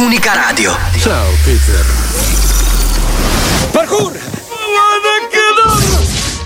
Unica 0.00 0.32
Radio. 0.32 0.74
Ciao, 0.96 1.28
Peter. 1.44 1.84
Parkour! 3.70 4.18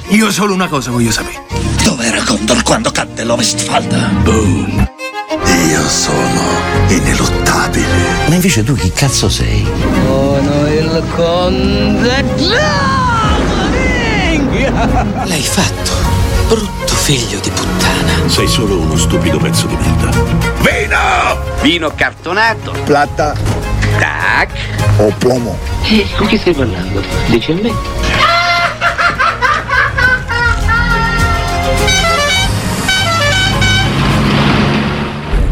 Io 0.08 0.32
solo 0.32 0.54
una 0.54 0.66
cosa 0.66 0.90
voglio 0.90 1.12
sapere. 1.12 1.44
Dov'era 1.84 2.20
Condor 2.24 2.64
quando 2.64 2.90
cadde 2.90 3.22
l'Ovestfalda? 3.22 4.10
Boom. 4.24 4.90
Io 5.68 5.88
sono 5.88 6.42
ineluttabile. 6.88 8.26
Ma 8.26 8.34
invece 8.34 8.64
tu 8.64 8.74
chi 8.74 8.90
cazzo 8.90 9.28
sei? 9.28 9.64
Sono 10.04 10.66
il 10.66 11.04
conte 11.14 12.24
L'hai 15.26 15.42
fatto, 15.42 15.92
brutto 16.48 16.94
figlio 16.94 17.38
di 17.38 17.50
puttana. 17.50 17.93
Sei 18.26 18.46
solo 18.48 18.80
uno 18.80 18.96
stupido 18.96 19.38
pezzo 19.38 19.66
di 19.66 19.76
merda. 19.76 20.10
Vino! 20.60 21.62
Vino 21.62 21.92
cartonato. 21.94 22.72
Plata 22.84 23.34
Tac. 23.98 24.50
o 24.98 25.12
plomo? 25.18 25.56
E 25.84 26.06
con 26.16 26.26
chi 26.26 26.38
stai 26.38 26.54
parlando? 26.54 27.02
Dici 27.26 27.52
a 27.52 27.54
me? 27.54 27.72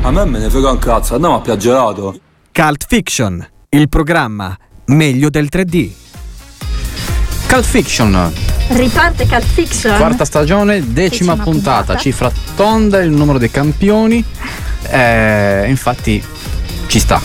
A 0.04 0.10
me 0.10 0.24
me 0.24 0.38
ne 0.40 0.50
frega 0.50 0.70
un 0.70 0.78
cazzo, 0.78 1.14
andiamo 1.14 1.36
a 1.36 1.40
piaggerato. 1.40 2.18
Cult 2.52 2.84
Fiction, 2.88 3.46
il 3.68 3.88
programma 3.88 4.56
meglio 4.86 5.30
del 5.30 5.48
3D. 5.50 5.90
Cult 7.48 7.64
Fiction, 7.64 8.32
Riparte 8.74 9.26
Cat 9.26 9.42
Fiction. 9.44 9.96
quarta 9.96 10.24
stagione, 10.24 10.78
decima, 10.80 10.92
Decima 10.92 11.36
puntata. 11.36 11.76
puntata. 11.76 11.98
cifra 11.98 12.32
tonda, 12.56 12.98
il 13.00 13.10
numero 13.10 13.38
dei 13.38 13.50
campioni. 13.50 14.24
Eh, 14.88 15.64
infatti 15.68 16.22
ci 16.86 16.98
sta. 16.98 17.20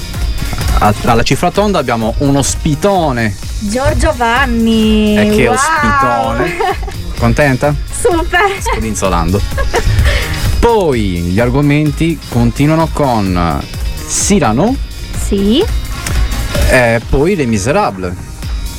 Alla 0.79 1.23
cifra 1.23 1.49
tonda 1.51 1.79
abbiamo 1.79 2.13
un 2.19 2.35
ospitone. 2.35 3.35
Giorgio 3.59 4.13
Vanni. 4.15 5.17
E 5.17 5.35
che 5.35 5.47
wow. 5.47 5.55
ospitone. 5.55 6.55
Contenta? 7.17 7.73
Super. 7.91 8.41
Scodinzolando. 8.61 9.41
Poi 10.59 11.01
gli 11.21 11.39
argomenti 11.39 12.19
continuano 12.29 12.89
con 12.91 13.61
Cyrano 14.07 14.75
Sì, 15.25 15.63
e 16.69 17.01
poi 17.09 17.35
Les 17.35 17.47
Miserables. 17.47 18.13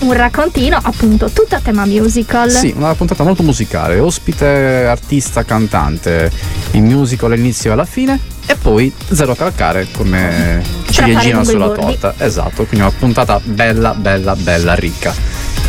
Un 0.01 0.13
raccontino 0.13 0.79
appunto 0.81 1.29
tutto 1.31 1.55
a 1.57 1.61
tema 1.61 1.85
musical. 1.85 2.51
Sì, 2.51 2.73
una 2.77 2.95
puntata 2.95 3.25
molto 3.25 3.43
musicale, 3.43 3.99
ospite, 3.99 4.87
artista, 4.87 5.45
cantante, 5.45 6.31
in 6.73 6.85
musical 6.85 7.33
all'inizio 7.33 7.71
e 7.71 7.73
alla 7.73 7.85
fine 7.85 8.19
e 8.47 8.55
poi 8.55 8.93
zero 9.13 9.35
calcare 9.35 9.89
come 9.93 10.63
ciliegina 10.91 11.45
sulla 11.45 11.71
torta. 11.71 12.15
Esatto, 12.19 12.65
quindi 12.65 12.87
una 12.87 12.91
puntata 12.97 13.41
bella, 13.43 13.95
bella, 13.95 14.35
bella, 14.37 14.75
ricca 14.75 15.13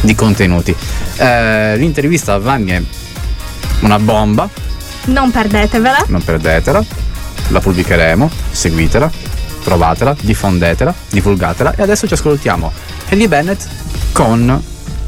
di 0.02 0.16
contenuti. 0.16 0.74
Eh, 1.18 1.76
l'intervista 1.78 2.34
a 2.34 2.38
Vanni 2.38 2.72
è 2.72 2.82
una 3.82 4.00
bomba, 4.00 4.48
Non 5.06 5.32
perdetevela. 5.32 6.06
non 6.08 6.24
perdetela, 6.24 6.84
la 7.48 7.60
pubblicheremo, 7.60 8.30
seguitela, 8.52 9.12
trovatela, 9.64 10.16
diffondetela, 10.22 10.94
divulgatela 11.10 11.76
e 11.76 11.82
adesso 11.82 12.08
ci 12.08 12.14
ascoltiamo 12.14 12.72
Ellie 13.12 13.28
Bennett 13.28 13.68
con 14.14 14.62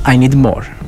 I 0.08 0.18
Need 0.18 0.34
More. 0.34 0.81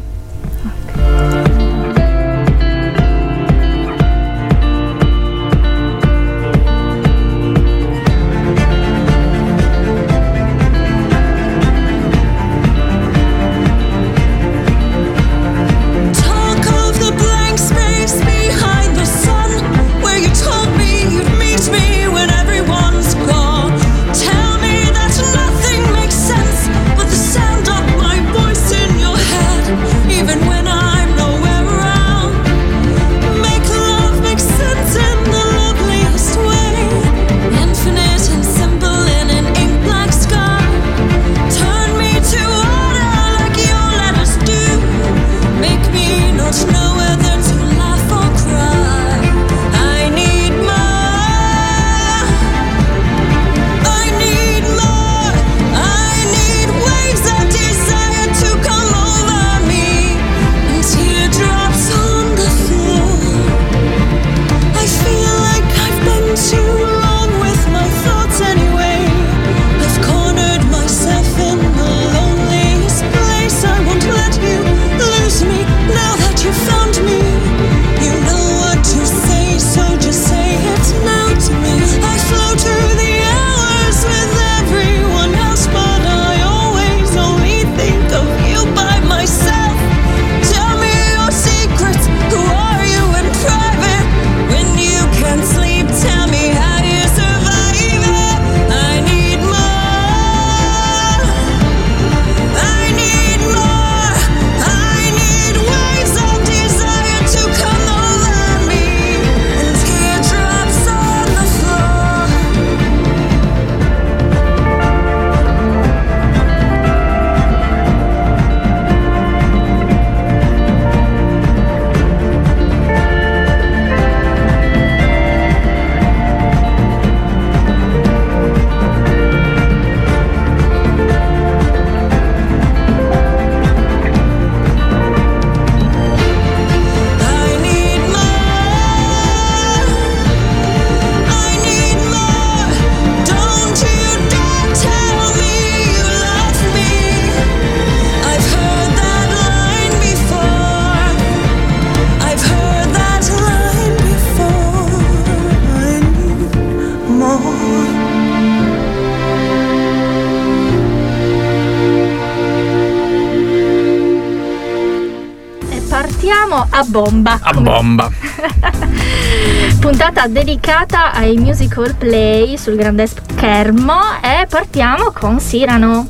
A 166.76 166.84
bomba. 166.88 167.38
A 167.40 167.54
bomba. 167.54 168.10
Puntata 169.80 170.26
dedicata 170.28 171.12
ai 171.14 171.38
musical 171.38 171.94
play 171.96 172.58
sul 172.58 172.76
grande 172.76 173.06
schermo 173.06 174.00
e 174.22 174.48
partiamo 174.48 175.12
con 175.12 175.38
Cyrano. 175.38 176.08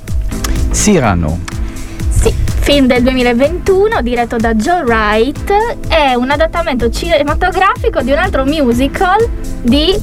Cyrano. 0.71 1.41
Sì, 2.09 2.33
film 2.61 2.87
del 2.87 3.03
2021 3.03 4.01
diretto 4.01 4.37
da 4.37 4.53
Joe 4.53 4.83
Wright, 4.83 5.51
è 5.89 6.13
un 6.13 6.31
adattamento 6.31 6.89
cinematografico 6.89 8.01
di 8.01 8.11
un 8.11 8.17
altro 8.19 8.45
musical 8.45 9.17
di 9.61 9.93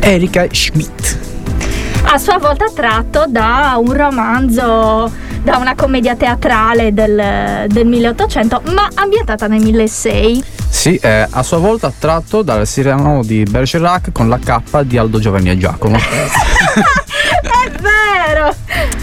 Erika 0.00 0.46
Schmidt. 0.50 1.18
a 2.06 2.18
sua 2.18 2.38
volta 2.38 2.66
tratto 2.74 3.26
da 3.28 3.76
un 3.78 3.92
romanzo, 3.92 5.10
da 5.44 5.58
una 5.58 5.74
commedia 5.74 6.16
teatrale 6.16 6.94
del, 6.94 7.66
del 7.68 7.86
1800, 7.86 8.62
ma 8.72 8.88
ambientata 8.94 9.46
nel 9.46 9.62
1600. 9.62 10.46
Sì, 10.68 10.96
è 10.96 11.26
a 11.30 11.42
sua 11.42 11.58
volta 11.58 11.92
tratto 11.96 12.42
dal 12.42 12.66
Sireno 12.66 13.22
di 13.22 13.42
Bergerac 13.42 14.10
con 14.10 14.28
la 14.28 14.38
K 14.38 14.80
di 14.80 14.96
Aldo 14.96 15.18
Giovanni 15.18 15.50
e 15.50 15.58
Giacomo. 15.58 15.98
È 17.44 17.70
vero! 17.80 18.54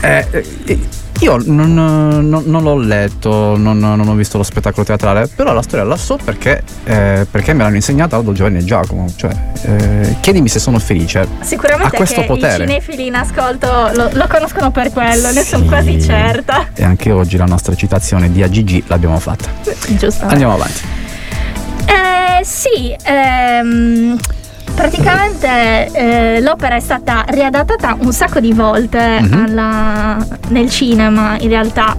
Eh, 0.01 0.27
eh, 0.65 0.79
io 1.21 1.37
non, 1.45 1.73
non- 1.73 2.43
non 2.45 2.63
l'ho 2.63 2.77
letto, 2.77 3.55
non, 3.57 3.77
non 3.77 4.07
ho 4.07 4.13
visto 4.15 4.37
lo 4.37 4.43
spettacolo 4.43 4.83
teatrale, 4.85 5.27
però 5.27 5.53
la 5.53 5.61
storia 5.61 5.85
la 5.85 5.95
so 5.97 6.17
perché, 6.23 6.63
eh, 6.83 7.25
perché 7.29 7.53
me 7.53 7.63
l'hanno 7.63 7.75
insegnata 7.75 8.15
Aldo 8.15 8.31
Giovanni 8.33 8.57
e 8.57 8.63
Giacomo. 8.63 9.05
Cioè, 9.15 9.31
eh, 9.63 10.15
chiedimi 10.19 10.47
se 10.49 10.59
sono 10.59 10.79
felice. 10.79 11.27
Sicuramente 11.41 11.95
Ha 11.95 11.97
questo 11.97 12.23
potere. 12.25 12.63
i 12.63 12.67
cinefili 12.67 13.05
in 13.07 13.15
ascolto 13.15 13.67
lo, 13.93 14.09
lo 14.13 14.27
conoscono 14.27 14.71
per 14.71 14.91
quello, 14.91 15.31
ne 15.31 15.43
sono 15.43 15.63
Sì. 15.63 15.69
quasi 15.69 16.01
certa. 16.01 16.67
E 16.73 16.83
anche 16.83 17.11
oggi 17.11 17.37
la 17.37 17.45
nostra 17.45 17.75
citazione 17.75 18.31
di 18.31 18.41
AGG 18.41 18.83
l'abbiamo 18.87 19.19
fatta. 19.19 19.49
Giusto. 19.89 20.25
Andiamo 20.25 20.53
avanti. 20.53 20.81
Eh, 21.85 22.43
sì, 22.43 22.95
ehm, 23.03 24.17
praticamente 24.75 25.89
eh, 25.91 26.41
l'opera 26.41 26.75
è 26.75 26.79
stata 26.79 27.23
riadattata 27.27 27.97
un 27.99 28.11
sacco 28.13 28.39
di 28.39 28.53
volte 28.53 29.19
Mhm. 29.21 29.43
alla- 29.47 30.25
nel 30.49 30.69
cinema, 30.69 31.37
in 31.39 31.49
realtà. 31.49 31.95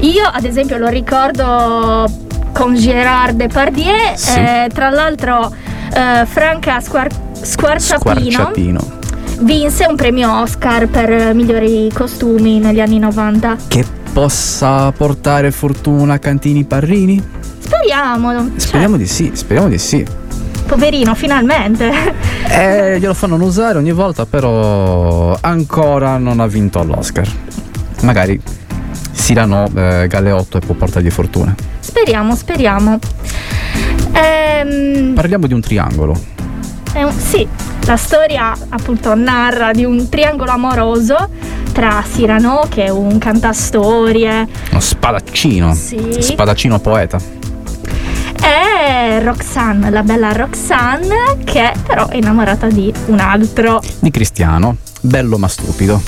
Io, 0.00 0.24
ad 0.30 0.44
esempio, 0.44 0.76
lo 0.78 0.88
ricordo 0.88 2.08
con 2.52 2.74
Gérard 2.74 3.36
Depardieu, 3.36 3.94
Sì. 4.14 4.38
eh, 4.38 4.70
tra 4.72 4.90
l'altro 4.90 5.52
eh, 5.94 6.26
Franca 6.26 6.80
Squar- 6.80 7.12
Squarciapino 7.40 8.30
Squarciapino. 8.30 8.80
vinse 9.40 9.86
un 9.88 9.94
premio 9.96 10.40
Oscar 10.40 10.88
per 10.88 11.32
migliori 11.34 11.88
costumi 11.94 12.58
negli 12.58 12.80
anni 12.80 12.98
90. 12.98 13.56
Che 13.68 13.84
possa 14.12 14.90
portare 14.92 15.50
fortuna 15.52 16.14
a 16.14 16.18
Cantini 16.18 16.64
Parrini? 16.64 17.22
Speriamo, 17.58 18.32
cioè, 18.32 18.44
Speriamo 18.56 18.96
di 18.96 19.06
sì, 19.06 19.30
speriamo 19.34 19.68
di 19.68 19.78
sì. 19.78 20.04
Poverino, 20.66 21.14
finalmente. 21.14 21.90
Eh, 22.48 22.98
glielo 22.98 23.14
fanno 23.14 23.36
usare 23.42 23.78
ogni 23.78 23.92
volta, 23.92 24.26
però 24.26 25.36
ancora 25.40 26.16
non 26.18 26.40
ha 26.40 26.46
vinto 26.46 26.78
all'Oscar. 26.80 27.26
Magari 28.02 28.40
Cyrano 29.14 29.68
eh, 29.74 30.06
Galeotto 30.08 30.58
e 30.58 30.60
può 30.60 30.74
portargli 30.74 31.10
fortuna. 31.10 31.54
Speriamo, 31.80 32.34
speriamo. 32.36 32.98
Ehm, 34.12 35.12
Parliamo 35.14 35.46
di 35.46 35.54
un 35.54 35.60
triangolo. 35.60 36.14
un- 36.94 37.12
sì, 37.12 37.46
la 37.84 37.96
storia 37.96 38.52
appunto 38.68 39.14
narra 39.14 39.72
di 39.72 39.84
un 39.84 40.08
triangolo 40.08 40.50
amoroso 40.50 41.16
tra 41.72 42.02
Cyrano, 42.10 42.66
che 42.68 42.84
è 42.84 42.88
un 42.88 43.18
cantastorie, 43.18 44.46
Uno 44.70 44.80
spadaccino. 44.80 45.74
Sì. 45.74 46.16
Spadaccino 46.20 46.78
poeta. 46.78 47.18
E 48.86 49.20
Roxanne, 49.20 49.90
la 49.90 50.02
bella 50.02 50.30
Roxanne, 50.32 51.38
che 51.44 51.72
però 51.86 52.06
è 52.08 52.16
innamorata 52.16 52.68
di 52.68 52.92
un 53.06 53.18
altro. 53.18 53.82
Di 53.98 54.10
Cristiano. 54.10 54.76
Bello 55.00 55.38
ma 55.38 55.48
stupido. 55.48 56.00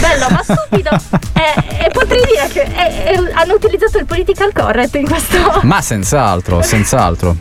Bello 0.00 0.26
ma 0.30 0.42
stupido. 0.42 0.90
e, 1.34 1.84
e 1.86 1.90
potrei 1.92 2.20
dire 2.24 2.48
che 2.52 2.62
è- 2.64 3.04
è- 3.04 3.16
hanno 3.34 3.54
utilizzato 3.54 3.98
il 3.98 4.06
political 4.06 4.52
correct 4.52 4.94
in 4.96 5.06
questo. 5.06 5.36
Ma 5.62 5.80
senz'altro, 5.80 6.60
senz'altro. 6.62 7.36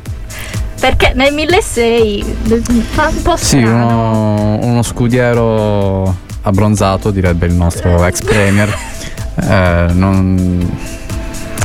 Perché 0.79 1.11
nel 1.15 1.33
1600 1.33 2.71
fa 2.91 3.07
un 3.07 3.21
po' 3.21 3.35
Sì, 3.35 3.57
strano. 3.59 3.85
uno, 3.87 4.59
uno 4.65 4.81
scudiero 4.83 6.15
abbronzato, 6.43 7.11
direbbe 7.11 7.47
il 7.47 7.53
nostro 7.53 8.05
ex 8.05 8.21
premier. 8.21 8.77
Eh, 9.41 9.85
non, 9.93 10.69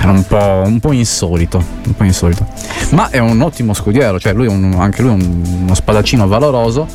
era 0.05 0.13
un 0.13 0.27
po', 0.27 0.63
un 0.67 0.81
po' 0.81 0.93
insolito, 0.93 1.63
un 1.87 1.95
po' 1.95 2.05
insolito. 2.05 2.47
Ma 2.91 3.09
è 3.11 3.19
un 3.19 3.41
ottimo 3.41 3.73
scudiero, 3.75 4.19
cioè 4.21 4.33
lui 4.33 4.47
è 4.47 4.49
un- 4.51 4.75
anche 4.79 5.03
lui 5.03 5.11
è 5.11 5.15
un- 5.15 5.43
uno 5.63 5.75
spadaccino 5.75 6.27
valoroso, 6.29 6.87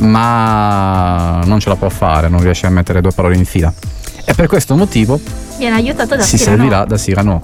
ma 0.00 1.40
non 1.44 1.58
ce 1.60 1.68
la 1.68 1.76
può 1.76 1.88
fare, 1.88 2.28
non 2.28 2.40
riesce 2.42 2.66
a 2.66 2.70
mettere 2.70 3.00
due 3.00 3.12
parole 3.12 3.36
in 3.36 3.44
fila. 3.44 3.72
E 4.24 4.34
per 4.34 4.46
questo 4.46 4.76
motivo 4.76 5.18
Viene 5.58 5.76
aiutato 5.76 6.14
da 6.16 6.22
si 6.22 6.36
Cyrano. 6.36 6.56
servirà 6.56 6.84
da 6.84 6.96
Cyrano. 6.96 7.40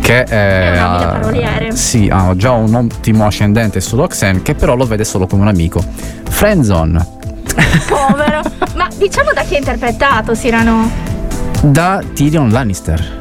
Che 0.00 0.24
è, 0.24 0.72
È 0.74 0.82
un 0.82 0.96
paroliere. 1.20 1.76
Sì, 1.76 2.08
ha 2.10 2.34
già 2.34 2.52
un 2.52 2.74
ottimo 2.74 3.26
ascendente 3.26 3.80
su 3.80 3.96
Roxanne, 3.96 4.42
che 4.42 4.54
però 4.54 4.74
lo 4.74 4.86
vede 4.86 5.04
solo 5.04 5.26
come 5.26 5.42
un 5.42 5.48
amico. 5.48 5.84
Friendzone 6.28 7.06
Povero. 7.88 8.40
Ma 8.76 8.88
diciamo 8.96 9.32
da 9.32 9.42
chi 9.42 9.54
è 9.54 9.58
interpretato 9.58 10.32
Cyrano? 10.32 10.88
da 11.62 12.00
Tyrion 12.14 12.50
Lannister. 12.50 13.18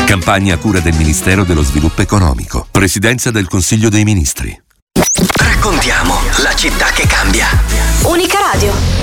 Campagna 0.06 0.54
a 0.54 0.58
cura 0.58 0.82
del 0.82 0.94
Ministero 0.94 1.46
dello 1.46 1.64
Sviluppo 1.64 2.04
Economico. 2.04 2.68
Presidenza 2.70 3.32
del 3.32 3.48
Consiglio 3.48 3.90
dei 3.90 4.04
Ministri. 4.04 4.56
Raccontiamo 5.36 6.14
la 6.44 6.54
città 6.54 6.86
che 6.94 7.08
cambia. 7.08 7.48
Unica 8.04 8.38
Radio. 8.52 9.03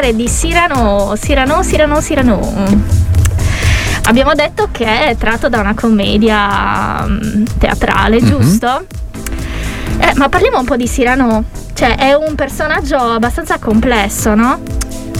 Parlare 0.00 0.16
di 0.16 0.24
Cyrano, 0.28 1.12
Cyrano, 1.20 1.60
Cyrano, 1.60 2.00
Cyrano. 2.00 2.52
Abbiamo 4.04 4.32
detto 4.34 4.68
che 4.72 5.08
è 5.08 5.16
tratto 5.16 5.50
da 5.50 5.60
una 5.60 5.74
commedia 5.74 7.04
mm, 7.06 7.44
teatrale, 7.58 8.18
Mhm. 8.20 8.26
giusto? 8.26 8.86
Eh, 9.98 10.12
ma 10.16 10.28
parliamo 10.30 10.58
un 10.58 10.64
po' 10.64 10.76
di 10.76 10.86
Cyrano. 10.88 11.44
Cioè, 11.74 11.96
è 11.96 12.14
un 12.14 12.34
personaggio 12.34 12.96
abbastanza 12.96 13.58
complesso, 13.58 14.34
no? 14.34 14.60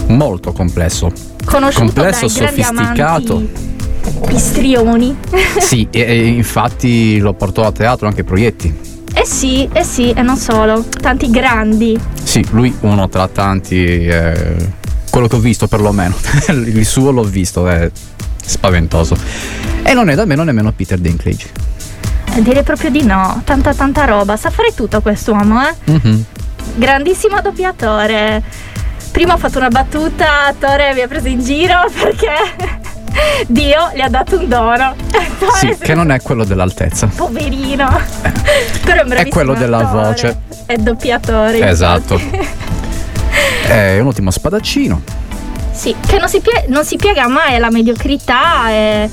Molto 0.07 0.51
complesso. 0.51 1.11
Conosciuto 1.45 1.85
complesso, 1.85 2.27
sofisticato. 2.27 3.35
amanti 3.35 3.69
istrioni. 4.33 5.15
sì, 5.59 5.87
e, 5.91 6.01
e 6.01 6.25
infatti 6.27 7.19
lo 7.19 7.33
portò 7.33 7.63
a 7.63 7.71
teatro 7.71 8.07
anche 8.07 8.23
Proietti. 8.23 8.89
Eh 9.21 9.25
sì, 9.25 9.69
eh 9.71 9.83
sì, 9.83 10.11
e 10.11 10.21
non 10.23 10.35
solo. 10.35 10.83
Tanti 10.83 11.29
grandi. 11.29 11.99
Sì, 12.23 12.45
lui 12.51 12.75
uno 12.81 13.07
tra 13.07 13.27
tanti, 13.27 13.85
eh, 13.85 14.55
quello 15.11 15.27
che 15.27 15.35
ho 15.35 15.39
visto 15.39 15.67
perlomeno, 15.67 16.15
il 16.49 16.85
suo 16.85 17.11
l'ho 17.11 17.23
visto, 17.23 17.67
è 17.67 17.89
spaventoso. 18.43 19.15
E 19.83 19.93
non 19.93 20.09
è 20.09 20.15
da 20.15 20.25
meno 20.25 20.43
nemmeno 20.43 20.71
Peter 20.71 20.97
Dinklage. 20.97 21.49
Eh, 22.33 22.41
direi 22.41 22.63
proprio 22.63 22.89
di 22.89 23.03
no. 23.03 23.41
Tanta 23.45 23.73
tanta 23.75 24.05
roba. 24.05 24.35
Sa 24.37 24.49
fare 24.49 24.73
tutto 24.73 25.01
quest'uomo, 25.01 25.61
eh? 25.67 25.91
Mhm. 25.91 26.25
Grandissimo 26.75 27.41
doppiatore. 27.41 28.41
Prima 29.11 29.33
ho 29.33 29.37
fatto 29.37 29.59
una 29.59 29.67
battuta, 29.67 30.45
attore 30.47 30.93
mi 30.93 31.01
ha 31.01 31.07
preso 31.07 31.27
in 31.27 31.43
giro 31.43 31.75
perché 31.93 33.00
Dio 33.47 33.91
gli 33.93 34.01
ha 34.01 34.09
dato 34.09 34.37
un 34.37 34.47
dono. 34.47 34.95
Sì, 35.59 35.75
che 35.79 35.93
non 35.93 36.11
è 36.11 36.21
quello 36.21 36.43
dell'altezza. 36.45 37.07
Poverino. 37.13 37.87
Però 38.83 39.03
è 39.03 39.07
È 39.15 39.27
quello 39.27 39.53
della 39.53 39.77
attore. 39.79 40.05
voce. 40.07 40.37
È 40.65 40.75
doppiatore. 40.77 41.67
Esatto. 41.69 42.19
È 43.67 43.99
un 43.99 44.07
ottimo 44.07 44.31
spadaccino. 44.31 45.01
sì, 45.71 45.95
che 46.05 46.17
non 46.19 46.27
si, 46.27 46.41
pie- 46.41 46.65
non 46.67 46.83
si 46.83 46.95
piega 46.97 47.27
mai 47.27 47.55
alla 47.55 47.69
mediocrità 47.71 48.69
e, 48.69 49.09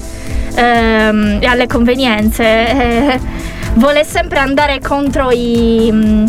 ehm, 0.54 1.38
e 1.40 1.46
alle 1.46 1.66
convenienze. 1.66 2.44
eh, 2.44 3.20
vuole 3.74 4.04
sempre 4.04 4.38
andare 4.40 4.80
contro 4.80 5.30
i, 5.30 5.88
mm, 5.92 6.26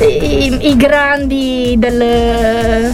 i- 0.00 0.68
i 0.70 0.76
grandi 0.76 1.74
del, 1.78 2.92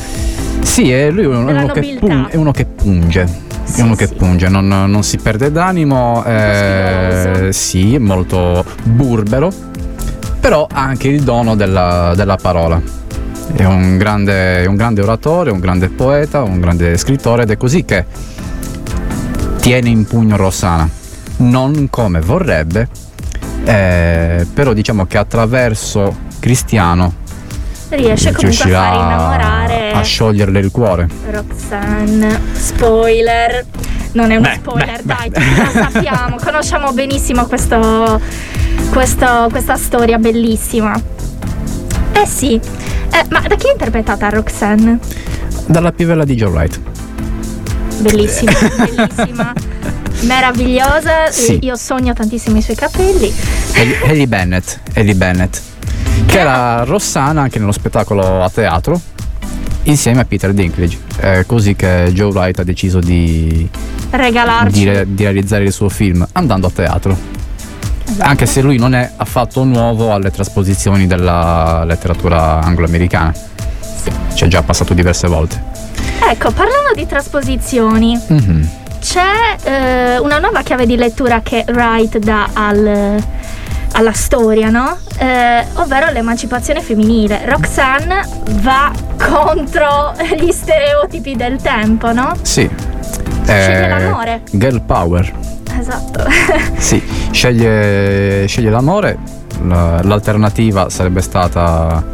Sì, 0.62 0.92
è 0.92 1.10
lui 1.10 1.24
è 1.24 1.26
uno, 1.26 1.50
uno 1.50 1.66
che, 1.72 1.96
pun- 1.98 2.28
è 2.30 2.36
uno 2.36 2.52
che 2.52 2.64
punge. 2.66 3.44
È 3.74 3.80
uno 3.82 3.94
che 3.94 4.08
punge, 4.08 4.48
non, 4.48 4.66
non 4.68 5.02
si 5.02 5.18
perde 5.18 5.52
d'animo, 5.52 6.24
eh, 6.24 7.48
sì, 7.52 7.98
molto 7.98 8.64
burbero, 8.84 9.52
però 10.40 10.66
ha 10.70 10.82
anche 10.82 11.08
il 11.08 11.22
dono 11.22 11.56
della, 11.56 12.14
della 12.16 12.36
parola. 12.36 12.80
È 13.54 13.64
un, 13.64 13.96
grande, 13.98 14.62
è 14.62 14.66
un 14.66 14.76
grande 14.76 15.02
oratore, 15.02 15.50
un 15.50 15.60
grande 15.60 15.88
poeta, 15.88 16.42
un 16.42 16.60
grande 16.60 16.96
scrittore 16.96 17.42
ed 17.42 17.50
è 17.50 17.56
così 17.56 17.84
che 17.84 18.04
tiene 19.60 19.88
in 19.88 20.06
pugno 20.06 20.36
Rossana. 20.36 20.88
Non 21.38 21.88
come 21.90 22.20
vorrebbe, 22.20 22.88
eh, 23.64 24.46
però 24.54 24.72
diciamo 24.72 25.06
che 25.06 25.18
attraverso 25.18 26.16
Cristiano 26.38 27.24
riesce 27.90 28.32
comunque 28.32 28.74
a 28.74 28.80
far 28.82 28.94
innamorare 28.94 29.92
a 29.92 30.02
scioglierle 30.02 30.58
il 30.58 30.70
cuore. 30.70 31.08
Roxanne. 31.30 32.40
Spoiler. 32.52 33.64
Non 34.12 34.30
è 34.30 34.36
uno 34.36 34.48
Beh, 34.48 34.54
spoiler, 34.54 35.02
beh, 35.02 35.14
dai, 35.14 35.28
beh. 35.30 35.40
sappiamo, 35.72 36.36
conosciamo 36.42 36.92
benissimo 36.92 37.44
questo, 37.46 38.18
questo- 38.90 39.48
questa 39.50 39.76
storia 39.76 40.16
bellissima. 40.18 40.98
Eh 42.12 42.26
sì, 42.26 42.54
Eh, 43.10 43.24
ma 43.30 43.40
da 43.40 43.54
chi 43.56 43.68
è 43.68 43.72
interpretata 43.72 44.28
Roxanne? 44.30 44.98
Dalla 45.66 45.92
pivella 45.92 46.24
di 46.24 46.34
Joe 46.34 46.48
Wright. 46.50 46.80
Bellissima, 47.98 48.52
bellissima, 48.76 49.52
meravigliosa. 50.22 51.30
Sì. 51.30 51.58
Io 51.62 51.76
sogno 51.76 52.12
tantissimo 52.14 52.56
i 52.56 52.62
suoi 52.62 52.76
capelli. 52.76 53.32
Ellie 54.04 54.26
Bennett. 54.26 54.78
Ellie 54.94 55.14
Bennett. 55.14 55.60
Che 56.24 56.38
era 56.38 56.84
Rossana 56.84 57.42
anche 57.42 57.58
nello 57.58 57.72
spettacolo 57.72 58.42
a 58.42 58.50
teatro. 58.50 59.00
Insieme 59.84 60.20
a 60.20 60.24
Peter 60.24 60.52
Dinklage. 60.52 60.98
È 61.16 61.44
così 61.46 61.76
che 61.76 62.10
Joe 62.12 62.30
Wright 62.32 62.58
ha 62.58 62.64
deciso 62.64 62.98
di, 62.98 63.68
Regalarci. 64.10 64.84
di 64.84 65.14
di 65.14 65.22
realizzare 65.24 65.64
il 65.64 65.72
suo 65.72 65.88
film 65.88 66.26
andando 66.32 66.66
a 66.66 66.70
teatro. 66.70 67.16
Esatto. 68.08 68.28
Anche 68.28 68.46
se 68.46 68.60
lui 68.62 68.78
non 68.78 68.94
è 68.94 69.12
affatto 69.16 69.62
nuovo 69.64 70.12
alle 70.12 70.30
trasposizioni 70.30 71.06
della 71.06 71.84
letteratura 71.84 72.60
anglo-americana. 72.60 73.32
Ci 74.34 74.44
è 74.44 74.46
già 74.48 74.62
passato 74.62 74.94
diverse 74.94 75.28
volte. 75.28 75.62
Ecco, 76.28 76.50
parlando 76.50 76.92
di 76.94 77.06
trasposizioni, 77.06 78.20
Mhm. 78.28 78.68
c'è 79.00 79.56
eh, 79.64 80.18
una 80.18 80.38
nuova 80.38 80.62
chiave 80.62 80.86
di 80.86 80.96
lettura 80.96 81.40
che 81.42 81.64
Wright 81.68 82.18
dà 82.18 82.48
al- 82.52 83.22
alla 83.92 84.12
storia, 84.12 84.68
no? 84.70 84.96
Eh, 85.18 85.64
ovvero 85.74 86.10
l'emancipazione 86.12 86.80
femminile. 86.80 87.42
Roxanne 87.46 88.26
va 88.60 88.92
contro 89.18 90.12
gli 90.38 90.50
stereotipi 90.50 91.34
del 91.36 91.60
tempo, 91.60 92.12
no? 92.12 92.32
Sì. 92.42 92.68
Sceglie 93.44 93.84
Eh, 93.84 93.88
l'amore. 93.88 94.42
Girl 94.50 94.82
power. 94.82 95.32
Esatto. 95.78 96.24
Sì, 96.76 97.02
sceglie, 97.30 98.46
sceglie 98.46 98.70
l'amore. 98.70 99.18
La- 99.66 100.02
l'alternativa 100.02 100.90
sarebbe 100.90 101.22
stata 101.22 102.04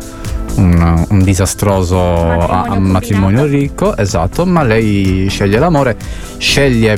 un, 0.56 1.04
un 1.08 1.22
disastroso 1.22 1.98
a- 1.98 2.78
matrimonio 2.78 3.44
ricco, 3.44 3.96
esatto, 3.96 4.46
ma 4.46 4.62
lei 4.62 5.26
sceglie 5.28 5.58
l'amore, 5.58 5.96
sceglie 6.38 6.96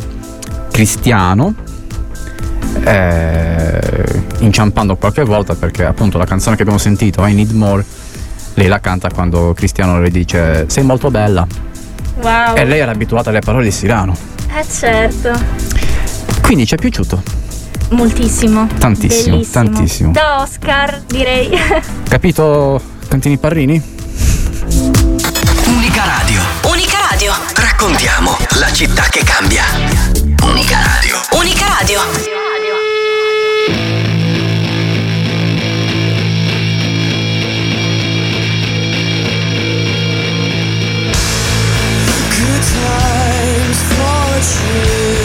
Cristiano. 0.71 1.55
eh, 2.85 4.23
inciampando 4.45 4.97
qualche 4.97 5.23
volta 5.25 5.55
perché 5.55 5.85
appunto 5.85 6.19
la 6.19 6.25
canzone 6.27 6.57
che 6.57 6.63
abbiamo 6.63 6.79
sentito 6.79 7.25
I 7.25 7.33
Need 7.35 7.51
More 7.53 7.85
lei 8.55 8.69
la 8.69 8.79
canta 8.81 9.09
quando 9.11 9.53
Cristiano 9.55 10.01
le 10.01 10.11
dice 10.11 10.67
sei 10.69 10.85
molto 10.85 11.11
bella 11.11 11.47
Wow. 12.23 12.55
e 12.57 12.65
lei 12.65 12.79
era 12.79 12.93
abituata 12.93 13.31
alle 13.31 13.41
parole 13.41 13.65
di 13.65 13.71
Sirano 13.73 14.17
Eh 14.57 14.65
certo. 14.71 15.33
quindi 16.43 16.65
ci 16.67 16.75
è 16.75 16.79
piaciuto 16.79 17.23
Moltissimo. 17.91 18.67
Tantissimo, 18.79 19.37
Bellissimo. 19.37 19.65
tantissimo. 19.65 20.11
Da 20.13 20.41
Oscar, 20.41 21.03
direi. 21.07 21.51
capito 22.09 22.81
Cantini 23.09 23.37
Parrini? 23.37 23.81
Unica 25.67 26.05
Radio. 26.05 26.41
Unica 26.65 26.97
Radio. 27.11 27.33
Raccontiamo 27.55 28.37
la 28.59 28.73
città 28.73 29.03
che 29.11 29.23
cambia. 29.23 29.65
Unica 30.43 30.79
Radio. 30.83 31.17
Unica 31.39 31.67
Radio. 31.79 32.44
true 44.47 45.24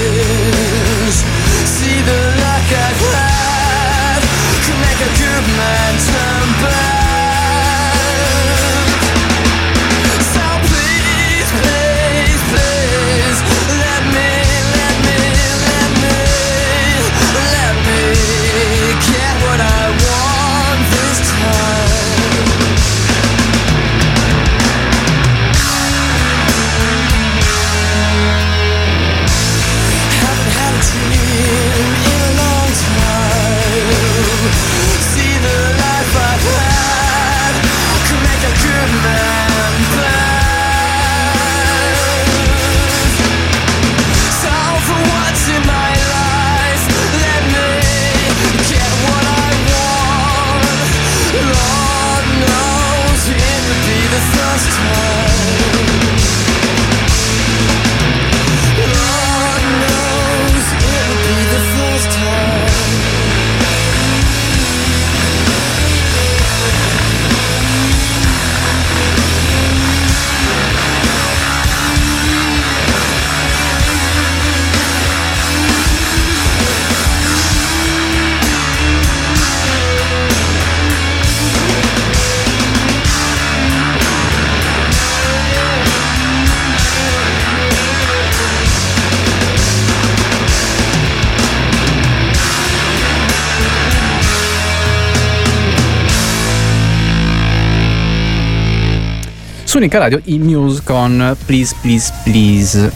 Unica 99.79 99.97
Radio 99.97 100.19
i 100.25 100.37
Muse 100.39 100.81
con 100.83 101.37
Please 101.45 101.73
Please 101.79 102.11
Please, 102.25 102.91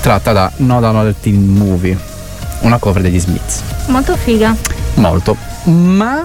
tratta 0.00 0.30
da 0.30 0.52
Not 0.58 0.84
Another 0.84 1.12
Teen 1.12 1.44
Movie, 1.44 1.98
una 2.60 2.78
cover 2.78 3.02
degli 3.02 3.18
Smiths. 3.18 3.60
Molto 3.86 4.14
figa. 4.14 4.54
Molto. 4.94 5.36
Ma 5.64 6.24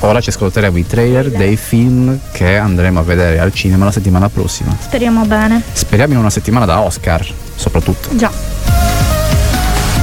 ora 0.00 0.20
ci 0.20 0.28
ascolteremo 0.28 0.76
i 0.76 0.86
trailer 0.86 1.30
dei 1.30 1.56
film 1.56 2.18
che 2.30 2.58
andremo 2.58 3.00
a 3.00 3.02
vedere 3.02 3.38
al 3.38 3.54
cinema 3.54 3.86
la 3.86 3.90
settimana 3.90 4.28
prossima. 4.28 4.76
Speriamo 4.78 5.24
bene. 5.24 5.62
Speriamo 5.72 6.12
in 6.12 6.18
una 6.18 6.28
settimana 6.28 6.66
da 6.66 6.80
Oscar, 6.80 7.26
soprattutto. 7.56 8.14
Già. 8.14 8.53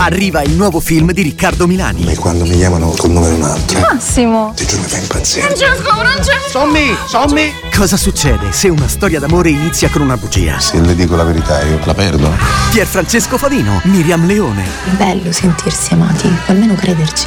Arriva 0.00 0.42
il 0.42 0.52
nuovo 0.52 0.78
film 0.78 1.10
di 1.10 1.22
Riccardo 1.22 1.66
Milani. 1.66 2.06
E 2.06 2.14
quando 2.14 2.44
mi 2.44 2.56
chiamano 2.56 2.90
col 2.96 3.10
nome 3.10 3.30
di 3.30 3.34
un 3.34 3.42
altro, 3.42 3.80
Massimo. 3.80 4.52
ti 4.54 4.64
giuro 4.64 4.82
mi 4.82 4.88
fa 4.88 4.98
impazzire. 4.98 5.46
Francesco, 5.46 5.90
Francesco! 5.92 6.48
Sommi, 6.50 6.96
sommi! 7.08 7.52
Cosa 7.74 7.96
succede 7.96 8.52
se 8.52 8.68
una 8.68 8.86
storia 8.86 9.18
d'amore 9.18 9.50
inizia 9.50 9.88
con 9.88 10.02
una 10.02 10.16
bugia? 10.16 10.60
Se 10.60 10.80
le 10.80 10.94
dico 10.94 11.16
la 11.16 11.24
verità 11.24 11.62
io 11.64 11.80
la 11.84 11.94
perdo. 11.94 12.30
Pier 12.70 12.86
Francesco 12.86 13.36
Favino, 13.38 13.80
Miriam 13.84 14.24
Leone. 14.24 14.64
È 14.64 14.90
bello 14.96 15.32
sentirsi 15.32 15.92
amati, 15.94 16.32
almeno 16.46 16.74
crederci. 16.74 17.26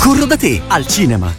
Corro 0.00 0.24
da 0.26 0.36
te 0.36 0.60
al 0.66 0.84
cinema. 0.86 1.32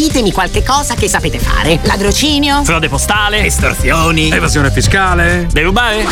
Ditemi 0.00 0.32
qualche 0.32 0.62
cosa 0.62 0.94
che 0.94 1.10
sapete 1.10 1.38
fare. 1.38 1.78
Ladrocinio? 1.82 2.64
Frode 2.64 2.88
postale? 2.88 3.44
Estorsioni. 3.44 4.30
Evasione 4.30 4.70
fiscale? 4.70 5.46
Derubare? 5.52 6.06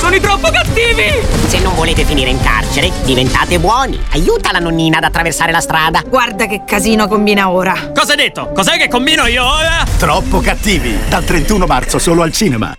Sono 0.00 0.16
i 0.16 0.20
troppo 0.20 0.50
cattivi! 0.50 1.24
Se 1.46 1.60
non 1.60 1.76
volete 1.76 2.04
finire 2.04 2.30
in 2.30 2.40
carcere, 2.42 2.90
diventate 3.04 3.60
buoni. 3.60 3.96
Aiuta 4.10 4.50
la 4.50 4.58
nonnina 4.58 4.96
ad 4.96 5.04
attraversare 5.04 5.52
la 5.52 5.60
strada. 5.60 6.02
Guarda 6.04 6.46
che 6.46 6.64
casino 6.66 7.06
combina 7.06 7.48
ora. 7.48 7.92
Cosa 7.94 8.10
hai 8.10 8.16
detto? 8.16 8.50
Cos'è 8.52 8.76
che 8.76 8.88
combino 8.88 9.24
io 9.26 9.44
ora? 9.44 9.84
Troppo 9.98 10.40
cattivi. 10.40 10.98
Dal 11.08 11.22
31 11.22 11.64
marzo 11.64 12.00
solo 12.00 12.22
al 12.22 12.32
cinema. 12.32 12.76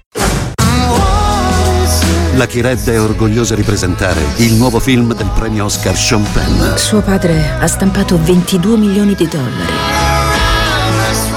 La 2.36 2.48
Chired 2.48 2.90
è 2.90 3.00
orgogliosa 3.00 3.56
di 3.56 3.64
presentare 3.64 4.20
il 4.38 4.56
nuovo 4.56 4.82
film 4.82 5.14
del 5.14 5.30
premio 5.34 5.64
Oscar 5.64 5.96
Sean 5.96 6.26
Penn. 6.34 6.76
Suo 6.76 7.00
padre 7.00 7.56
ha 7.58 7.68
stampato 7.68 8.20
22 8.22 8.76
milioni 8.76 9.16
di 9.16 9.26
dollari. 9.26 10.03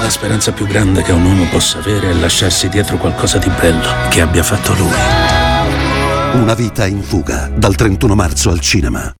La 0.07 0.13
speranza 0.13 0.53
più 0.53 0.65
grande 0.65 1.01
che 1.01 1.11
un 1.11 1.25
uomo 1.25 1.43
possa 1.51 1.79
avere 1.79 2.11
è 2.11 2.13
lasciarsi 2.13 2.69
dietro 2.69 2.95
qualcosa 2.95 3.39
di 3.39 3.51
bello 3.59 3.89
che 4.09 4.21
abbia 4.21 4.41
fatto 4.41 4.73
lui. 4.73 6.41
Una 6.41 6.53
vita 6.53 6.85
in 6.85 7.03
fuga, 7.03 7.51
dal 7.53 7.75
31 7.75 8.15
marzo 8.15 8.49
al 8.49 8.61
cinema. 8.61 9.13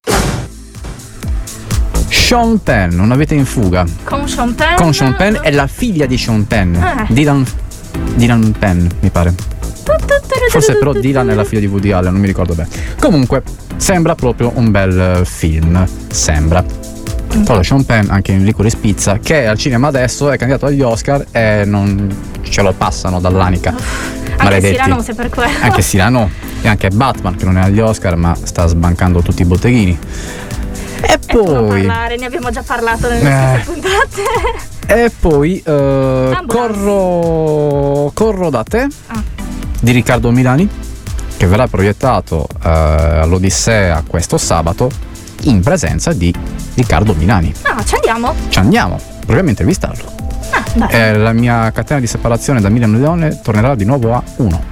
Sean 2.08 2.64
Penn, 2.64 3.00
Una 3.00 3.18
vita 3.18 3.34
in 3.34 3.44
fuga. 3.44 3.86
Con 4.06 4.30
Sean 4.30 4.56
Penn. 4.56 4.78
Con 4.78 4.94
Sean 4.94 5.14
Penn 5.18 5.36
è 5.42 5.52
la 5.52 5.68
figlia 5.68 6.06
di 6.06 6.18
Sean 6.18 6.48
Penn. 6.48 6.76
Ah. 6.76 7.06
Dylan, 7.10 7.46
Dylan 8.16 8.56
Penn, 8.58 8.88
mi 9.02 9.10
pare. 9.10 9.34
Forse 10.50 10.78
però 10.78 10.94
Dylan 10.94 11.30
è 11.30 11.34
la 11.34 11.44
figlia 11.44 11.60
di 11.60 11.68
Woody 11.68 11.92
Allen, 11.92 12.14
non 12.14 12.22
mi 12.22 12.28
ricordo 12.28 12.54
bene. 12.54 12.70
Comunque, 12.98 13.44
sembra 13.76 14.16
proprio 14.16 14.54
un 14.56 14.72
bel 14.72 15.24
film. 15.26 15.86
Sembra. 16.08 16.64
Poi 17.44 17.64
Sean 17.64 17.86
Penn, 17.86 18.10
anche 18.10 18.32
in 18.34 18.44
Licorice 18.44 18.78
Pizza, 18.78 19.20
che 19.20 19.48
al 19.48 19.58
cinema 19.58 19.88
adesso 19.88 20.30
è 20.32 20.38
candidato 20.38 20.66
agli 20.66 20.82
Oscar 20.82 21.26
e 21.32 21.64
non 21.66 22.14
ce 22.42 22.62
lo 22.62 22.74
passano 22.74 23.20
dall'anica. 23.20 23.70
Anche 23.70 24.44
Maledetti. 24.44 24.76
Cyrano 24.76 25.02
se 25.02 25.14
per 25.14 25.30
quello. 25.30 25.50
Anche 25.62 25.82
Cyrano 25.82 26.30
e 26.62 26.68
anche 26.68 26.90
Batman, 26.90 27.36
che 27.36 27.46
non 27.46 27.58
è 27.58 27.62
agli 27.62 27.80
Oscar, 27.80 28.16
ma 28.16 28.36
sta 28.42 28.68
sbancando 28.68 29.22
tutti 29.22 29.42
i 29.44 29.46
botteghini. 29.46 29.98
E 31.02 31.20
Poi... 31.28 31.44
poi. 31.46 31.68
parlare, 31.68 32.18
ne 32.18 32.26
abbiamo 32.26 32.50
già 32.50 32.64
parlato 32.64 33.08
nelle 33.10 33.56
Eh. 33.56 33.60
puntate. 33.64 34.24
E 34.88 35.12
poi 35.20 35.62
eh, 35.66 36.38
corro, 36.48 38.12
corro 38.14 38.50
da 38.50 38.64
te 38.64 38.88
Ah. 39.08 39.22
di 39.82 39.92
Riccardo 39.92 40.32
Milani 40.32 40.68
che 41.36 41.46
verrà 41.46 41.68
proiettato 41.68 42.48
eh, 42.64 42.70
all'Odissea 42.70 44.04
questo 44.08 44.38
sabato 44.38 44.90
in 45.44 45.62
presenza 45.62 46.14
di 46.14 46.34
Riccardo 46.76 47.14
Milani. 47.14 47.54
Ah, 47.64 47.84
ci 47.84 47.96
andiamo? 47.96 48.34
Ci 48.50 48.60
andiamo, 48.60 49.00
proviamo 49.26 49.48
a 49.48 49.52
intervistarlo. 49.52 50.16
Ah. 50.80 50.88
Eh, 50.90 51.18
la 51.18 51.34
mia 51.34 51.72
catena 51.72 52.00
di 52.00 52.08
separazione 52.08 52.62
da 52.62 52.70
Miriam 52.70 53.00
Leone 53.00 53.42
tornerà 53.42 53.76
di 53.76 53.86
nuovo 53.86 54.14
a 54.14 54.24
1. 54.38 54.64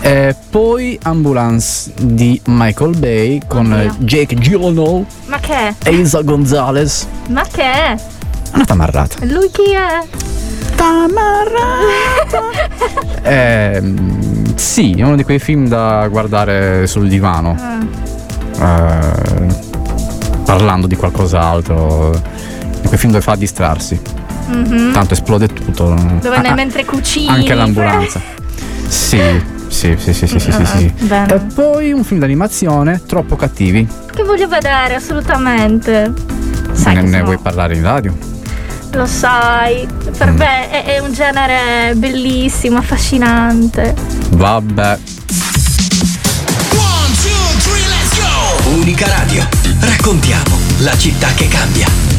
E 0.00 0.34
poi 0.50 0.98
Ambulance 1.02 1.92
di 2.00 2.40
Michael 2.46 2.96
Bay 2.96 3.40
con 3.46 3.72
eh, 3.72 3.90
Jake 3.98 4.34
Gyllenhaal 4.36 5.04
Ma 5.26 5.38
che 5.38 5.54
è? 5.54 5.74
e 5.84 5.94
Isa 5.94 6.22
Gonzalez. 6.22 7.06
Ma 7.28 7.42
che 7.50 7.62
è? 7.62 7.96
Una 8.54 8.64
tamarrata. 8.64 9.24
Lui 9.24 9.50
chi 9.50 9.72
è? 9.72 10.04
Ehm, 13.22 14.54
sì, 14.54 14.92
è 14.92 15.02
uno 15.02 15.16
di 15.16 15.24
quei 15.24 15.40
film 15.40 15.66
da 15.66 16.06
guardare 16.08 16.86
sul 16.86 17.08
divano. 17.08 17.56
Ah. 18.60 18.64
eh, 18.64 19.48
parlando 20.46 20.86
di 20.86 20.96
qualcos'altro. 20.96 22.10
Di 22.80 22.86
quei 22.86 22.98
film 22.98 23.12
dove 23.12 23.22
fa 23.24 23.34
distrarsi. 23.34 24.00
Mhm. 24.46 24.92
Tanto 24.92 25.12
esplode 25.14 25.48
tutto. 25.48 25.94
Dove 26.22 26.36
Ah, 26.36 26.40
ah, 26.50 26.54
mentre 26.54 26.84
cucini. 26.84 27.28
Anche 27.28 27.52
l'ambulanza. 27.54 28.20
Sì, 28.86 29.20
sì, 29.66 29.96
sì, 29.98 30.12
sì, 30.14 30.26
sì, 30.26 30.38
sì, 30.38 30.52
sì, 30.52 30.64
sì. 30.64 30.92
bene. 31.04 31.34
E 31.34 31.38
poi 31.52 31.92
un 31.92 32.04
film 32.04 32.20
d'animazione, 32.20 33.02
Troppo 33.06 33.34
cattivi. 33.36 33.86
Che 34.14 34.22
voglio 34.22 34.46
vedere, 34.48 34.94
assolutamente. 34.94 36.12
Sai 36.72 36.94
ne 36.94 37.00
che 37.00 37.06
ne 37.06 37.12
sono- 37.12 37.24
vuoi 37.24 37.38
parlare 37.38 37.74
in 37.74 37.82
radio? 37.82 38.16
Lo 38.92 39.04
sai, 39.06 39.86
per 40.16 40.30
Mm. 40.32 40.36
me 40.36 40.70
è, 40.70 40.84
è 40.94 40.98
un 41.00 41.12
genere 41.12 41.94
bellissimo, 41.96 42.78
affascinante. 42.78 43.94
Vabbè. 44.30 44.98
Unica 48.78 49.06
Radio. 49.08 49.65
Raccontiamo 49.80 50.58
la 50.78 50.96
città 50.96 51.32
che 51.34 51.48
cambia. 51.48 52.15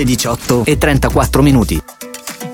Radio. 0.00 0.04
Le 0.04 0.04
18 0.04 0.64
e 0.64 0.78
34 0.78 1.42
minuti. 1.42 1.99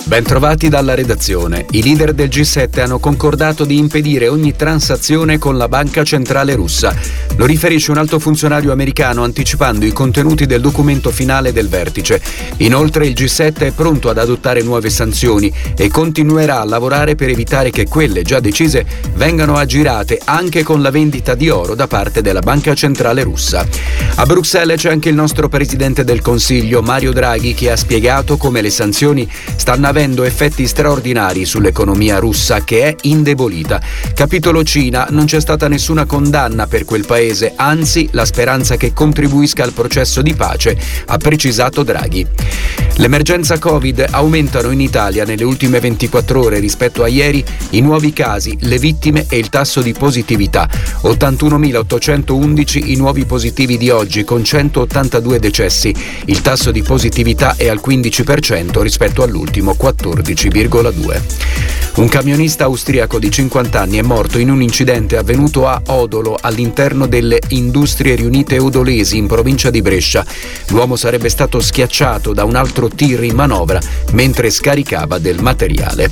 Bentrovati 0.06 0.68
dalla 0.68 0.94
redazione. 0.94 1.66
I 1.72 1.82
leader 1.82 2.12
del 2.12 2.28
G7 2.28 2.78
hanno 2.78 3.00
concordato 3.00 3.64
di 3.64 3.76
impedire 3.76 4.28
ogni 4.28 4.54
transazione 4.54 5.36
con 5.36 5.56
la 5.56 5.66
Banca 5.66 6.04
Centrale 6.04 6.54
Russa. 6.54 6.94
Lo 7.34 7.44
riferisce 7.44 7.90
un 7.90 7.98
alto 7.98 8.20
funzionario 8.20 8.70
americano 8.70 9.24
anticipando 9.24 9.84
i 9.84 9.90
contenuti 9.90 10.46
del 10.46 10.60
documento 10.60 11.10
finale 11.10 11.52
del 11.52 11.68
vertice. 11.68 12.22
Inoltre 12.58 13.08
il 13.08 13.14
G7 13.14 13.58
è 13.58 13.70
pronto 13.72 14.08
ad 14.08 14.18
adottare 14.18 14.62
nuove 14.62 14.90
sanzioni 14.90 15.52
e 15.76 15.88
continuerà 15.88 16.60
a 16.60 16.64
lavorare 16.64 17.16
per 17.16 17.30
evitare 17.30 17.70
che 17.70 17.88
quelle 17.88 18.22
già 18.22 18.38
decise 18.38 18.86
vengano 19.14 19.56
aggirate 19.56 20.20
anche 20.24 20.62
con 20.62 20.82
la 20.82 20.90
vendita 20.90 21.34
di 21.34 21.48
oro 21.48 21.74
da 21.74 21.88
parte 21.88 22.22
della 22.22 22.42
Banca 22.42 22.74
Centrale 22.74 23.24
Russa. 23.24 23.66
A 24.14 24.24
Bruxelles 24.24 24.80
c'è 24.80 24.88
anche 24.88 25.08
il 25.08 25.16
nostro 25.16 25.48
Presidente 25.48 26.04
del 26.04 26.22
Consiglio, 26.22 26.80
Mario 26.80 27.12
Draghi, 27.12 27.54
che 27.54 27.72
ha 27.72 27.76
spiegato 27.76 28.36
come 28.36 28.62
le 28.62 28.70
sanzioni 28.70 29.28
stanno 29.56 29.94
avendo 29.96 30.24
effetti 30.24 30.66
straordinari 30.66 31.46
sull'economia 31.46 32.18
russa 32.18 32.62
che 32.62 32.82
è 32.82 32.94
indebolita. 33.02 33.80
Capitolo 34.12 34.62
Cina, 34.62 35.06
non 35.09 35.24
c'è 35.24 35.40
stata 35.40 35.68
nessuna 35.68 36.04
condanna 36.04 36.66
per 36.66 36.85
quel 36.85 37.06
paese, 37.06 37.54
anzi 37.56 38.06
la 38.11 38.26
speranza 38.26 38.76
che 38.76 38.92
contribuisca 38.92 39.64
al 39.64 39.72
processo 39.72 40.20
di 40.20 40.35
pace, 40.35 40.76
ha 41.06 41.16
precisato 41.16 41.82
Draghi. 41.82 42.26
L'emergenza 42.96 43.59
Covid 43.59 44.06
aumentano 44.11 44.70
in 44.70 44.80
Italia 44.80 45.24
nelle 45.24 45.44
ultime 45.44 45.80
24 45.80 46.40
ore 46.40 46.59
rispetto 46.59 47.02
a 47.02 47.09
ieri 47.09 47.44
i 47.70 47.80
nuovi 47.80 48.12
casi, 48.12 48.56
le 48.61 48.78
vittime 48.78 49.26
e 49.28 49.38
il 49.38 49.48
tasso 49.48 49.80
di 49.80 49.92
positività. 49.92 50.68
81.811 51.02 52.90
i 52.90 52.96
nuovi 52.96 53.24
positivi 53.24 53.76
di 53.76 53.90
oggi 53.90 54.24
con 54.24 54.42
182 54.42 55.38
decessi. 55.38 55.94
Il 56.26 56.40
tasso 56.40 56.70
di 56.70 56.82
positività 56.82 57.54
è 57.56 57.68
al 57.68 57.80
15% 57.85 58.80
rispetto 58.80 59.22
all'ultimo 59.22 59.74
14,2. 59.87 61.66
Un 61.96 62.09
camionista 62.09 62.64
austriaco 62.64 63.18
di 63.18 63.31
50 63.31 63.81
anni 63.81 63.96
è 63.96 64.03
morto 64.03 64.38
in 64.38 64.51
un 64.51 64.61
incidente 64.61 65.16
avvenuto 65.16 65.66
a 65.66 65.81
Odolo 65.87 66.37
all'interno 66.38 67.07
delle 67.07 67.40
Industrie 67.49 68.16
Riunite 68.16 68.59
Odolesi 68.59 69.16
in 69.16 69.27
provincia 69.27 69.70
di 69.70 69.81
Brescia. 69.81 70.22
L'uomo 70.68 70.96
sarebbe 70.96 71.31
stato 71.31 71.59
schiacciato 71.59 72.35
da 72.35 72.44
un 72.44 72.55
altro 72.55 72.88
tir 72.88 73.22
in 73.22 73.35
manovra 73.35 73.81
mentre 74.12 74.51
scaricava 74.51 75.16
del 75.18 75.40
materiale. 75.40 76.11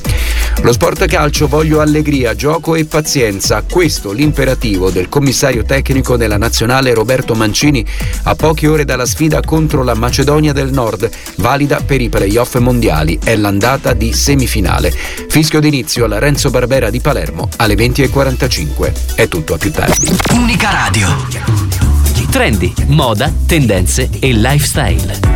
Lo 0.62 0.72
sport 0.72 1.04
calcio 1.04 1.48
voglio 1.48 1.80
allegria, 1.80 2.34
gioco 2.34 2.76
e 2.76 2.86
pazienza. 2.86 3.62
Questo 3.68 4.12
l'imperativo 4.12 4.88
del 4.88 5.10
commissario 5.10 5.64
tecnico 5.64 6.16
della 6.16 6.38
nazionale 6.38 6.94
Roberto 6.94 7.34
Mancini 7.34 7.84
a 8.22 8.34
poche 8.34 8.68
ore 8.68 8.86
dalla 8.86 9.04
sfida 9.04 9.42
contro 9.42 9.82
la 9.82 9.94
Macedonia 9.94 10.54
del 10.54 10.72
Nord, 10.72 11.10
valida 11.36 11.82
per 11.84 12.00
i 12.00 12.08
playoff 12.08 12.56
mondiali. 12.56 13.18
È 13.22 13.36
l'andata 13.64 13.94
di 13.94 14.12
semifinale. 14.12 14.90
Fischio 14.90 15.58
d'inizio 15.58 16.04
alla 16.04 16.18
Renzo 16.18 16.50
Barbera 16.50 16.90
di 16.90 17.00
Palermo 17.00 17.48
alle 17.56 17.74
20.45. 17.74 19.14
È 19.14 19.26
tutto 19.26 19.54
a 19.54 19.58
più 19.58 19.70
tardi. 19.70 20.14
Unica 20.32 20.70
Radio. 20.70 21.93
Trendi, 22.34 22.74
moda, 22.88 23.32
tendenze 23.46 24.10
e 24.18 24.32
lifestyle. 24.32 25.34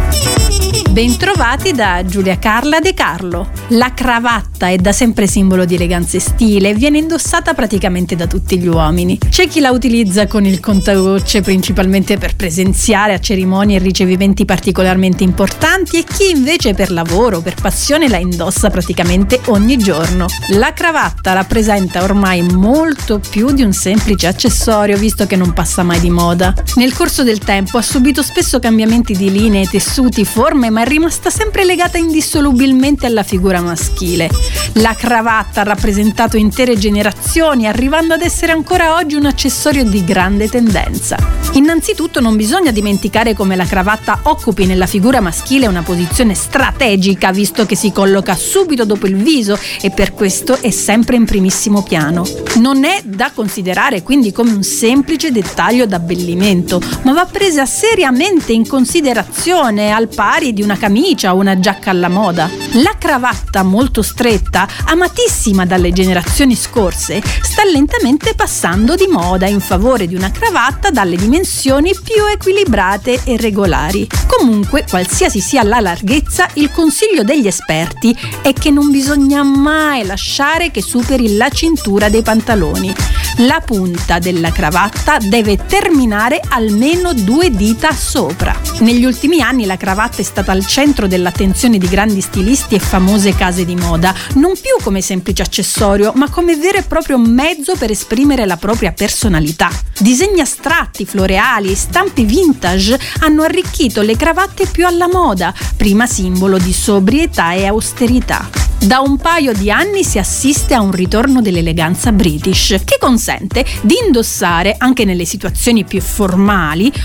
Bentrovati 0.91 1.73
da 1.73 2.03
Giulia 2.05 2.39
Carla 2.39 2.81
De 2.81 2.93
Carlo. 2.93 3.51
La 3.69 3.93
cravatta 3.95 4.69
è 4.69 4.77
da 4.79 4.91
sempre 4.91 5.29
simbolo 5.29 5.65
di 5.65 5.77
eleganza 5.77 6.17
e 6.17 6.21
stile 6.21 6.71
e 6.71 6.75
viene 6.75 6.99
indossata 6.99 7.55
praticamente 7.55 8.17
da 8.17 8.27
tutti 8.27 8.59
gli 8.59 8.67
uomini. 8.67 9.17
C'è 9.29 9.47
chi 9.47 9.61
la 9.61 9.71
utilizza 9.71 10.27
con 10.27 10.45
il 10.45 10.59
contagocce 10.59 11.43
principalmente 11.43 12.17
per 12.17 12.35
presenziare 12.35 13.13
a 13.13 13.21
cerimonie 13.21 13.77
e 13.77 13.81
ricevimenti 13.81 14.45
particolarmente 14.45 15.23
importanti 15.23 15.99
e 15.99 16.05
chi 16.05 16.31
invece 16.31 16.75
per 16.75 16.91
lavoro 16.91 17.43
per 17.43 17.55
passione 17.61 18.09
la 18.09 18.17
indossa 18.17 18.71
praticamente 18.71 19.41
ogni 19.47 19.77
giorno. 19.77 20.27
La 20.55 20.73
cravatta 20.73 21.33
rappresenta 21.33 22.03
ormai 22.03 22.43
molto 22.43 23.21
più 23.21 23.53
di 23.53 23.63
un 23.63 23.73
semplice 23.73 24.27
accessorio 24.27 24.97
visto 24.97 25.27
che 25.27 25.37
non 25.37 25.53
passa 25.53 25.85
mai 25.85 26.01
di 26.01 26.11
moda. 26.11 26.53
Nel 26.75 26.88
corso 26.95 27.25
del 27.25 27.39
tempo 27.39 27.79
ha 27.79 27.83
subito 27.83 28.23
spesso 28.23 28.59
cambiamenti 28.61 29.15
di 29.17 29.31
linee, 29.31 29.67
tessuti, 29.67 30.25
forme 30.25 30.71
ma 30.71 30.83
è 30.83 30.87
rimasta 30.87 31.29
sempre 31.31 31.65
legata 31.65 31.99
indissolubilmente 31.99 33.07
alla 33.07 33.23
figura 33.23 33.61
maschile. 33.61 34.31
La 34.75 34.95
cravatta 34.95 35.63
ha 35.63 35.65
rappresentato 35.65 36.37
intere 36.37 36.79
generazioni, 36.79 37.67
arrivando 37.67 38.15
ad 38.15 38.23
essere 38.23 38.53
ancora 38.53 38.95
oggi 38.95 39.17
un 39.17 39.27
accessorio 39.27 39.85
di 39.85 40.05
grande 40.05 40.49
tendenza. 40.49 41.17
Innanzitutto 41.53 42.21
non 42.21 42.37
bisogna 42.37 42.71
dimenticare 42.71 43.35
come 43.35 43.57
la 43.57 43.65
cravatta 43.65 44.21
occupi 44.25 44.67
nella 44.67 44.87
figura 44.87 45.21
maschile 45.21 45.67
una 45.67 45.83
posizione 45.83 46.35
strategica, 46.35 47.33
visto 47.33 47.67
che 47.67 47.75
si 47.75 47.91
colloca 47.91 48.37
subito 48.37 48.85
dopo 48.85 49.07
il 49.07 49.17
viso 49.17 49.59
e 49.81 49.91
per 49.91 50.13
questo 50.15 50.61
è 50.61 50.71
sempre 50.71 51.17
in 51.17 51.25
primissimo 51.25 51.83
piano. 51.83 52.27
Non 52.57 52.85
è 52.85 53.01
da 53.05 53.31
considerare 53.35 54.03
quindi 54.03 54.33
come 54.33 54.53
un 54.53 54.63
semplice 54.63 55.33
dettaglio 55.33 55.87
d'abbellimento, 55.87 56.78
ma 57.03 57.13
va 57.13 57.27
presa 57.27 57.67
seriamente 57.67 58.53
in 58.53 58.67
considerazione 58.67 59.93
al 59.93 60.09
pari 60.09 60.53
di 60.53 60.63
una 60.63 60.77
camicia 60.77 61.35
o 61.35 61.39
una 61.39 61.59
giacca 61.59 61.91
alla 61.91 62.09
moda. 62.09 62.51
La 62.83 62.97
cravatta 62.99 63.63
molto 63.63 64.03
stretta, 64.03 64.67
amatissima 64.87 65.67
dalle 65.67 65.93
generazioni 65.93 66.55
scorse, 66.55 67.23
sta 67.43 67.63
lentamente 67.65 68.35
passando 68.35 68.95
di 68.95 69.07
moda 69.07 69.47
in 69.47 69.61
favore 69.61 70.07
di 70.07 70.15
una 70.15 70.31
cravatta 70.31 70.91
dalle 70.91 71.17
dimensioni 71.17 71.93
più 71.95 72.25
equilibrate 72.25 73.21
e 73.25 73.37
regolari. 73.37 74.07
Comunque, 74.27 74.85
qualsiasi 74.89 75.41
sia 75.41 75.63
la 75.63 75.81
larghezza, 75.81 76.49
il 76.55 76.71
consiglio 76.71 77.23
degli 77.23 77.47
esperti 77.47 78.17
è 78.43 78.53
che 78.53 78.71
non 78.71 78.91
bisogna 78.91 79.43
mai 79.43 80.05
lasciare 80.05 80.71
che 80.71 80.83
superi 80.83 81.37
la 81.37 81.49
cintura 81.49 82.09
dei 82.09 82.23
pantaloni. 82.23 82.95
La 83.43 83.63
punta 83.65 84.19
della 84.19 84.51
cravatta 84.51 85.19
deve 85.19 85.57
terminare 85.67 86.41
almeno 86.69 87.15
due 87.15 87.51
dita 87.51 87.93
sopra. 87.93 88.55
Negli 88.81 89.05
ultimi 89.05 89.41
anni 89.41 89.65
la 89.65 89.79
cravatta 89.79 90.19
è 90.19 90.23
stata 90.23 90.53
al 90.53 90.67
centro 90.67 91.07
dell'attenzione 91.07 91.79
di 91.79 91.89
grandi 91.89 92.21
stilisti 92.21 92.75
e 92.75 92.79
famose 92.79 93.35
case 93.35 93.65
di 93.65 93.75
moda, 93.75 94.15
non 94.35 94.53
più 94.53 94.83
come 94.83 95.01
semplice 95.01 95.43
accessorio, 95.43 96.13
ma 96.15 96.29
come 96.29 96.57
vero 96.57 96.79
e 96.79 96.83
proprio 96.83 97.17
mezzo 97.17 97.75
per 97.77 97.91
esprimere 97.91 98.45
la 98.45 98.59
propria 98.59 98.93
personalità. 98.93 99.71
Disegni 99.99 100.41
astratti, 100.41 101.07
floreali 101.07 101.73
e 101.73 101.77
stampe 101.77 102.23
vintage 102.25 102.99
hanno 103.21 103.43
arricchito 103.43 104.03
le 104.03 104.17
cravatte 104.17 104.67
più 104.67 104.87
alla 104.87 105.09
moda, 105.09 105.55
prima 105.77 106.07
simbolo 106.07 106.59
di 106.59 106.73
sobrietà 106.73 107.53
e 107.53 107.65
austerità. 107.65 108.67
Da 108.81 109.01
un 109.01 109.17
paio 109.17 109.53
di 109.53 109.73
anni 109.73 110.05
si 110.05 110.21
assiste 110.21 110.73
a 110.73 110.81
un 110.81 110.93
ritorno 110.93 111.43
dell'eleganza 111.43 112.13
british, 112.13 112.77
che 112.85 112.97
consente 113.01 113.65
di 113.81 113.97
indossare, 114.05 114.77
anche 114.79 115.05
nelle 115.05 115.25
situazioni 115.25 115.83
più 115.83 116.01
formali, 116.01 116.47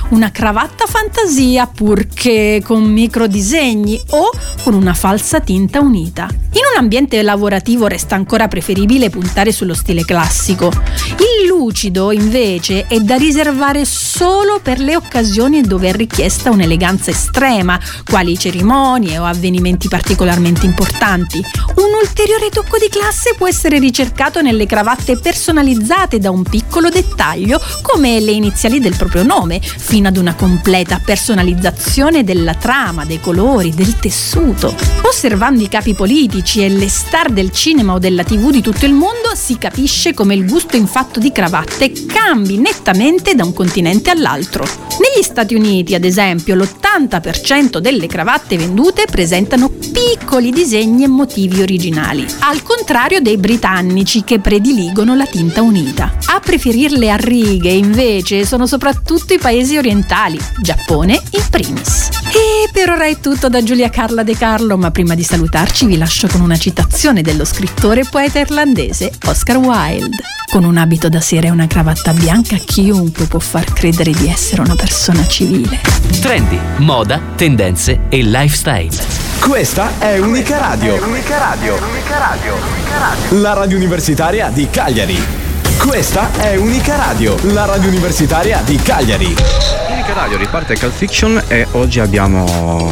una 0.09 0.31
cravatta 0.31 0.85
fantasia 0.85 1.67
purché 1.67 2.61
con 2.63 2.81
microdisegni 2.83 4.01
o 4.11 4.29
con 4.63 4.73
una 4.73 4.93
falsa 4.93 5.41
tinta 5.41 5.81
unita. 5.81 6.29
In 6.55 6.61
un 6.71 6.77
ambiente 6.77 7.21
lavorativo 7.21 7.87
resta 7.87 8.15
ancora 8.15 8.47
preferibile 8.47 9.09
puntare 9.09 9.51
sullo 9.51 9.73
stile 9.73 10.05
classico. 10.05 10.71
Il 11.17 11.47
lucido, 11.47 12.11
invece, 12.11 12.85
è 12.87 12.99
da 12.99 13.15
riservare 13.15 13.85
solo 13.85 14.59
per 14.61 14.79
le 14.79 14.95
occasioni 14.95 15.61
dove 15.61 15.89
è 15.89 15.93
richiesta 15.93 16.51
un'eleganza 16.51 17.09
estrema, 17.09 17.79
quali 18.07 18.37
cerimonie 18.37 19.17
o 19.17 19.25
avvenimenti 19.25 19.87
particolarmente 19.87 20.65
importanti. 20.65 21.39
Un 21.39 21.99
ulteriore 22.01 22.49
tocco 22.49 22.77
di 22.77 22.87
classe 22.87 23.33
può 23.35 23.47
essere 23.47 23.79
ricercato 23.79 24.41
nelle 24.41 24.67
cravatte 24.67 25.17
personalizzate 25.17 26.19
da 26.19 26.29
un 26.29 26.43
piccolo 26.43 26.89
dettaglio, 26.89 27.59
come 27.81 28.19
le 28.19 28.31
iniziali 28.31 28.79
del 28.79 28.95
proprio 28.95 29.23
nome, 29.23 29.31
fino 29.77 30.07
ad 30.07 30.17
una 30.17 30.35
completa 30.35 31.01
personalizzazione 31.03 32.23
della 32.23 32.53
trama, 32.53 33.03
dei 33.03 33.19
colori, 33.19 33.73
del 33.73 33.95
tessuto. 33.95 34.75
Osservando 35.01 35.63
i 35.63 35.67
capi 35.67 35.95
politici 35.95 36.63
e 36.63 36.69
le 36.69 36.87
star 36.87 37.31
del 37.31 37.51
cinema 37.51 37.93
o 37.93 37.99
della 37.99 38.23
tv 38.23 38.51
di 38.51 38.61
tutto 38.61 38.85
il 38.85 38.93
mondo, 38.93 39.33
si 39.33 39.57
capisce 39.57 40.13
come 40.13 40.35
il 40.35 40.47
gusto 40.47 40.75
in 40.75 40.85
fatto 40.85 41.19
di 41.19 41.31
cravatte 41.31 41.91
cambi 42.05 42.57
nettamente 42.57 43.33
da 43.33 43.43
un 43.43 43.53
continente 43.53 44.11
all'altro. 44.11 44.65
Negli 44.99 45.23
Stati 45.23 45.55
Uniti, 45.55 45.95
ad 45.95 46.03
esempio, 46.03 46.55
l'80% 46.55 47.79
delle 47.79 48.05
cravatte 48.05 48.55
vendute 48.55 49.05
presentano 49.09 49.69
piccoli 49.69 50.51
disegni 50.51 51.05
e 51.05 51.07
motivi 51.07 51.61
originali, 51.61 52.25
al 52.41 52.61
contrario 52.61 53.19
dei 53.19 53.37
britannici 53.37 54.23
che 54.23 54.39
prediligono 54.39 55.15
la 55.15 55.25
tinta 55.25 55.61
unita. 55.61 56.17
A 56.25 56.39
preferirle 56.39 57.09
a 57.09 57.15
righe, 57.15 57.71
invece, 57.71 58.45
sono 58.45 58.67
soprattutto 58.67 59.22
i 59.31 59.37
paesi 59.37 59.77
orientali, 59.77 60.37
Giappone 60.59 61.13
in 61.31 61.43
primis. 61.49 62.09
E 62.33 62.69
per 62.71 62.89
ora 62.89 63.05
è 63.05 63.19
tutto 63.19 63.47
da 63.47 63.63
Giulia 63.63 63.89
Carla 63.89 64.23
De 64.23 64.35
Carlo, 64.35 64.75
ma 64.75 64.91
prima 64.91 65.15
di 65.15 65.23
salutarci 65.23 65.85
vi 65.85 65.97
lascio 65.97 66.27
con 66.27 66.41
una 66.41 66.57
citazione 66.57 67.21
dello 67.21 67.45
scrittore 67.45 68.01
e 68.01 68.07
poeta 68.09 68.39
irlandese 68.39 69.11
Oscar 69.25 69.57
Wilde. 69.57 70.17
Con 70.49 70.65
un 70.65 70.77
abito 70.77 71.09
da 71.09 71.21
sera 71.21 71.47
e 71.47 71.51
una 71.51 71.67
cravatta 71.67 72.11
bianca 72.11 72.57
chiunque 72.57 73.25
può 73.25 73.39
far 73.39 73.71
credere 73.71 74.11
di 74.11 74.27
essere 74.27 74.61
una 74.61 74.75
persona 74.75 75.25
civile. 75.25 75.79
Trendi, 76.19 76.59
moda, 76.77 77.21
tendenze 77.35 78.01
e 78.09 78.21
lifestyle. 78.23 78.95
Questa 79.39 79.99
è 79.99 80.19
Unica 80.19 80.57
Radio. 80.57 81.03
Unica 81.05 81.37
Radio. 81.37 81.77
La 83.41 83.53
radio 83.53 83.77
universitaria 83.77 84.49
di 84.49 84.67
Cagliari. 84.69 85.52
Questa 85.85 86.31
è 86.39 86.55
Unica 86.55 86.95
Radio, 86.95 87.35
la 87.51 87.65
radio 87.65 87.89
universitaria 87.89 88.61
di 88.63 88.77
Cagliari. 88.77 89.35
Unica 89.89 90.13
Radio 90.13 90.37
riparte 90.37 90.75
Cal 90.75 90.91
Fiction 90.91 91.43
e 91.49 91.67
oggi 91.71 91.99
abbiamo, 91.99 92.45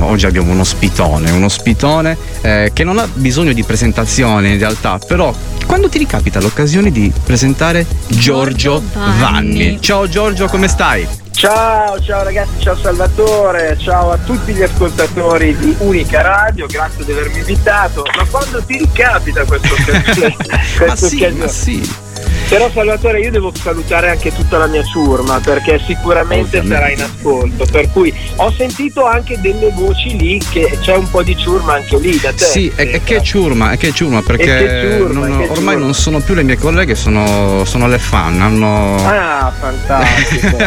oggi 0.05 0.25
abbiamo 0.25 0.51
uno 0.51 0.65
spitone, 0.65 1.31
uno 1.31 1.47
spitone 1.47 2.17
eh, 2.41 2.71
che 2.73 2.83
non 2.83 2.99
ha 2.99 3.07
bisogno 3.11 3.53
di 3.53 3.63
presentazione 3.63 4.49
in 4.49 4.59
realtà, 4.59 4.99
però 4.99 5.33
quando 5.65 5.87
ti 5.87 5.99
ricapita 5.99 6.41
l'occasione 6.41 6.91
di 6.91 7.11
presentare 7.23 7.85
Giorgio, 8.07 8.83
Vanni. 8.93 9.19
Vanni. 9.19 9.81
Ciao 9.81 10.09
Giorgio, 10.09 10.47
come 10.47 10.67
stai? 10.67 11.07
Ciao, 11.31 11.99
ciao 12.01 12.23
ragazzi, 12.23 12.51
ciao 12.59 12.75
Salvatore, 12.75 13.77
ciao 13.79 14.11
a 14.11 14.17
tutti 14.17 14.53
gli 14.53 14.61
ascoltatori 14.61 15.57
di 15.57 15.73
Unica 15.79 16.21
Radio, 16.21 16.67
grazie 16.67 17.05
di 17.05 17.13
avermi 17.13 17.39
invitato. 17.39 18.03
Ma 18.15 18.25
quando 18.29 18.61
ti 18.63 18.77
ricapita 18.77 19.45
questo 19.45 19.75
Ma 20.85 20.95
sì, 20.95 21.27
ma 21.35 21.47
sì. 21.47 22.00
Però 22.49 22.69
Salvatore 22.73 23.19
io 23.21 23.31
devo 23.31 23.51
salutare 23.55 24.09
anche 24.09 24.33
tutta 24.33 24.57
la 24.57 24.67
mia 24.67 24.83
ciurma 24.83 25.39
perché 25.39 25.79
sicuramente 25.85 26.57
Ovviamente. 26.59 26.75
sarà 26.75 26.89
in 26.91 27.01
ascolto, 27.01 27.65
per 27.71 27.89
cui 27.91 28.13
ho 28.37 28.51
sentito 28.51 29.05
anche 29.05 29.39
delle 29.39 29.71
voci 29.73 30.17
lì 30.17 30.41
che 30.51 30.77
c'è 30.81 30.95
un 30.97 31.09
po' 31.09 31.23
di 31.23 31.35
ciurma 31.37 31.75
anche 31.75 31.97
lì 31.97 32.19
da 32.19 32.33
te. 32.33 32.43
Sì, 32.43 32.71
e, 32.75 32.91
e 32.95 33.01
che 33.03 33.21
ciurma, 33.23 33.71
e 33.71 33.77
che 33.77 33.91
ciurma, 33.93 34.21
perché 34.21 34.43
che 34.45 34.95
ciurma, 34.97 35.27
non- 35.27 35.37
che 35.37 35.43
ormai 35.49 35.55
ciurma. 35.55 35.73
non 35.75 35.93
sono 35.93 36.19
più 36.19 36.33
le 36.33 36.43
mie 36.43 36.57
colleghe, 36.57 36.93
sono, 36.95 37.63
sono 37.65 37.87
le 37.87 37.97
fan, 37.99 38.41
hanno... 38.41 38.97
Ah, 39.07 39.51
fantastico. 39.57 40.57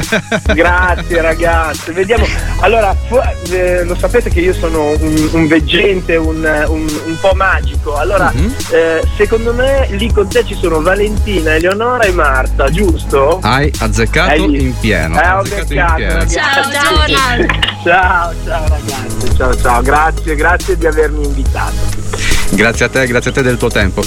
Grazie 0.55 1.21
ragazzi. 1.21 1.93
Vediamo. 1.93 2.27
Allora, 2.61 2.97
fu- 3.09 3.21
eh, 3.53 3.85
lo 3.85 3.95
sapete 3.97 4.31
che 4.31 4.41
io 4.41 4.55
sono 4.55 4.91
un, 4.99 5.29
un 5.33 5.47
veggente, 5.47 6.17
un, 6.17 6.37
un- 6.69 7.01
un 7.07 7.17
po' 7.21 7.33
magico. 7.35 7.95
Allora, 7.97 8.33
Mhm. 8.35 8.55
eh, 8.73 9.03
secondo 9.17 9.53
me 9.53 9.87
lì 9.91 10.11
con 10.13 10.29
te 10.29 10.45
ci 10.45 10.57
sono 10.59 10.81
Valentina, 11.45 11.55
Eleonora 11.55 12.05
e 12.05 12.13
Marta, 12.13 12.71
giusto? 12.71 13.39
Hai 13.43 13.71
azzeccato 13.79 14.31
Hai 14.31 14.63
in 14.63 14.75
pieno. 14.81 15.21
Eh, 15.21 15.29
ho 15.29 15.39
azzeccato 15.39 15.73
in 15.73 15.79
beccato, 15.79 15.95
pieno. 15.97 16.13
ragazzi. 16.13 16.35
Ciao, 17.85 18.33
ciao 18.45 18.69
ragazzi. 18.69 19.37
Ciao, 19.37 19.57
ciao. 19.57 19.83
Grazie, 19.83 20.35
grazie 20.35 20.79
di 20.79 20.87
avermi 20.87 21.25
invitato. 21.25 21.75
Grazie 22.51 22.87
a 22.87 22.89
te, 22.89 23.07
grazie 23.07 23.31
a 23.31 23.35
te 23.35 23.43
del 23.43 23.57
tuo 23.57 23.69
tempo. 23.69 24.03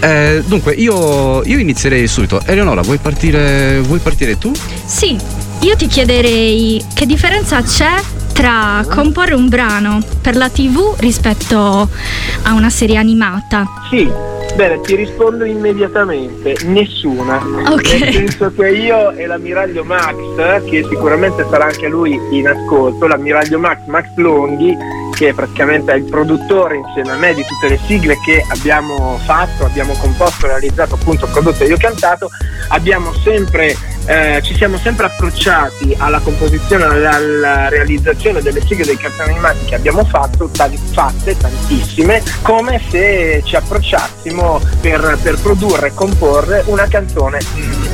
Eh, 0.00 0.42
dunque, 0.44 0.72
io, 0.72 1.44
io 1.44 1.58
inizierei 1.58 2.06
subito. 2.08 2.40
Eleonora, 2.44 2.80
vuoi 2.82 2.98
partire, 2.98 3.80
vuoi 3.80 4.00
partire 4.00 4.36
tu? 4.38 4.52
Sì, 4.84 5.16
io 5.60 5.76
ti 5.76 5.86
chiederei 5.86 6.84
che 6.94 7.06
differenza 7.06 7.62
c'è 7.62 7.94
tra 8.32 8.84
comporre 8.88 9.34
un 9.34 9.48
brano 9.48 10.00
per 10.20 10.36
la 10.36 10.48
TV 10.48 10.94
rispetto 10.98 11.88
a 12.42 12.52
una 12.52 12.70
serie 12.70 12.96
animata. 12.96 13.64
Sì, 13.90 14.10
bene, 14.56 14.80
ti 14.80 14.96
rispondo 14.96 15.44
immediatamente. 15.44 16.56
Nessuna. 16.64 17.36
Ok. 17.68 17.92
Nel 18.00 18.12
senso 18.12 18.52
che 18.52 18.68
io 18.70 19.10
e 19.12 19.26
l'ammiraglio 19.26 19.84
Max, 19.84 20.14
che 20.64 20.84
sicuramente 20.88 21.46
sarà 21.50 21.66
anche 21.66 21.88
lui 21.88 22.18
in 22.30 22.48
ascolto, 22.48 23.06
l'ammiraglio 23.06 23.58
Max, 23.58 23.86
Max 23.86 24.06
Longhi, 24.16 24.76
che 25.14 25.34
praticamente 25.34 25.92
è 25.92 25.96
il 25.96 26.04
produttore 26.04 26.76
insieme 26.76 27.12
a 27.12 27.16
me 27.16 27.34
di 27.34 27.44
tutte 27.44 27.68
le 27.68 27.78
sigle 27.86 28.16
che 28.24 28.44
abbiamo 28.48 29.18
fatto, 29.24 29.64
abbiamo 29.64 29.94
composto, 29.94 30.46
realizzato, 30.46 30.94
appunto 30.94 31.26
prodotto 31.26 31.62
e 31.62 31.66
io 31.66 31.76
cantato, 31.76 32.28
abbiamo 32.68 33.12
sempre 33.22 33.76
eh, 34.06 34.40
ci 34.42 34.54
siamo 34.54 34.78
sempre 34.78 35.06
approcciati 35.06 35.94
alla 35.98 36.18
composizione, 36.20 36.84
alla, 36.84 37.68
realizzazione 37.68 38.42
delle 38.42 38.60
sigle 38.64 38.84
dei 38.84 38.96
cartoni 38.96 39.30
animati 39.30 39.64
che 39.66 39.74
abbiamo 39.74 40.04
fatto, 40.04 40.48
tan- 40.48 40.76
fatte 40.76 41.36
tantissime, 41.36 42.22
come 42.42 42.80
se 42.90 43.42
ci 43.44 43.56
approcciassimo 43.56 44.60
per, 44.80 45.18
per 45.22 45.38
produrre 45.40 45.88
e 45.88 45.94
comporre 45.94 46.62
una 46.66 46.86
canzone, 46.88 47.38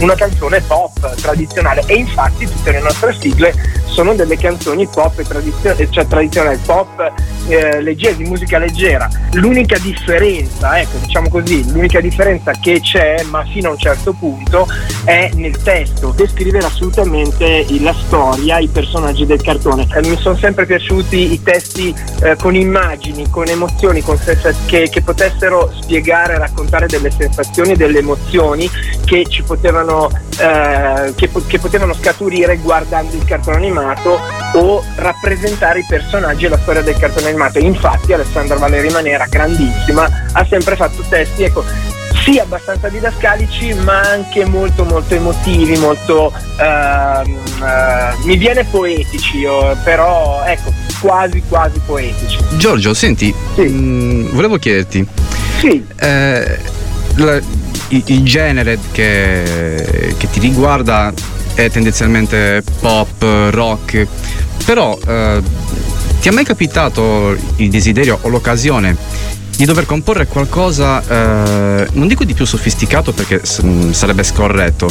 una 0.01 0.14
canzone 0.14 0.61
pop 0.61 1.14
tradizionale 1.16 1.83
e 1.87 1.94
infatti 1.94 2.47
tutte 2.47 2.73
le 2.73 2.81
nostre 2.81 3.14
sigle 3.18 3.55
sono 3.85 4.14
delle 4.14 4.37
canzoni 4.37 4.87
pop 4.87 5.18
e 5.18 5.25
tradizio- 5.25 5.77
cioè 5.90 6.07
tradizionali 6.07 6.59
pop 6.64 7.12
eh, 7.49 7.81
leggere, 7.81 8.16
di 8.16 8.25
musica 8.25 8.59
leggera. 8.59 9.09
L'unica 9.33 9.77
differenza, 9.79 10.79
ecco, 10.79 10.99
diciamo 10.99 11.29
così, 11.29 11.68
l'unica 11.73 12.01
differenza 12.01 12.53
che 12.53 12.81
c'è, 12.81 13.23
ma 13.25 13.44
fino 13.44 13.68
a 13.68 13.73
un 13.73 13.79
certo 13.79 14.12
punto, 14.12 14.68
è 15.05 15.31
nel 15.35 15.61
testo, 15.62 15.98
descrivere 16.15 16.67
assolutamente 16.67 17.67
la 17.81 17.95
storia, 18.07 18.59
i 18.59 18.69
personaggi 18.69 19.27
del 19.27 19.41
cartone. 19.43 19.87
Eh, 19.95 20.07
mi 20.07 20.16
sono 20.18 20.37
sempre 20.37 20.66
piaciuti 20.66 21.33
i 21.33 21.43
testi 21.43 21.95
eh, 22.22 22.37
con 22.37 22.55
immagini, 22.55 23.29
con 23.31 23.49
emozioni, 23.49 24.03
con 24.03 24.16
sensa- 24.18 24.55
che, 24.66 24.89
che 24.89 25.03
potessero 25.03 25.72
spiegare, 25.81 26.39
raccontare 26.39 26.87
delle 26.87 27.11
sensazioni, 27.11 27.75
delle 27.77 27.99
emozioni 27.99 28.70
che 29.05 29.27
ci 29.29 29.43
potevano, 29.43 30.11
eh, 30.39 31.12
che, 31.14 31.31
che 31.47 31.59
potevano 31.59 31.95
scaturire 31.95 32.57
guardando 32.59 33.14
il 33.16 33.25
cartone 33.25 33.57
animato 33.57 34.20
o 34.55 34.83
rappresentare 34.97 35.81
i 35.81 35.87
personaggi 35.89 36.45
e 36.45 36.49
la 36.49 36.59
storia 36.59 36.83
del 36.83 36.97
cartone 36.97 37.29
animato. 37.29 37.59
Infatti 37.59 38.12
Alessandra 38.12 38.57
Valeri 38.57 38.91
Manera, 38.91 39.27
grandissima, 39.29 40.09
ha 40.33 40.47
sempre 40.47 40.77
fatto 40.77 41.03
testi, 41.09 41.43
ecco, 41.43 41.64
sì 42.31 42.39
abbastanza 42.39 42.89
didascalici 42.89 43.72
ma 43.85 44.01
anche 44.01 44.45
molto 44.45 44.85
molto 44.85 45.14
emotivi, 45.14 45.79
molto 45.79 46.31
ehm, 46.59 47.39
eh, 47.62 48.16
mi 48.24 48.37
viene 48.37 48.64
poetici, 48.64 49.47
però 49.83 50.43
ecco, 50.45 50.70
quasi 51.01 51.43
quasi 51.49 51.81
poetici. 51.87 52.37
Giorgio, 52.59 52.93
senti, 52.93 53.35
mm, 53.59 54.29
volevo 54.33 54.59
chiederti. 54.59 55.07
Sì. 55.59 55.85
eh, 56.01 56.59
la- 57.16 57.41
il, 57.91 58.03
il 58.05 58.22
genere 58.24 58.79
che, 58.93 60.14
che 60.18 60.31
ti 60.31 60.39
riguarda 60.41 61.11
è 61.55 61.70
tendenzialmente 61.70 62.62
pop, 62.81 63.22
rock, 63.51 64.07
però 64.66 64.97
eh, 65.07 65.41
ti 66.20 66.29
è 66.29 66.31
mai 66.31 66.45
capitato 66.45 67.35
il 67.57 67.70
desiderio 67.70 68.18
o 68.20 68.29
l'occasione 68.29 68.95
di 69.59 69.65
dover 69.65 69.87
comporre 69.87 70.29
qualcosa, 70.29 71.03
eh, 71.03 71.89
non 71.95 72.07
dico 72.07 72.23
di 72.23 72.33
più 72.33 72.45
sofisticato 72.45 73.11
perché 73.13 73.41
s- 73.45 73.91
sarebbe 73.91 74.23
scorretto, 74.23 74.89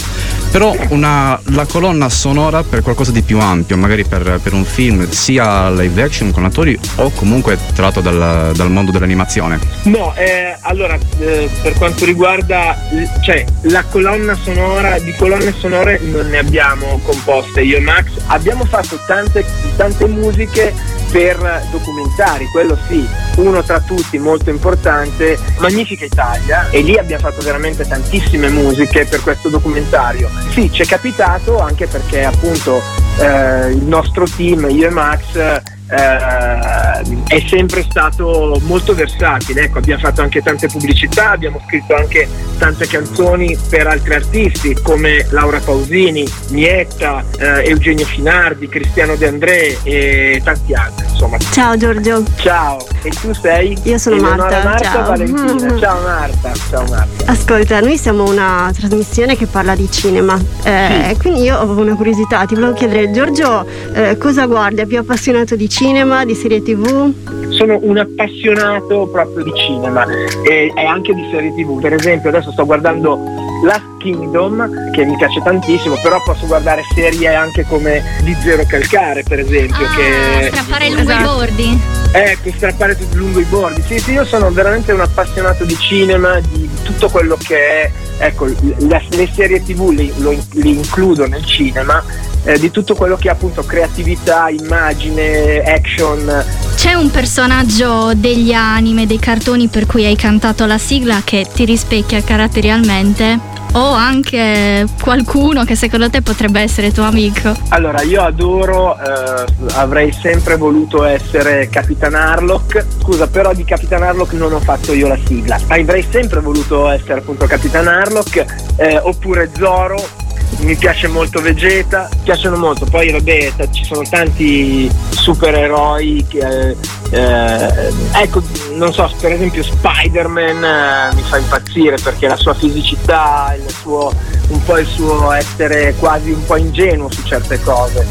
però 0.51 0.75
una, 0.89 1.39
la 1.51 1.65
colonna 1.65 2.09
sonora 2.09 2.63
per 2.63 2.81
qualcosa 2.81 3.11
di 3.11 3.21
più 3.21 3.39
ampio, 3.39 3.77
magari 3.77 4.03
per, 4.05 4.39
per 4.41 4.53
un 4.53 4.65
film, 4.65 5.09
sia 5.09 5.69
live 5.69 6.01
action 6.01 6.31
con 6.31 6.45
attori 6.45 6.77
o 6.95 7.11
comunque 7.11 7.57
tratto 7.73 8.01
dal, 8.01 8.51
dal 8.55 8.71
mondo 8.71 8.91
dell'animazione. 8.91 9.59
No, 9.83 10.13
eh, 10.15 10.55
allora 10.61 10.97
eh, 11.19 11.49
per 11.61 11.73
quanto 11.73 12.05
riguarda 12.05 12.75
cioè, 13.21 13.45
la 13.61 13.83
colonna 13.83 14.35
sonora, 14.35 14.99
di 14.99 15.13
colonne 15.13 15.53
sonore 15.57 15.99
non 15.99 16.27
ne 16.27 16.37
abbiamo 16.37 16.99
composte 17.03 17.61
io 17.61 17.77
e 17.77 17.81
Max, 17.81 18.11
abbiamo 18.27 18.65
fatto 18.65 18.99
tante, 19.05 19.45
tante 19.75 20.07
musiche 20.07 20.73
per 21.11 21.67
documentari, 21.71 22.45
quello 22.47 22.77
sì, 22.87 23.07
uno 23.37 23.63
tra 23.63 23.79
tutti 23.79 24.17
molto 24.17 24.49
importante, 24.49 25.37
Magnifica 25.59 26.05
Italia 26.05 26.69
e 26.69 26.81
lì 26.81 26.97
abbiamo 26.97 27.23
fatto 27.23 27.43
veramente 27.43 27.87
tantissime 27.87 28.49
musiche 28.49 29.05
per 29.05 29.21
questo 29.21 29.49
documentario. 29.49 30.29
Sì, 30.49 30.71
ci 30.71 30.81
è 30.81 30.85
capitato 30.85 31.59
anche 31.59 31.87
perché 31.87 32.23
appunto 32.23 32.81
eh, 33.19 33.71
il 33.71 33.83
nostro 33.83 34.25
team, 34.25 34.69
io 34.69 34.87
e 34.87 34.89
Max, 34.89 35.61
eh, 35.89 37.25
è 37.27 37.43
sempre 37.47 37.83
stato 37.83 38.59
molto 38.63 38.93
versatile, 38.93 39.63
ecco, 39.63 39.77
abbiamo 39.77 40.01
fatto 40.01 40.21
anche 40.21 40.41
tante 40.41 40.67
pubblicità, 40.67 41.31
abbiamo 41.31 41.61
scritto 41.65 41.95
anche 41.95 42.27
tante 42.57 42.87
canzoni 42.87 43.57
per 43.69 43.87
altri 43.87 44.15
artisti 44.15 44.73
come 44.81 45.25
Laura 45.29 45.59
Pausini, 45.59 46.27
Mietta, 46.49 47.23
eh, 47.37 47.69
Eugenio 47.69 48.05
Finardi, 48.05 48.67
Cristiano 48.67 49.15
De 49.15 49.27
André 49.27 49.77
e 49.83 50.41
tanti 50.43 50.73
altri, 50.73 51.05
insomma. 51.09 51.37
Ciao 51.37 51.77
Giorgio. 51.77 52.23
Ciao, 52.35 52.77
e 53.03 53.09
tu 53.09 53.33
sei? 53.33 53.77
Io 53.83 53.97
sono 53.97 54.17
Marta, 54.17 54.63
Marta 54.63 54.91
ciao. 54.91 55.07
Valentina. 55.07 55.75
Ciao 55.79 56.01
Marta, 56.01 56.53
ciao 56.69 56.85
Marta. 56.89 57.31
Ascolta, 57.31 57.79
noi 57.79 57.97
siamo 57.97 58.29
una 58.29 58.71
trasmissione 58.75 59.37
che 59.37 59.45
parla 59.45 59.75
di 59.75 59.89
cinema, 59.91 60.39
eh, 60.63 61.15
quindi 61.19 61.41
io 61.41 61.57
ho 61.57 61.79
una 61.79 61.95
curiosità, 61.95 62.45
ti 62.45 62.55
volevo 62.55 62.73
chiedere 62.73 63.11
Giorgio 63.11 63.65
eh, 63.93 64.17
cosa 64.17 64.45
guardi? 64.45 64.81
È 64.81 64.85
più 64.85 64.97
appassionato 64.97 65.55
di 65.55 65.69
cinema, 65.69 65.76
di 65.79 66.33
serie 66.33 66.63
tv? 66.63 67.13
sono 67.49 67.77
un 67.81 67.97
appassionato 67.97 69.07
proprio 69.11 69.43
di 69.43 69.51
cinema 69.55 70.05
e, 70.43 70.71
e 70.75 70.85
anche 70.85 71.13
di 71.13 71.27
serie 71.31 71.53
tv. 71.53 71.79
Per 71.79 71.93
esempio, 71.93 72.29
adesso 72.29 72.51
sto 72.51 72.65
guardando 72.65 73.19
Last 73.63 73.97
Kingdom, 73.99 74.91
che 74.91 75.05
mi 75.05 75.15
piace 75.17 75.41
tantissimo, 75.43 75.99
però 76.01 76.21
posso 76.23 76.45
guardare 76.47 76.83
serie 76.95 77.33
anche 77.33 77.63
come 77.67 78.03
Di 78.23 78.35
Zero 78.41 78.63
Calcare, 78.67 79.23
per 79.23 79.39
esempio. 79.39 79.85
che 79.95 80.47
Strappare 80.51 80.89
lungo 80.89 81.11
i 81.11 81.13
Esatto. 81.13 81.35
bordi. 81.35 81.81
Ecco, 82.11 82.51
strappare 82.55 82.97
tutto 82.97 83.17
lungo 83.17 83.39
i 83.39 83.45
bordi. 83.45 83.81
Sì, 83.81 83.99
sì, 83.99 84.11
io 84.13 84.25
sono 84.25 84.49
veramente 84.51 84.91
un 84.93 85.01
appassionato 85.01 85.63
di 85.63 85.75
cinema, 85.77 86.39
di 86.39 86.67
tutto 86.83 87.09
quello 87.09 87.37
che 87.37 87.55
è 87.57 87.91
ecco, 88.19 88.45
le, 88.45 89.03
le 89.09 89.29
serie 89.33 89.63
tv 89.63 89.91
lo 90.17 90.31
in- 90.31 90.43
li 90.53 90.75
includo 90.75 91.27
nel 91.27 91.45
cinema, 91.45 92.03
eh, 92.47 92.57
di 92.57 92.71
tutto 92.71 92.95
quello 92.95 93.17
che 93.17 93.27
è 93.27 93.31
appunto 93.31 93.63
creatività, 93.63 94.47
immagine, 94.47 95.61
action. 95.61 96.45
C'è 96.75 96.93
un 96.93 97.11
personaggio 97.11 98.13
degli 98.15 98.53
anime, 98.53 99.05
dei 99.05 99.19
cartoni 99.19 99.67
per 99.67 99.85
cui 99.85 100.05
hai 100.05 100.15
cantato 100.15 100.65
la 100.65 100.77
sigla 100.77 101.21
che 101.25 101.45
ti 101.53 101.65
rispecchia 101.65 102.23
caratterialmente? 102.23 103.55
O 103.73 103.91
anche 103.91 104.85
qualcuno 105.01 105.65
che 105.65 105.75
secondo 105.75 106.09
te 106.09 106.21
potrebbe 106.21 106.61
essere 106.61 106.93
tuo 106.93 107.03
amico? 107.03 107.53
Allora, 107.69 108.01
io 108.01 108.23
adoro, 108.23 108.97
eh, 108.97 109.45
avrei 109.73 110.13
sempre 110.13 110.55
voluto 110.55 111.03
essere 111.03 111.67
Capitan 111.69 112.15
Harlock. 112.15 112.85
Scusa, 113.01 113.27
però 113.27 113.53
di 113.53 113.65
Capitan 113.65 114.03
Harlock 114.03 114.31
non 114.33 114.53
ho 114.53 114.59
fatto 114.61 114.93
io 114.93 115.07
la 115.09 115.17
sigla. 115.25 115.59
Avrei 115.67 116.05
sempre 116.09 116.39
voluto 116.39 116.87
essere 116.87 117.19
appunto 117.19 117.45
Capitan 117.45 117.87
Harlock, 117.87 118.45
eh, 118.77 118.99
oppure 119.03 119.51
Zoro. 119.53 120.26
Mi 120.59 120.75
piace 120.75 121.07
molto 121.07 121.41
Vegeta, 121.41 122.09
mi 122.15 122.21
piacciono 122.23 122.57
molto. 122.57 122.85
Poi 122.85 123.11
vabbè, 123.11 123.53
ci 123.71 123.83
sono 123.83 124.01
tanti 124.09 124.89
supereroi 125.09 126.25
che 126.27 126.75
eh, 127.09 127.93
ecco, 128.21 128.41
non 128.73 128.91
so, 128.91 129.09
per 129.21 129.31
esempio 129.31 129.63
Spider-Man 129.63 130.63
eh, 130.63 131.15
mi 131.15 131.21
fa 131.21 131.37
impazzire 131.37 131.95
perché 132.01 132.27
la 132.27 132.35
sua 132.35 132.53
fisicità, 132.53 133.55
il 133.57 133.71
suo, 133.71 134.11
un 134.49 134.63
po' 134.63 134.77
il 134.77 134.87
suo 134.87 135.31
essere 135.31 135.93
quasi 135.97 136.31
un 136.31 136.43
po' 136.45 136.57
ingenuo 136.57 137.09
su 137.11 137.23
certe 137.23 137.61
cose. 137.61 138.05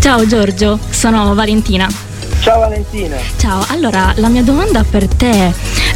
Ciao 0.00 0.26
Giorgio, 0.26 0.78
sono 0.90 1.34
Valentina. 1.34 1.88
Ciao 2.40 2.58
Valentina. 2.58 3.16
Ciao, 3.36 3.64
allora 3.68 4.12
la 4.16 4.28
mia 4.28 4.42
domanda 4.42 4.82
per 4.82 5.06
te, 5.06 5.52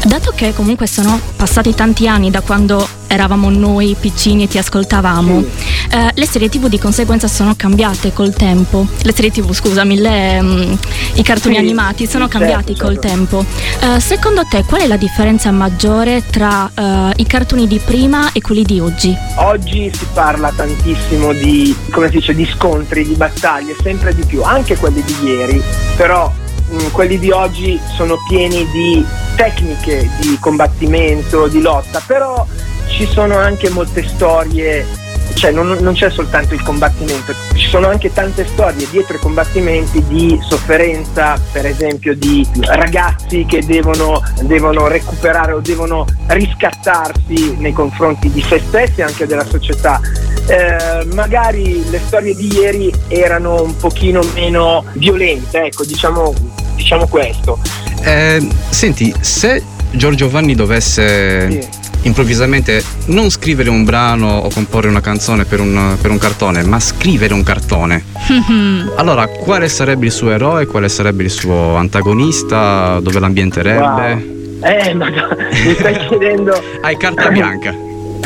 dato 0.06 0.32
che 0.34 0.52
comunque 0.54 0.86
sono 0.86 1.20
passati 1.36 1.74
tanti 1.74 2.06
anni 2.06 2.30
da 2.30 2.40
quando 2.40 2.86
eravamo 3.08 3.50
noi 3.50 3.96
piccini 3.98 4.44
e 4.44 4.48
ti 4.48 4.58
ascoltavamo, 4.58 5.44
eh, 5.90 6.10
le 6.14 6.26
serie 6.26 6.48
tv 6.48 6.68
di 6.68 6.78
conseguenza 6.78 7.28
sono 7.28 7.54
cambiate 7.56 8.12
col 8.12 8.34
tempo. 8.34 8.86
Le 9.02 9.12
serie 9.12 9.30
tv, 9.30 9.52
scusami, 9.52 9.98
le, 9.98 10.42
mm, 10.42 10.72
i 11.14 11.22
cartoni 11.22 11.54
Sì, 11.54 11.60
animati 11.60 12.06
sono 12.06 12.28
certo, 12.28 12.38
cambiati 12.38 12.76
col 12.76 12.94
certo. 12.94 13.08
tempo. 13.08 13.44
Eh, 13.80 14.00
secondo 14.00 14.42
te 14.48 14.64
qual 14.64 14.82
è 14.82 14.86
la 14.86 14.96
differenza 14.96 15.50
maggiore 15.50 16.22
tra 16.28 16.70
eh, 16.74 17.12
i 17.16 17.26
cartoni 17.26 17.66
di 17.66 17.80
prima 17.84 18.32
e 18.32 18.40
quelli 18.40 18.64
di 18.64 18.80
oggi? 18.80 19.16
Oggi 19.36 19.90
si 19.92 20.06
parla 20.12 20.52
tantissimo 20.54 21.32
di, 21.32 21.74
come 21.90 22.08
si 22.08 22.18
dice, 22.18 22.34
di 22.34 22.46
scontri, 22.46 23.06
di 23.06 23.14
battaglie, 23.14 23.74
sempre 23.82 24.14
di 24.14 24.24
più, 24.24 24.42
anche 24.42 24.76
quelli 24.76 25.02
di 25.02 25.16
ieri, 25.22 25.62
però 25.96 26.32
mh, 26.68 26.90
quelli 26.92 27.18
di 27.18 27.30
oggi 27.30 27.80
sono 27.94 28.16
pieni 28.28 28.66
di 28.70 29.04
tecniche 29.36 30.08
di 30.20 30.36
combattimento, 30.40 31.46
di 31.48 31.60
lotta, 31.60 32.02
però 32.06 32.46
ci 32.88 33.06
sono 33.06 33.36
anche 33.36 33.68
molte 33.70 34.06
storie, 34.06 34.86
cioè 35.34 35.50
non, 35.50 35.76
non 35.80 35.94
c'è 35.94 36.10
soltanto 36.10 36.54
il 36.54 36.62
combattimento, 36.62 37.34
ci 37.54 37.68
sono 37.68 37.88
anche 37.88 38.12
tante 38.12 38.46
storie 38.46 38.86
dietro 38.90 39.16
i 39.16 39.18
combattimenti 39.18 40.02
di 40.06 40.38
sofferenza, 40.42 41.40
per 41.52 41.66
esempio 41.66 42.14
di 42.14 42.46
ragazzi 42.60 43.44
che 43.46 43.64
devono, 43.64 44.22
devono 44.42 44.88
recuperare 44.88 45.52
o 45.52 45.60
devono 45.60 46.04
riscattarsi 46.28 47.56
nei 47.58 47.72
confronti 47.72 48.30
di 48.30 48.42
se 48.42 48.60
stessi 48.66 49.00
e 49.00 49.04
anche 49.04 49.26
della 49.26 49.44
società. 49.44 50.00
Eh, 50.48 51.04
magari 51.14 51.88
le 51.90 52.00
storie 52.06 52.34
di 52.34 52.52
ieri 52.54 52.92
erano 53.08 53.62
un 53.62 53.76
pochino 53.76 54.22
meno 54.34 54.84
violente, 54.92 55.64
ecco, 55.64 55.84
diciamo, 55.84 56.32
diciamo 56.76 57.06
questo. 57.08 57.58
Eh, 58.02 58.46
senti, 58.70 59.12
se 59.20 59.62
Giorgio 59.90 60.28
Vanni 60.28 60.54
dovesse 60.54 61.68
improvvisamente 62.06 62.82
non 63.06 63.30
scrivere 63.30 63.68
un 63.68 63.84
brano 63.84 64.38
o 64.38 64.48
comporre 64.48 64.88
una 64.88 65.00
canzone 65.00 65.44
per 65.44 65.60
un, 65.60 65.96
per 66.00 66.10
un 66.10 66.18
cartone, 66.18 66.62
ma 66.62 66.80
scrivere 66.80 67.34
un 67.34 67.42
cartone, 67.42 68.04
allora 68.96 69.26
quale 69.26 69.68
sarebbe 69.68 70.06
il 70.06 70.12
suo 70.12 70.30
eroe, 70.30 70.66
quale 70.66 70.88
sarebbe 70.88 71.24
il 71.24 71.30
suo 71.30 71.74
antagonista, 71.76 73.00
dove 73.00 73.18
l'ambienterebbe? 73.20 74.34
Eh, 74.62 74.94
ma 74.94 75.10
mi 75.10 75.74
stai 75.74 75.98
chiedendo. 76.08 76.60
Hai 76.80 76.96
carta 76.96 77.28
bianca. 77.28 77.74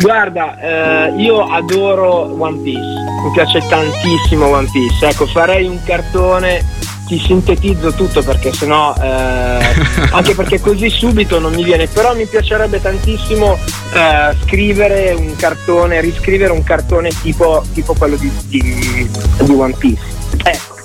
Guarda, 0.01 0.59
eh, 0.61 1.21
io 1.21 1.43
adoro 1.43 2.35
One 2.41 2.59
Piece, 2.63 2.79
mi 2.79 3.31
piace 3.33 3.61
tantissimo 3.69 4.47
One 4.47 4.69
Piece. 4.71 5.09
Ecco, 5.09 5.27
farei 5.27 5.67
un 5.67 5.83
cartone, 5.85 6.65
ti 7.11 7.19
sintetizzo 7.19 7.93
tutto 7.95 8.23
perché 8.23 8.53
sennò, 8.53 8.95
eh, 8.95 9.59
anche 10.13 10.33
perché 10.37 10.61
così 10.61 10.89
subito 10.89 11.41
non 11.41 11.53
mi 11.53 11.65
viene, 11.65 11.89
però 11.89 12.15
mi 12.15 12.25
piacerebbe 12.25 12.81
tantissimo 12.81 13.59
eh, 13.93 14.37
scrivere 14.45 15.13
un 15.19 15.35
cartone, 15.35 16.01
riscrivere 16.01 16.53
un 16.53 16.63
cartone 16.63 17.09
tipo, 17.21 17.65
tipo 17.75 17.95
quello 17.95 18.15
di, 18.15 18.31
di- 18.45 19.11
di 19.41 19.53
One 19.53 19.75
Piece. 19.77 20.03
Ecco. 20.45 20.79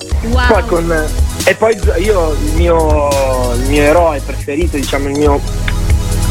Poi 0.51 0.65
con- 0.65 1.05
e 1.43 1.53
poi 1.53 1.77
io 1.99 2.31
il 2.31 2.53
mio, 2.55 3.53
il 3.53 3.67
mio 3.69 3.83
eroe 3.83 4.19
preferito, 4.25 4.77
diciamo 4.77 5.07
il 5.09 5.19
mio 5.19 5.39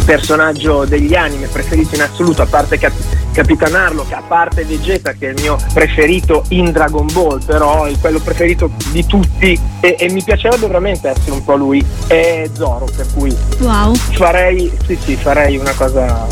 personaggio 0.05 0.85
degli 0.85 1.15
anime 1.15 1.47
preferito 1.47 1.95
in 1.95 2.03
assoluto, 2.03 2.43
a 2.43 2.47
parte 2.47 2.79
Cap- 2.79 2.93
Capitan 3.33 3.75
Harlock, 3.75 4.13
a 4.13 4.23
parte 4.27 4.65
Vegeta 4.65 5.13
che 5.13 5.29
è 5.29 5.31
il 5.33 5.41
mio 5.41 5.57
preferito 5.73 6.45
in 6.49 6.71
Dragon 6.71 7.07
Ball, 7.13 7.45
però 7.45 7.85
è 7.85 7.93
quello 8.01 8.21
preferito 8.21 8.71
di 8.91 9.05
tutti 9.07 9.59
e, 9.81 9.97
e 9.99 10.11
mi 10.13 10.23
piacerebbe 10.23 10.67
veramente 10.67 11.09
essere 11.09 11.33
un 11.33 11.45
po' 11.45 11.57
lui, 11.57 11.85
è 12.07 12.49
Zoro, 12.53 12.87
per 12.95 13.07
cui 13.15 13.35
Wow. 13.59 13.95
farei, 13.95 14.71
sì 14.87 14.97
sì, 15.03 15.17
farei 15.17 15.57
una 15.57 15.73
cosa 15.73 16.27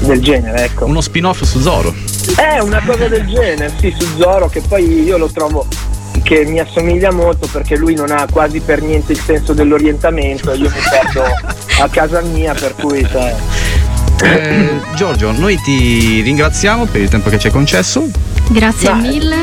del 0.00 0.20
genere, 0.20 0.64
ecco. 0.64 0.84
Uno 0.84 1.00
spin-off 1.00 1.42
su 1.42 1.60
Zoro. 1.60 1.92
È 2.36 2.58
una 2.58 2.80
cosa 2.84 3.08
del 3.08 3.26
genere, 3.26 3.72
sì, 3.78 3.94
su 3.98 4.06
Zoro, 4.18 4.48
che 4.48 4.60
poi 4.60 5.02
io 5.02 5.16
lo 5.18 5.28
trovo 5.28 5.66
che 6.22 6.44
mi 6.46 6.58
assomiglia 6.60 7.12
molto 7.12 7.46
perché 7.50 7.76
lui 7.76 7.94
non 7.94 8.10
ha 8.10 8.26
quasi 8.30 8.60
per 8.60 8.80
niente 8.82 9.12
il 9.12 9.20
senso 9.20 9.52
dell'orientamento 9.52 10.52
e 10.52 10.56
io 10.56 10.70
mi 10.70 10.80
perdo 10.90 11.24
a 11.80 11.88
casa 11.88 12.20
mia, 12.22 12.54
per 12.54 12.74
cui 12.74 13.06
cioè, 13.10 13.34
Eh, 14.22 14.80
Giorgio, 14.94 15.32
noi 15.32 15.58
ti 15.60 16.20
ringraziamo 16.22 16.86
per 16.86 17.00
il 17.02 17.08
tempo 17.08 17.28
che 17.30 17.38
ci 17.38 17.48
hai 17.48 17.52
concesso. 17.52 18.08
Grazie 18.48 18.90
Ma- 18.90 18.96
mille. 18.96 19.36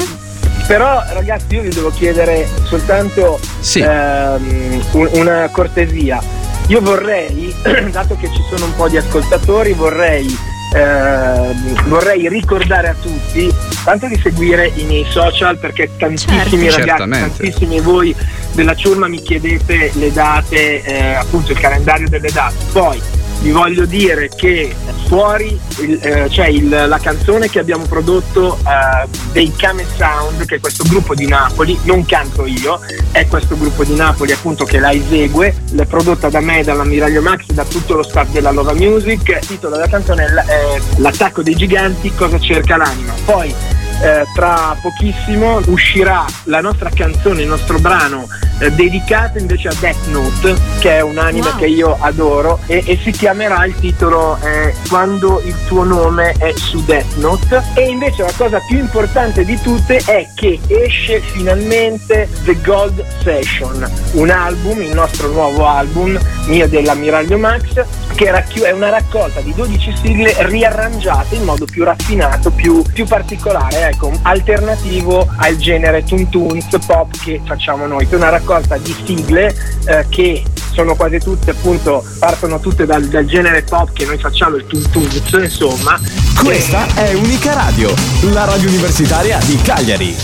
Però 0.65 1.03
ragazzi 1.13 1.55
io 1.55 1.61
vi 1.63 1.69
devo 1.69 1.89
chiedere 1.91 2.47
soltanto 2.63 3.39
ehm, 3.75 4.81
un- 4.93 5.09
una 5.13 5.49
cortesia. 5.51 6.21
Io 6.67 6.79
vorrei, 6.81 7.53
dato 7.91 8.15
che 8.19 8.27
ci 8.27 8.41
sono 8.49 8.65
un 8.65 8.75
po' 8.75 8.87
di 8.87 8.95
ascoltatori, 8.97 9.73
vorrei, 9.73 10.35
ehm, 10.73 11.87
vorrei 11.87 12.27
ricordare 12.29 12.89
a 12.89 12.95
tutti 13.01 13.49
tanto 13.83 14.07
di 14.07 14.19
seguire 14.21 14.71
i 14.75 14.83
miei 14.83 15.05
social 15.09 15.57
perché 15.57 15.89
tantissimi 15.97 16.69
Certo. 16.69 16.87
ragazzi, 16.97 17.09
tantissimi 17.09 17.79
voi 17.79 18.15
della 18.53 18.75
ciurma 18.75 19.07
mi 19.07 19.21
chiedete 19.21 19.91
le 19.93 20.11
date, 20.11 20.83
eh, 20.83 21.13
appunto 21.13 21.51
il 21.51 21.59
calendario 21.59 22.07
delle 22.09 22.31
date. 22.31 22.55
Poi 22.71 23.01
vi 23.41 23.51
voglio 23.51 23.85
dire 23.85 24.29
che 24.29 24.73
fuori 25.07 25.59
eh, 25.79 26.27
c'è 26.29 26.47
il- 26.47 26.69
la 26.69 26.99
canzone 26.99 27.49
che 27.49 27.59
abbiamo 27.59 27.85
prodotto 27.85 28.57
eh, 28.57 29.07
dei 29.31 29.51
Kame 29.55 29.85
Sound, 29.97 30.45
che 30.45 30.55
è 30.55 30.59
questo 30.59 30.83
gruppo 30.87 31.15
di 31.15 31.27
Napoli, 31.27 31.77
non 31.83 32.05
canto 32.05 32.45
io, 32.45 32.79
è 33.11 33.27
questo 33.27 33.57
gruppo 33.57 33.83
di 33.83 33.95
Napoli 33.95 34.31
appunto 34.31 34.63
che 34.63 34.79
la 34.79 34.91
esegue, 34.91 35.55
è 35.75 35.85
prodotta 35.85 36.29
da 36.29 36.39
me, 36.39 36.63
dall'ammiraglio 36.63 37.21
Max 37.21 37.45
e 37.49 37.53
da 37.53 37.65
tutto 37.65 37.95
lo 37.95 38.03
staff 38.03 38.29
della 38.29 38.51
Lova 38.51 38.73
Music. 38.73 39.37
Il 39.41 39.47
titolo 39.47 39.75
della 39.75 39.87
canzone 39.89 40.25
è 40.25 40.79
L'attacco 40.97 41.41
dei 41.41 41.55
giganti, 41.55 42.13
cosa 42.13 42.39
cerca 42.39 42.77
l'anima. 42.77 43.13
Poi 43.25 43.49
eh, 43.49 44.25
tra 44.35 44.75
pochissimo 44.81 45.59
uscirà 45.67 46.25
la 46.43 46.61
nostra 46.61 46.89
canzone, 46.93 47.41
il 47.41 47.47
nostro 47.47 47.79
brano 47.79 48.27
eh, 48.61 48.71
dedicato 48.71 49.39
invece 49.39 49.69
a 49.69 49.73
Death 49.79 50.07
Note, 50.07 50.55
che 50.79 50.97
è 50.97 51.01
un 51.01 51.17
anime 51.17 51.53
che 51.57 51.65
io 51.65 51.97
adoro 51.99 52.59
e, 52.67 52.83
e 52.85 52.99
si 53.01 53.11
chiamerà 53.11 53.65
il 53.65 53.75
titolo 53.79 54.37
eh, 54.41 54.73
Quando 54.87 55.41
il 55.43 55.55
tuo 55.67 55.83
nome 55.83 56.33
è 56.37 56.53
su 56.55 56.83
Death 56.85 57.15
Note. 57.15 57.63
E 57.73 57.89
invece 57.89 58.21
la 58.21 58.33
cosa 58.37 58.59
più 58.67 58.77
importante 58.77 59.43
di 59.43 59.59
tutte 59.61 59.97
è 60.05 60.27
che 60.35 60.59
esce 60.67 61.19
finalmente 61.19 62.29
The 62.43 62.61
Gold 62.61 63.03
Session, 63.23 63.89
un 64.13 64.29
album, 64.29 64.81
il 64.81 64.93
nostro 64.93 65.29
nuovo 65.29 65.65
album, 65.65 66.19
mio 66.45 66.67
dell'ammiraglio 66.67 67.37
Max, 67.39 67.83
che 68.13 68.29
è 68.29 68.71
una 68.71 68.89
raccolta 68.89 69.41
di 69.41 69.53
12 69.55 69.95
sigle 70.01 70.35
riarrangiate 70.39 71.35
in 71.35 71.43
modo 71.43 71.65
più 71.65 71.83
raffinato, 71.83 72.51
più, 72.51 72.83
più 72.93 73.05
particolare, 73.07 73.89
ecco, 73.89 74.11
alternativo 74.21 75.27
al 75.37 75.55
genere 75.57 76.03
Toontoons 76.03 76.77
pop 76.85 77.09
che 77.23 77.41
facciamo 77.43 77.87
noi, 77.87 78.07
che 78.07 78.13
è 78.13 78.17
una 78.17 78.29
raccolta 78.29 78.50
di 78.59 78.95
sigle 79.05 79.55
eh, 79.85 80.05
che 80.09 80.43
sono 80.73 80.95
quasi 80.95 81.19
tutte 81.19 81.51
appunto, 81.51 82.03
partono 82.19 82.59
tutte 82.59 82.85
dal, 82.85 83.03
dal 83.05 83.25
genere 83.25 83.61
pop 83.63 83.91
che 83.93 84.05
noi 84.05 84.17
facciamo, 84.17 84.55
il 84.55 84.65
Toontoons, 84.65 85.31
insomma. 85.43 85.99
Questa 86.41 86.87
è 86.95 87.13
Unica 87.13 87.53
Radio, 87.53 87.93
la 88.31 88.45
radio 88.45 88.69
universitaria 88.69 89.37
di 89.45 89.57
Cagliari. 89.57 90.15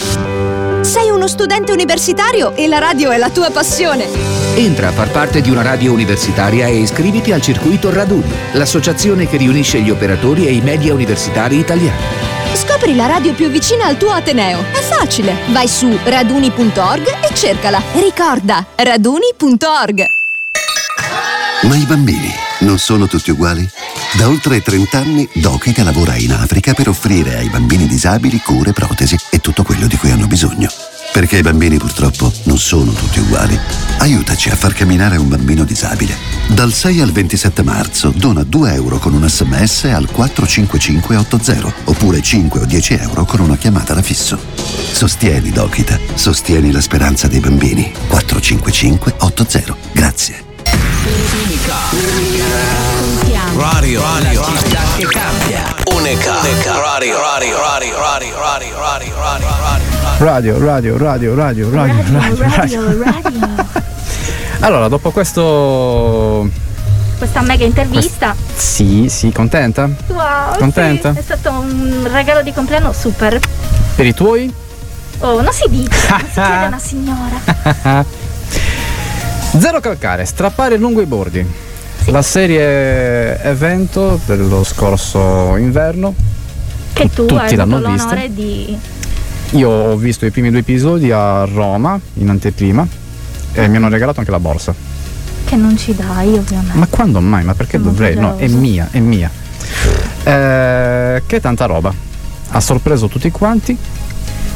Sei 0.81 1.09
uno 1.09 1.17
uno 1.27 1.35
studente 1.35 1.73
universitario 1.73 2.55
e 2.55 2.69
la 2.69 2.77
radio 2.79 3.11
è 3.11 3.17
la 3.17 3.29
tua 3.29 3.49
passione. 3.49 4.07
Entra 4.55 4.87
a 4.87 4.91
far 4.91 5.11
parte 5.11 5.41
di 5.41 5.49
una 5.49 5.61
radio 5.61 5.91
universitaria 5.91 6.67
e 6.67 6.77
iscriviti 6.77 7.33
al 7.33 7.41
circuito 7.41 7.89
Raduni, 7.91 8.31
l'associazione 8.53 9.27
che 9.27 9.35
riunisce 9.35 9.81
gli 9.81 9.89
operatori 9.89 10.47
e 10.47 10.53
i 10.53 10.61
media 10.61 10.93
universitari 10.93 11.57
italiani. 11.57 12.36
Scopri 12.57 12.95
la 12.95 13.05
radio 13.05 13.35
più 13.35 13.49
vicina 13.49 13.85
al 13.85 13.97
tuo 13.97 14.09
Ateneo. 14.09 14.59
È 14.71 14.81
facile. 14.81 15.35
Vai 15.49 15.67
su 15.67 15.95
raduni.org 16.03 17.05
e 17.29 17.35
cercala. 17.35 17.79
Ricorda, 17.93 18.65
raduni.org. 18.75 20.05
Ma 21.61 21.75
i 21.75 21.85
bambini 21.85 22.31
non 22.61 22.79
sono 22.79 23.07
tutti 23.07 23.29
uguali? 23.29 23.67
Da 24.17 24.27
oltre 24.27 24.61
30 24.63 24.97
anni 24.97 25.29
Dokita 25.33 25.83
lavora 25.83 26.15
in 26.15 26.33
Africa 26.33 26.73
per 26.73 26.89
offrire 26.89 27.35
ai 27.35 27.49
bambini 27.49 27.85
disabili 27.85 28.39
cure, 28.39 28.73
protesi 28.73 29.15
e 29.29 29.37
tutto 29.37 29.61
quello 29.61 29.85
di 29.85 29.95
cui 29.95 30.09
hanno 30.09 30.25
bisogno. 30.25 30.67
Perché 31.11 31.37
i 31.37 31.41
bambini 31.41 31.77
purtroppo 31.77 32.31
non 32.43 32.57
sono 32.57 32.91
tutti 32.91 33.19
uguali. 33.19 33.59
Aiutaci 33.99 34.49
a 34.49 34.55
far 34.55 34.73
camminare 34.73 35.17
un 35.17 35.27
bambino 35.27 35.63
disabile. 35.63 36.15
Dal 36.47 36.71
6 36.71 37.01
al 37.01 37.11
27 37.11 37.63
marzo 37.63 38.13
dona 38.15 38.43
2 38.43 38.73
euro 38.73 38.99
con 38.99 39.13
un 39.13 39.27
sms 39.27 39.85
al 39.85 40.09
45580 40.11 41.73
oppure 41.85 42.21
5 42.21 42.59
o 42.61 42.65
10 42.65 42.93
euro 42.93 43.25
con 43.25 43.39
una 43.39 43.57
chiamata 43.57 43.93
da 43.93 44.01
fisso. 44.01 44.37
Sostieni 44.91 45.49
Dokita, 45.49 45.99
sostieni 46.13 46.71
la 46.71 46.81
speranza 46.81 47.27
dei 47.27 47.39
bambini. 47.39 47.91
45580. 48.07 49.75
Grazie. 49.91 50.45
Radio, 53.57 54.01
radio, 54.01 54.43
città 54.43 54.81
che 54.97 55.05
cambia. 55.07 55.75
Unica, 55.95 56.39
unica, 56.43 56.79
radio, 56.79 57.19
radio, 57.19 57.57
radio, 57.59 57.97
radio, 57.99 58.35
radio, 58.39 58.75
radio, 58.79 59.15
radio, 59.17 59.47
Radio, 60.19 60.57
radio. 60.59 60.97
radio, 60.97 60.97
radio, 60.97 61.35
radio, 61.35 61.69
radio, 61.71 63.03
radio. 63.03 63.65
Allora, 64.59 64.87
dopo 64.87 65.09
questo. 65.09 66.47
Questa 67.17 67.41
mega 67.41 67.65
intervista. 67.65 68.35
Sì, 68.55 69.07
sì, 69.09 69.31
contenta? 69.31 69.89
Wow, 70.07 70.57
Contenta? 70.59 71.13
sì, 71.13 71.19
è 71.19 71.23
stato 71.23 71.49
un 71.49 72.07
regalo 72.11 72.43
di 72.43 72.53
compleanno 72.53 72.93
super. 72.93 73.39
Per 73.95 74.05
i 74.05 74.13
tuoi? 74.13 74.53
Oh, 75.19 75.41
non 75.41 75.51
si 75.51 75.67
dice, 75.67 76.07
non 76.09 76.19
si 76.19 76.33
chiede 76.33 76.65
una 76.67 76.79
signora. 76.79 78.05
Zero 79.57 79.79
calcare, 79.79 80.25
strappare 80.25 80.77
lungo 80.77 81.01
i 81.01 81.05
bordi. 81.05 81.65
La 82.09 82.21
serie 82.21 83.41
evento 83.43 84.19
dello 84.25 84.63
scorso 84.63 85.55
inverno. 85.57 86.13
Che 86.93 87.09
tu 87.13 87.25
Tutti 87.25 87.35
hai 87.39 87.55
l'hanno 87.55 87.81
vista. 87.91 88.15
di. 88.27 88.77
Io 89.51 89.69
ho 89.69 89.95
visto 89.97 90.25
i 90.25 90.31
primi 90.31 90.49
due 90.49 90.59
episodi 90.59 91.11
a 91.11 91.43
Roma, 91.45 91.99
in 92.15 92.29
anteprima, 92.29 92.87
e 93.53 93.67
mi 93.67 93.75
hanno 93.75 93.89
regalato 93.89 94.19
anche 94.19 94.31
la 94.31 94.39
borsa. 94.39 94.73
che 95.45 95.55
non 95.55 95.77
ci 95.77 95.95
dai, 95.95 96.33
ovviamente. 96.33 96.77
Ma 96.77 96.87
quando 96.87 97.21
mai? 97.21 97.43
Ma 97.45 97.53
perché 97.53 97.77
Sono 97.77 97.91
dovrei? 97.91 98.15
No, 98.15 98.35
è 98.37 98.47
mia, 98.47 98.87
è 98.91 98.99
mia. 98.99 99.29
Eh, 100.23 101.23
che 101.25 101.39
tanta 101.39 101.65
roba. 101.65 101.93
Ha 102.49 102.59
sorpreso 102.59 103.07
tutti 103.07 103.29
quanti. 103.31 103.77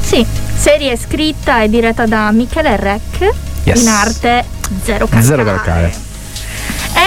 Sì, 0.01 0.25
serie 0.55 0.97
scritta 0.97 1.61
e 1.63 1.69
diretta 1.69 2.05
da 2.05 2.31
Michele 2.31 2.75
Rec, 2.77 3.29
Yes. 3.63 3.81
in 3.81 3.87
arte 3.87 4.43
Zero 4.83 5.05
Calcare. 5.07 5.23
Zero 5.23 5.43
calcare. 5.43 5.93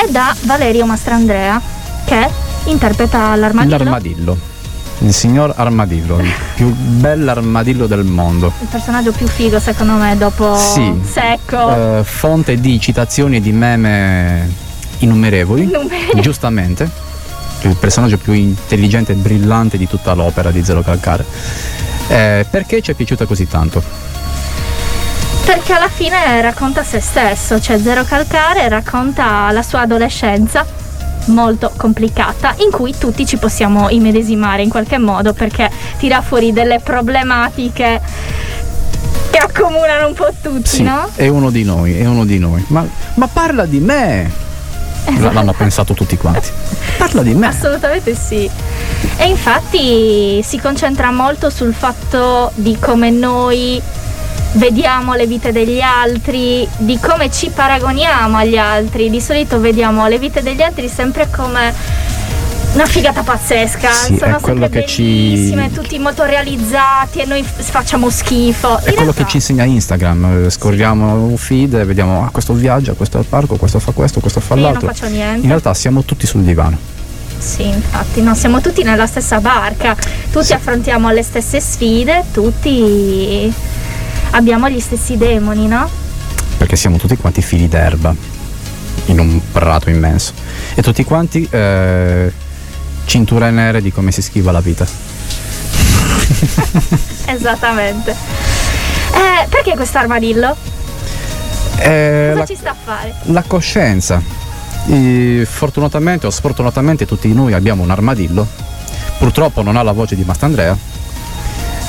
E 0.02 0.10
da 0.10 0.34
Valerio 0.42 0.86
Mastrandrea, 0.86 1.60
che 2.04 2.28
interpreta 2.64 3.36
l'armadillo. 3.36 3.76
L'armadillo. 3.76 4.38
Il 4.98 5.12
signor 5.12 5.52
Armadillo, 5.56 6.18
il 6.18 6.32
più 6.54 6.72
bell'armadillo 6.72 7.86
del 7.86 8.04
mondo. 8.04 8.52
Il 8.60 8.68
personaggio 8.68 9.12
più 9.12 9.26
figo 9.26 9.58
secondo 9.60 9.92
me 9.94 10.16
dopo 10.16 10.56
Sì. 10.56 11.00
Secco. 11.04 11.98
Eh, 11.98 12.04
fonte 12.04 12.56
di 12.60 12.80
citazioni 12.80 13.36
e 13.36 13.40
di 13.40 13.52
meme 13.52 14.50
innumerevoli. 14.98 15.62
Innumerevoli. 15.64 16.20
Giustamente. 16.20 16.88
Il 17.62 17.76
personaggio 17.76 18.18
più 18.18 18.32
intelligente 18.32 19.12
e 19.12 19.16
brillante 19.16 19.76
di 19.78 19.88
tutta 19.88 20.12
l'opera 20.14 20.50
di 20.50 20.64
Zero 20.64 20.82
Calcare. 20.82 21.24
Eh, 22.08 22.46
perché 22.48 22.82
ci 22.82 22.90
è 22.90 22.94
piaciuta 22.94 23.26
così 23.26 23.46
tanto? 23.48 23.82
Perché 25.44 25.72
alla 25.74 25.88
fine 25.88 26.40
racconta 26.40 26.82
se 26.82 27.00
stesso, 27.00 27.60
cioè 27.60 27.78
Zero 27.78 28.04
Calcare 28.04 28.66
racconta 28.68 29.50
la 29.52 29.62
sua 29.62 29.80
adolescenza 29.80 30.64
molto 31.26 31.70
complicata 31.76 32.54
in 32.58 32.70
cui 32.70 32.94
tutti 32.96 33.26
ci 33.26 33.36
possiamo 33.36 33.88
immedesimare 33.90 34.62
in 34.62 34.68
qualche 34.70 34.98
modo 34.98 35.32
perché 35.32 35.70
tira 35.98 36.22
fuori 36.22 36.52
delle 36.52 36.80
problematiche 36.80 38.00
che 39.30 39.38
accomunano 39.38 40.08
un 40.08 40.14
po' 40.14 40.32
tutti, 40.40 40.68
Sì, 40.68 40.82
no? 40.82 41.08
è 41.14 41.28
uno 41.28 41.50
di 41.50 41.64
noi, 41.64 41.98
è 41.98 42.06
uno 42.06 42.24
di 42.24 42.38
noi. 42.38 42.64
Ma, 42.68 42.86
ma 43.14 43.26
parla 43.28 43.66
di 43.66 43.80
me! 43.80 44.30
L- 45.06 45.20
L'hanno 45.32 45.52
pensato 45.52 45.92
tutti 45.92 46.16
quanti. 46.16 46.48
Parla 46.96 47.22
di 47.22 47.34
me. 47.34 47.48
Assolutamente 47.48 48.14
sì. 48.14 48.48
E 49.16 49.24
infatti 49.28 50.42
si 50.42 50.58
concentra 50.58 51.10
molto 51.10 51.50
sul 51.50 51.74
fatto 51.74 52.50
di 52.54 52.78
come 52.78 53.10
noi 53.10 53.80
vediamo 54.54 55.14
le 55.14 55.26
vite 55.26 55.52
degli 55.52 55.80
altri, 55.80 56.66
di 56.78 56.98
come 56.98 57.30
ci 57.30 57.50
paragoniamo 57.50 58.36
agli 58.36 58.56
altri. 58.56 59.10
Di 59.10 59.20
solito 59.20 59.60
vediamo 59.60 60.06
le 60.08 60.18
vite 60.18 60.42
degli 60.42 60.62
altri 60.62 60.88
sempre 60.88 61.28
come 61.30 61.72
una 62.74 62.86
figata 62.86 63.22
pazzesca. 63.22 63.90
Sì, 63.92 64.16
Sono 64.16 64.36
è 64.36 64.40
quello 64.40 64.60
sempre 64.62 64.80
che 64.80 64.86
ci- 64.86 65.02
bellissime, 65.02 65.70
tutti 65.72 65.98
molto 65.98 66.24
realizzati 66.24 67.20
e 67.20 67.24
noi 67.24 67.44
facciamo 67.44 68.10
schifo. 68.10 68.78
È 68.78 68.92
quello 68.92 69.12
che 69.12 69.26
ci 69.26 69.36
insegna 69.36 69.64
Instagram. 69.64 70.44
Eh, 70.46 70.50
Scorriamo 70.50 71.14
un 71.26 71.36
feed 71.36 71.74
e 71.74 71.84
vediamo 71.84 72.24
ah, 72.24 72.30
questo 72.30 72.52
viaggia, 72.52 72.94
questo 72.94 73.16
è 73.16 73.20
al 73.20 73.26
parco, 73.26 73.56
questo 73.56 73.78
fa 73.78 73.92
questo, 73.92 74.20
questo 74.20 74.40
fa 74.40 74.54
Io 74.54 74.62
non 74.62 74.72
l'altro. 74.72 74.88
faccio 74.88 75.08
niente. 75.08 75.40
In 75.42 75.48
realtà 75.48 75.72
siamo 75.74 76.02
tutti 76.04 76.26
sul 76.26 76.42
divano. 76.42 76.76
Sì, 77.38 77.66
infatti, 77.66 78.22
no, 78.22 78.34
siamo 78.34 78.60
tutti 78.60 78.82
nella 78.82 79.06
stessa 79.06 79.38
barca, 79.38 79.94
tutti 80.32 80.52
affrontiamo 80.54 81.10
le 81.10 81.22
stesse 81.22 81.60
sfide, 81.60 82.24
tutti 82.32 83.52
abbiamo 84.34 84.68
gli 84.68 84.80
stessi 84.80 85.16
demoni, 85.16 85.66
no? 85.66 85.88
Perché 86.58 86.76
siamo 86.76 86.96
tutti 86.98 87.16
quanti 87.16 87.42
fili 87.42 87.68
d'erba 87.68 88.14
in 89.06 89.18
un 89.18 89.40
prato 89.52 89.90
immenso. 89.90 90.32
E 90.74 90.82
tutti 90.82 91.04
quanti 91.04 91.46
eh, 91.50 92.32
cinture 93.06 93.50
nere 93.50 93.80
di 93.82 93.92
come 93.92 94.12
si 94.12 94.22
schiva 94.22 94.52
la 94.52 94.60
vita. 94.60 94.86
Esattamente. 97.26 98.12
Eh, 98.12 99.46
perché 99.48 99.74
questo 99.74 99.98
armadillo? 99.98 100.56
Eh, 101.78 102.28
Cosa 102.32 102.38
la, 102.38 102.46
ci 102.46 102.56
sta 102.56 102.70
a 102.70 102.76
fare? 102.82 103.14
la 103.24 103.42
coscienza. 103.46 104.22
I- 104.86 105.44
fortunatamente 105.48 106.26
o 106.26 106.30
sfortunatamente 106.30 107.06
tutti 107.06 107.32
noi 107.32 107.52
abbiamo 107.52 107.82
un 107.82 107.90
armadillo. 107.90 108.46
Purtroppo 109.18 109.62
non 109.62 109.76
ha 109.76 109.82
la 109.82 109.92
voce 109.92 110.14
di 110.16 110.24
Mastandrea. 110.24 110.76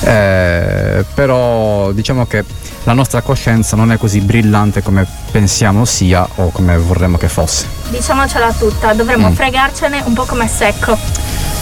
Eh, 0.00 1.04
però 1.14 1.92
diciamo 1.92 2.26
che 2.26 2.44
la 2.84 2.92
nostra 2.92 3.20
coscienza 3.22 3.74
non 3.76 3.90
è 3.92 3.96
così 3.96 4.20
brillante 4.20 4.82
come 4.82 5.06
pensiamo 5.30 5.84
sia 5.84 6.26
o 6.36 6.50
come 6.50 6.76
vorremmo 6.76 7.16
che 7.16 7.28
fosse. 7.28 7.66
Diciamocela 7.88 8.52
tutta, 8.52 8.92
dovremmo 8.92 9.30
Mm. 9.30 9.34
fregarcene 9.34 10.02
un 10.04 10.12
po' 10.14 10.24
come 10.24 10.46
secco. 10.48 10.96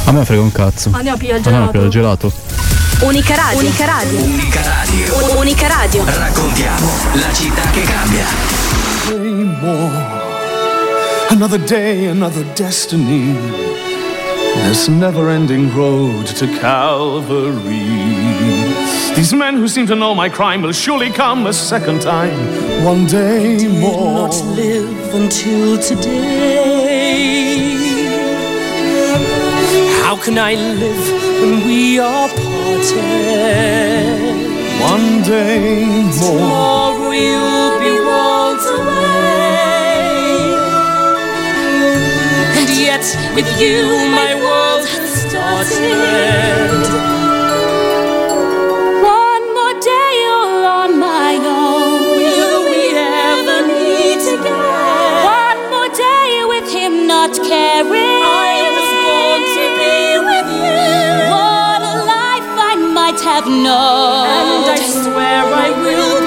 A 0.07 0.13
me 0.13 0.25
frega 0.25 0.43
un 0.43 0.53
cazzo. 0.53 0.91
Andiamo 0.93 1.17
a 1.17 1.19
pigliare 1.19 1.39
il 1.39 1.47
Andiamo 1.47 1.69
a 1.69 1.71
gelato. 1.71 1.71
pigliare 1.71 1.87
il 1.87 1.91
gelato. 1.91 2.33
Unica 3.01 3.35
radio. 3.35 3.59
Unica 3.61 3.85
radio. 3.87 4.19
Unica 4.21 4.63
radio. 4.63 5.39
Unica 5.39 5.67
radio. 5.69 6.05
Raccontiamo 6.05 6.89
la 7.15 7.33
città 7.33 7.63
che 7.71 7.83
cambia. 7.83 8.25
Another 11.31 11.59
day, 11.61 12.07
another 12.07 12.45
destiny. 12.55 13.94
This 14.69 14.89
never 14.89 15.31
ending 15.31 15.75
road 15.75 16.27
to 16.27 16.47
Calvary. 16.59 18.15
These 19.17 19.33
men 19.33 19.57
who 19.57 19.69
seem 19.69 19.87
to 19.87 19.95
know 19.95 20.15
my 20.15 20.29
crime 20.29 20.61
will 20.63 20.73
surely 20.73 21.11
come 21.11 21.47
a 21.47 21.53
second 21.53 22.03
time. 22.03 22.37
One 22.85 23.07
day 23.07 23.69
more. 23.69 24.29
not 24.29 24.35
live 24.57 25.15
until 25.15 25.79
today. 25.79 27.05
How 30.03 30.17
can 30.17 30.37
I 30.37 30.55
live 30.55 31.05
when 31.41 31.67
we 31.67 31.99
are 32.01 32.29
parted? 32.29 33.55
One 34.81 35.23
day 35.23 35.85
more. 36.19 36.39
Tomorrow 36.39 37.11
you'll 37.13 37.79
be 37.81 37.95
worlds 38.09 38.67
away. 38.67 39.15
And 42.59 42.69
yet, 42.71 43.05
with 43.35 43.49
you, 43.61 43.79
my 44.21 44.44
have 45.55 46.67
known. 46.67 46.75
And 57.87 58.23
I 58.23 58.55
was 58.77 58.91
going 59.11 59.45
to 59.57 59.65
be 59.83 59.99
with 60.31 60.49
you. 60.63 60.87
What 61.35 61.81
a 61.83 61.95
life 62.07 62.51
I 62.71 62.73
might 62.99 63.21
have 63.21 63.47
known. 63.47 64.69
I 64.69 64.79
swear 64.79 65.43
I 65.43 65.71
will 65.83 66.23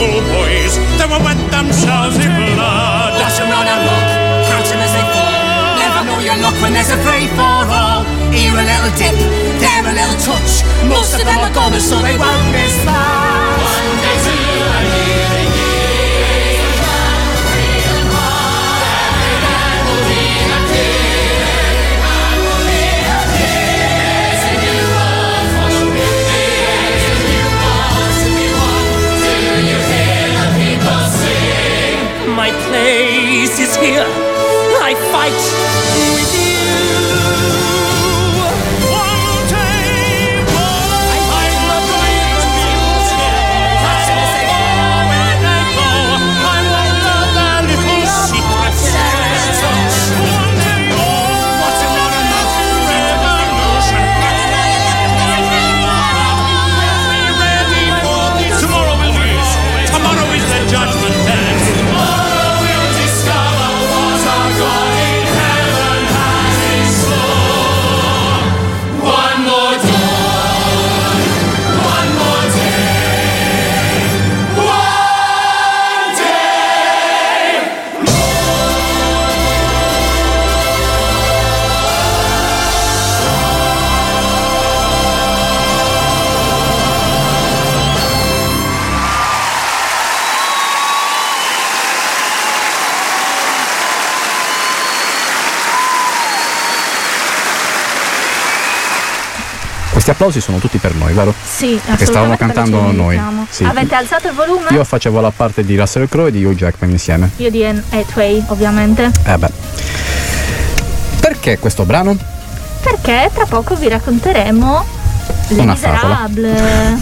Boys, 0.00 0.80
they 0.96 1.04
were 1.04 1.20
wet 1.20 1.36
themselves 1.52 2.16
in 2.16 2.32
blood. 2.56 3.20
Watch 3.20 3.36
them 3.36 3.52
run 3.52 3.68
amok, 3.68 4.08
catch 4.48 4.72
them 4.72 4.80
as 4.80 4.92
they 4.96 5.04
fall. 5.12 5.76
Never 5.76 6.00
know 6.08 6.18
your 6.24 6.40
luck 6.40 6.56
when 6.62 6.72
there's 6.72 6.88
a 6.88 6.96
free 7.04 7.28
for 7.36 7.68
all. 7.68 8.04
Here 8.32 8.48
a 8.48 8.64
little 8.64 8.92
dip, 8.96 9.12
there 9.60 9.84
a 9.84 9.92
little 9.92 10.16
touch. 10.24 10.64
Most 10.88 11.12
of 11.12 11.26
them 11.26 11.36
are 11.36 11.52
gone, 11.52 11.78
so 11.78 12.00
they 12.00 12.16
won't 12.16 12.48
miss 12.50 12.76
that. 12.88 13.29
Place 33.50 33.68
is 33.68 33.76
here. 33.76 34.04
I 34.82 34.94
fight 35.10 35.32
with 36.14 37.14
you. 37.14 37.19
Applausi 100.20 100.42
sono 100.42 100.58
tutti 100.58 100.76
per 100.76 100.94
noi, 100.94 101.14
vero? 101.14 101.32
Sì, 101.42 101.80
Perché 101.82 102.04
stavamo 102.04 102.36
cantando 102.36 102.92
noi. 102.92 103.18
Sì. 103.48 103.64
Avete 103.64 103.94
alzato 103.94 104.28
il 104.28 104.34
volume? 104.34 104.66
Io 104.70 104.84
facevo 104.84 105.18
la 105.18 105.32
parte 105.34 105.64
di 105.64 105.78
Russell 105.78 106.08
Crowe 106.08 106.28
e 106.28 106.32
di 106.32 106.44
Hugh 106.44 106.54
Jackman 106.54 106.90
insieme. 106.90 107.30
Io 107.36 107.50
di 107.50 107.64
Anne 107.64 107.82
Hathaway, 107.88 108.44
ovviamente. 108.48 109.10
Eh 109.24 109.38
beh. 109.38 109.50
Perché 111.20 111.58
questo 111.58 111.84
brano? 111.84 112.14
Perché 112.82 113.30
tra 113.32 113.46
poco 113.46 113.74
vi 113.76 113.88
racconteremo 113.88 114.84
Le 115.48 115.62
Una 115.62 115.74
favola. 115.74 116.26
Miserable. 116.28 116.98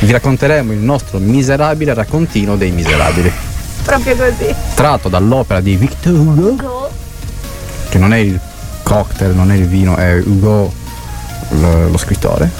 Vi 0.00 0.10
racconteremo 0.10 0.72
il 0.72 0.78
nostro 0.78 1.18
miserabile 1.18 1.94
raccontino 1.94 2.56
dei 2.56 2.72
miserabili. 2.72 3.30
Proprio 3.84 4.16
così. 4.16 4.52
Tratto 4.74 5.08
dall'opera 5.08 5.60
di 5.60 5.76
Victor 5.76 6.12
Hugo, 6.12 6.56
Go. 6.56 6.90
che 7.88 7.98
non 7.98 8.12
è 8.12 8.16
il 8.16 8.38
cocktail, 8.82 9.32
non 9.34 9.52
è 9.52 9.54
il 9.54 9.66
vino, 9.66 9.94
è 9.94 10.18
Hugo 10.18 10.77
lo, 11.50 11.88
lo 11.88 11.96
scrittore, 11.96 12.50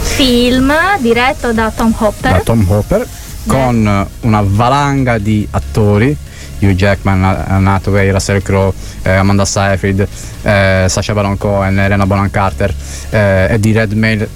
Film 0.00 0.72
diretto 1.00 1.52
da 1.52 1.72
Tom 1.74 1.92
Hopper. 1.96 2.32
da 2.32 2.40
Tom 2.40 2.64
Hopper, 2.68 3.06
con 3.46 4.06
una 4.20 4.42
valanga 4.44 5.18
di 5.18 5.46
attori. 5.50 6.16
Hugh 6.60 6.72
Jackman, 6.72 7.22
Hathaway, 7.68 8.10
Russell 8.10 8.42
Crowe, 8.42 8.72
eh, 9.02 9.12
Amanda 9.12 9.44
Seyfried, 9.44 10.08
eh, 10.42 10.86
Sacha 10.88 11.14
Baron 11.14 11.38
Cohen, 11.38 11.78
Elena 11.78 12.04
Bonham 12.04 12.30
Carter, 12.30 12.74
eh, 13.10 13.46
Eddie 13.50 13.74
Redmayne. 13.74 14.28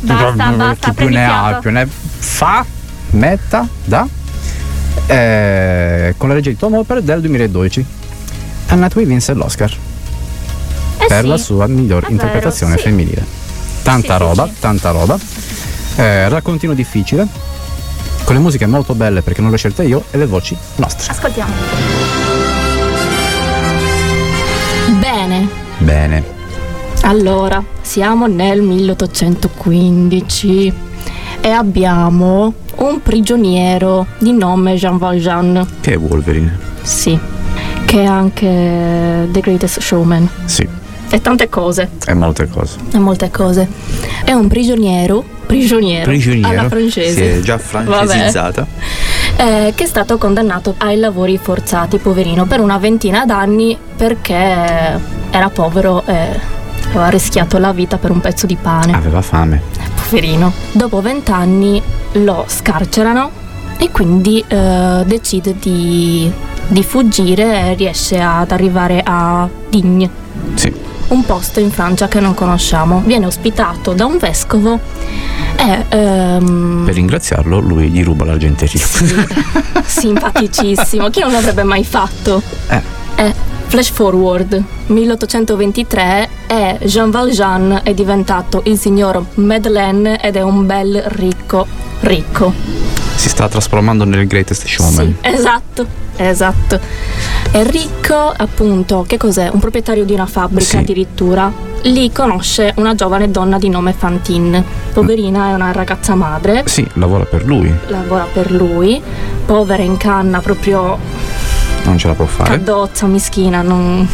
Basta, 0.00 0.50
basta, 0.50 0.88
Chi 0.88 0.94
più 0.94 1.08
ne 1.10 1.26
ha, 1.26 1.58
più 1.60 1.70
ne 1.70 1.86
fa, 1.86 2.64
metta, 3.10 3.68
da. 3.84 4.08
Eh, 5.06 6.14
con 6.16 6.28
la 6.28 6.34
regia 6.34 6.48
di 6.48 6.56
Tom 6.56 6.72
Hopper 6.74 7.02
del 7.02 7.20
2012. 7.20 7.84
Anne 8.68 8.86
Hathaway 8.86 9.06
vinse 9.06 9.34
l'Oscar 9.34 9.70
Eh 11.02 11.06
per 11.06 11.22
sì. 11.22 11.26
la 11.28 11.36
sua 11.36 11.66
miglior 11.66 12.06
È 12.06 12.10
interpretazione 12.10 12.74
vero, 12.76 12.82
sì. 12.84 12.88
femminile. 12.88 13.24
Tanta 13.82 14.06
Sì, 14.06 14.12
sì, 14.12 14.18
roba, 14.28 14.46
sì. 14.46 14.52
tanta 14.60 14.90
roba. 14.90 15.18
Eh, 15.96 16.28
raccontino 16.28 16.72
difficile, 16.74 17.26
con 18.24 18.34
le 18.34 18.40
musiche 18.40 18.66
molto 18.66 18.94
belle 18.94 19.22
perché 19.22 19.40
non 19.40 19.50
le 19.50 19.56
ho 19.56 19.58
scelte 19.58 19.82
io 19.84 20.04
e 20.10 20.18
le 20.18 20.26
voci 20.26 20.56
nostre. 20.76 21.10
Ascoltiamo. 21.12 21.52
Bene, 25.00 25.48
Bene. 25.78 26.22
allora 27.02 27.62
siamo 27.80 28.26
nel 28.26 28.60
1815 28.62 30.72
e 31.40 31.48
abbiamo 31.50 32.52
un 32.76 33.02
prigioniero 33.02 34.06
di 34.18 34.32
nome 34.32 34.74
Jean 34.76 34.98
Valjean. 34.98 35.66
Che 35.80 35.92
è 35.92 35.96
Wolverine? 35.98 36.56
Sì, 36.82 37.18
che 37.84 38.00
è 38.02 38.04
anche 38.04 39.28
The 39.30 39.40
Greatest 39.40 39.80
Showman. 39.80 40.28
Sì, 40.44 40.66
E 41.14 41.20
tante 41.20 41.50
cose, 41.50 41.90
è 42.06 42.14
molte 42.14 42.48
cose. 42.48 42.78
e 42.90 42.98
molte 42.98 43.30
cose. 43.30 43.68
È 44.24 44.32
un 44.32 44.48
prigioniero, 44.48 45.22
prigioniero, 45.44 46.10
alla 46.48 46.68
francese. 46.70 47.12
Si 47.12 47.22
è 47.22 47.40
già 47.40 47.58
francesizzata. 47.58 48.66
eh, 49.36 49.72
che 49.76 49.84
è 49.84 49.86
stato 49.86 50.16
condannato 50.16 50.74
ai 50.78 50.96
lavori 50.96 51.36
forzati, 51.36 51.98
poverino, 51.98 52.46
per 52.46 52.60
una 52.60 52.78
ventina 52.78 53.26
d'anni 53.26 53.76
perché 53.94 54.98
era 55.30 55.50
povero 55.52 56.02
e 56.06 56.28
aveva 56.88 57.08
rischiato 57.08 57.58
la 57.58 57.72
vita 57.72 57.98
per 57.98 58.10
un 58.10 58.20
pezzo 58.20 58.46
di 58.46 58.56
pane. 58.56 58.92
Aveva 58.94 59.20
fame. 59.20 59.60
Poverino. 60.08 60.50
Dopo 60.72 61.02
vent'anni 61.02 61.82
lo 62.12 62.46
scarcerano 62.48 63.30
e 63.76 63.90
quindi 63.90 64.42
eh, 64.48 65.02
decide 65.04 65.56
di, 65.58 66.32
di 66.68 66.82
fuggire 66.82 67.70
e 67.70 67.74
riesce 67.74 68.18
ad 68.18 68.50
arrivare 68.50 69.02
a 69.04 69.46
Digne. 69.68 70.08
Sì. 70.54 70.72
Un 71.12 71.24
posto 71.26 71.60
in 71.60 71.70
Francia 71.70 72.08
che 72.08 72.20
non 72.20 72.32
conosciamo. 72.32 73.02
Viene 73.04 73.26
ospitato 73.26 73.92
da 73.92 74.06
un 74.06 74.16
vescovo 74.16 74.80
e 75.56 75.84
ehm, 75.90 76.84
Per 76.86 76.94
ringraziarlo, 76.94 77.58
lui 77.58 77.90
gli 77.90 78.02
ruba 78.02 78.24
l'argenteria. 78.24 78.82
simpaticissimo. 79.84 81.08
Chi 81.10 81.20
non 81.20 81.32
l'avrebbe 81.32 81.64
mai 81.64 81.84
fatto? 81.84 82.42
Eh. 82.68 82.80
Eh, 83.16 83.34
flash 83.66 83.90
forward, 83.90 84.62
1823 84.86 86.28
e 86.46 86.78
Jean 86.84 87.10
Valjean 87.10 87.80
è 87.82 87.92
diventato 87.92 88.62
il 88.64 88.78
signor 88.78 89.22
Madeleine 89.34 90.18
ed 90.18 90.36
è 90.36 90.42
un 90.42 90.64
bel 90.64 91.02
ricco 91.08 91.66
ricco. 92.00 92.52
Si 93.14 93.28
sta 93.28 93.48
trasformando 93.48 94.04
nel 94.04 94.26
greatest 94.26 94.66
showman. 94.66 95.16
Esatto, 95.20 95.86
esatto. 96.16 96.80
È 97.50 97.62
ricco, 97.64 98.32
appunto, 98.36 99.04
che 99.06 99.16
cos'è? 99.16 99.48
Un 99.52 99.60
proprietario 99.60 100.04
di 100.04 100.12
una 100.14 100.26
fabbrica 100.26 100.70
Sì. 100.70 100.76
addirittura. 100.78 101.52
Lì 101.82 102.12
conosce 102.12 102.72
una 102.76 102.94
giovane 102.94 103.30
donna 103.30 103.58
di 103.58 103.68
nome 103.68 103.92
Fantine. 103.92 104.64
Poverina 104.92 105.50
è 105.50 105.54
una 105.54 105.72
ragazza 105.72 106.14
madre, 106.14 106.62
Sì, 106.66 106.86
lavora 106.94 107.24
per 107.24 107.44
lui, 107.44 107.72
lavora 107.88 108.26
per 108.32 108.50
lui, 108.52 109.02
povera 109.44 109.82
in 109.82 109.96
canna, 109.96 110.40
proprio 110.40 110.98
non 111.84 111.98
ce 111.98 112.06
la 112.08 112.14
può 112.14 112.26
fare. 112.26 112.50
caddozza, 112.50 113.06
mischina, 113.06 113.62
non, 113.62 114.06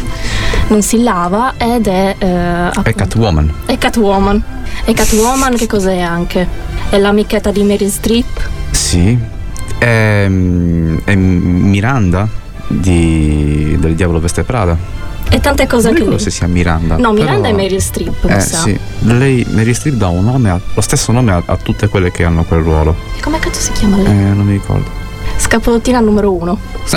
non 0.67 0.81
si 0.81 1.01
lava 1.03 1.53
ed 1.57 1.87
è... 1.87 2.15
eh, 2.17 2.69
È 2.81 2.93
Catwoman. 2.93 3.53
è 3.65 3.77
Catwoman. 3.77 4.43
E 4.85 4.93
Catwoman 4.93 5.55
che 5.55 5.67
cos'è 5.67 5.99
anche? 5.99 6.47
È 6.89 6.97
l'amichetta 6.97 7.51
di 7.51 7.63
Meryl 7.63 7.89
Streep? 7.91 8.49
Sì. 8.71 9.17
È, 9.77 10.23
è 10.25 11.15
Miranda 11.15 12.27
di, 12.67 13.75
del 13.79 13.95
Diavolo 13.95 14.19
Veste 14.19 14.43
Prada. 14.43 14.97
E 15.31 15.39
tante 15.39 15.67
cose 15.67 15.83
Non 15.83 15.89
anche 15.91 15.99
ricordo 15.99 16.17
lì. 16.17 16.23
se 16.23 16.31
sia 16.31 16.47
Miranda. 16.47 16.97
No, 16.97 17.13
Miranda 17.13 17.41
però- 17.49 17.53
è 17.53 17.55
Meryl 17.61 17.81
Streep, 17.81 18.25
Eh 18.27 18.39
sa. 18.39 18.57
sì, 18.61 18.77
lei, 19.01 19.45
Mary 19.51 19.75
Streep 19.75 19.95
dà 19.95 20.07
un 20.07 20.23
nome, 20.25 20.49
a- 20.49 20.59
lo 20.73 20.81
stesso 20.81 21.11
nome 21.11 21.31
a, 21.33 21.43
a 21.45 21.55
tutte 21.55 21.87
quelle 21.87 22.09
che 22.11 22.23
hanno 22.25 22.43
quel 22.45 22.61
ruolo. 22.61 22.95
E 23.15 23.19
come 23.21 23.37
cazzo 23.37 23.59
si 23.61 23.71
chiama 23.73 23.99
Eh, 23.99 24.01
lei? 24.03 24.15
non 24.15 24.39
mi 24.45 24.53
ricordo. 24.53 24.89
Scapolottina 25.39 25.99
numero 25.99 26.33
uno. 26.33 26.59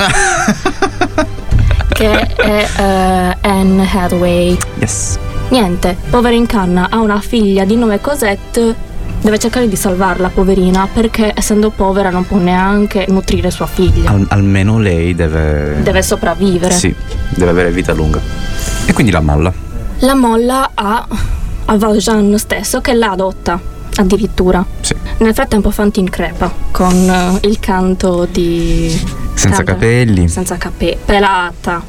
che 1.89 2.11
è 2.11 2.69
eh, 2.77 3.37
Anne 3.41 3.89
Hathaway. 3.91 4.57
Yes. 4.79 5.19
Niente, 5.49 5.97
povera 6.11 6.35
in 6.35 6.47
canna, 6.47 6.89
ha 6.91 6.99
una 6.99 7.21
figlia 7.21 7.65
di 7.65 7.77
nome 7.77 8.01
Cosette 8.01 8.91
deve 9.23 9.39
cercare 9.39 9.69
di 9.69 9.77
salvarla, 9.77 10.31
poverina, 10.31 10.89
perché 10.93 11.33
essendo 11.35 11.71
povera 11.71 12.11
non 12.11 12.27
può 12.27 12.39
neanche 12.39 13.07
nutrire 13.09 13.51
sua 13.51 13.67
figlia. 13.67 14.11
Al- 14.11 14.27
almeno 14.29 14.79
lei 14.79 15.15
deve. 15.15 15.81
Deve 15.83 16.03
sopravvivere. 16.03 16.75
Sì, 16.75 16.95
deve 17.31 17.51
avere 17.51 17.71
vita 17.71 17.93
lunga. 17.93 18.21
E 18.85 18.93
quindi 18.93 19.13
la 19.13 19.21
molla. 19.21 19.53
La 20.01 20.15
molla 20.15 20.71
a, 20.75 21.07
a 21.67 21.77
Valjean 21.77 22.37
stesso 22.37 22.81
che 22.81 22.93
la 22.93 23.11
adotta 23.11 23.61
addirittura. 23.97 24.65
Sì. 24.81 24.95
Nel 25.19 25.35
frattempo 25.35 25.71
Fantine 25.71 26.09
crepa 26.11 26.53
con 26.71 26.93
eh, 27.43 27.47
il 27.47 27.59
canto 27.61 28.27
di... 28.31 28.89
Senza 29.35 29.59
Cabra. 29.59 29.73
capelli, 29.75 30.29
Senza 30.29 30.57
capelli, 30.57 30.97
pelata, 31.05 31.83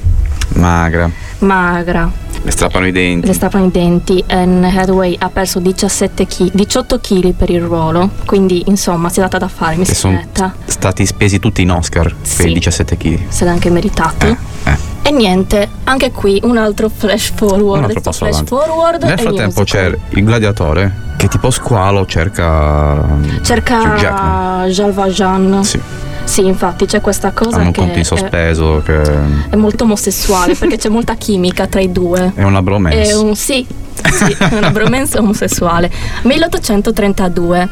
magra, 0.56 1.10
magra, 1.39 2.10
le 2.41 2.51
strappano 2.51 2.88
i 2.88 2.91
denti. 2.91 3.28
le 3.28 3.34
strappano 3.34 3.66
i 3.66 3.72
denti. 3.72 4.24
Anne 4.28 4.68
Hathaway 4.76 5.16
ha 5.20 5.30
perso 5.30 5.60
17 5.60 6.26
chi- 6.26 6.49
18 6.54 6.99
kg 6.99 7.34
per 7.34 7.49
il 7.49 7.62
ruolo, 7.62 8.10
quindi 8.26 8.64
insomma 8.68 9.10
si 9.10 9.20
è 9.20 9.22
data 9.22 9.38
da 9.38 9.47
fare, 9.49 9.76
mi 9.76 9.86
si 9.86 9.93
sono 9.93 10.14
metta, 10.16 10.54
stati 10.66 11.06
spesi 11.06 11.39
tutti 11.39 11.62
in 11.62 11.72
Oscar 11.72 12.16
per 12.38 12.47
i 12.47 12.54
17 12.54 12.97
kg. 12.97 13.20
se 13.28 13.45
l'ha 13.45 13.51
anche 13.51 13.70
meritato. 13.70 14.26
eh. 14.26 14.92
E 15.06 15.12
niente, 15.12 15.70
anche 15.84 16.12
qui 16.12 16.39
un 16.43 16.58
altro 16.58 16.89
flash 16.89 17.34
forward. 17.36 17.80
Un 17.80 17.84
altro 17.84 18.01
passo 18.01 18.18
flash 18.20 18.34
avanti. 18.34 18.56
forward 18.56 19.04
Nel 19.04 19.20
frattempo 19.20 19.64
c'è 19.64 19.91
il 20.10 20.24
gladiatore 20.24 20.91
che 21.18 21.28
tipo 21.28 21.51
squalo 21.51 22.06
cerca. 22.06 23.06
Cerca 23.41 24.66
Jean 24.68 24.93
Valjean. 24.93 25.64
Sì. 25.64 25.80
Sì, 26.24 26.45
infatti 26.45 26.86
c'è 26.86 27.01
questa 27.01 27.32
cosa 27.32 27.57
Hanno 27.57 27.67
un 27.67 27.74
conto 27.74 27.93
in 27.93 27.99
è, 27.99 28.03
sospeso 28.03 28.82
che 28.84 29.01
è 29.49 29.55
molto 29.55 29.84
omosessuale 29.84 30.55
perché 30.55 30.78
c'è 30.78 30.89
molta 30.89 31.15
chimica 31.15 31.67
tra 31.67 31.82
i 31.82 31.91
due. 31.91 32.32
è 32.36 32.43
una 32.43 32.61
bromance. 32.61 33.11
È 33.11 33.13
un 33.15 33.36
sì, 33.36 33.65
sì, 34.11 34.36
è 34.38 34.55
una 34.55 34.71
bromance 34.71 35.17
omosessuale. 35.19 35.91
1832. 36.24 37.69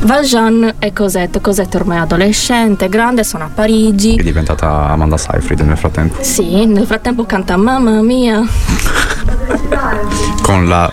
Valjean 0.00 0.74
e 0.78 0.92
Cosette. 0.92 1.40
Cosette 1.40 1.76
ormai 1.76 1.98
è 1.98 2.00
adolescente, 2.00 2.88
grande, 2.88 3.24
sono 3.24 3.44
a 3.44 3.50
Parigi. 3.52 4.16
È 4.16 4.22
diventata 4.22 4.88
Amanda 4.88 5.16
Seyfried 5.16 5.60
nel 5.60 5.76
frattempo. 5.76 6.16
Sì, 6.22 6.64
nel 6.64 6.86
frattempo 6.86 7.24
canta 7.24 7.56
Mamma 7.56 8.00
mia. 8.02 8.42
Con 10.42 10.68
la 10.68 10.90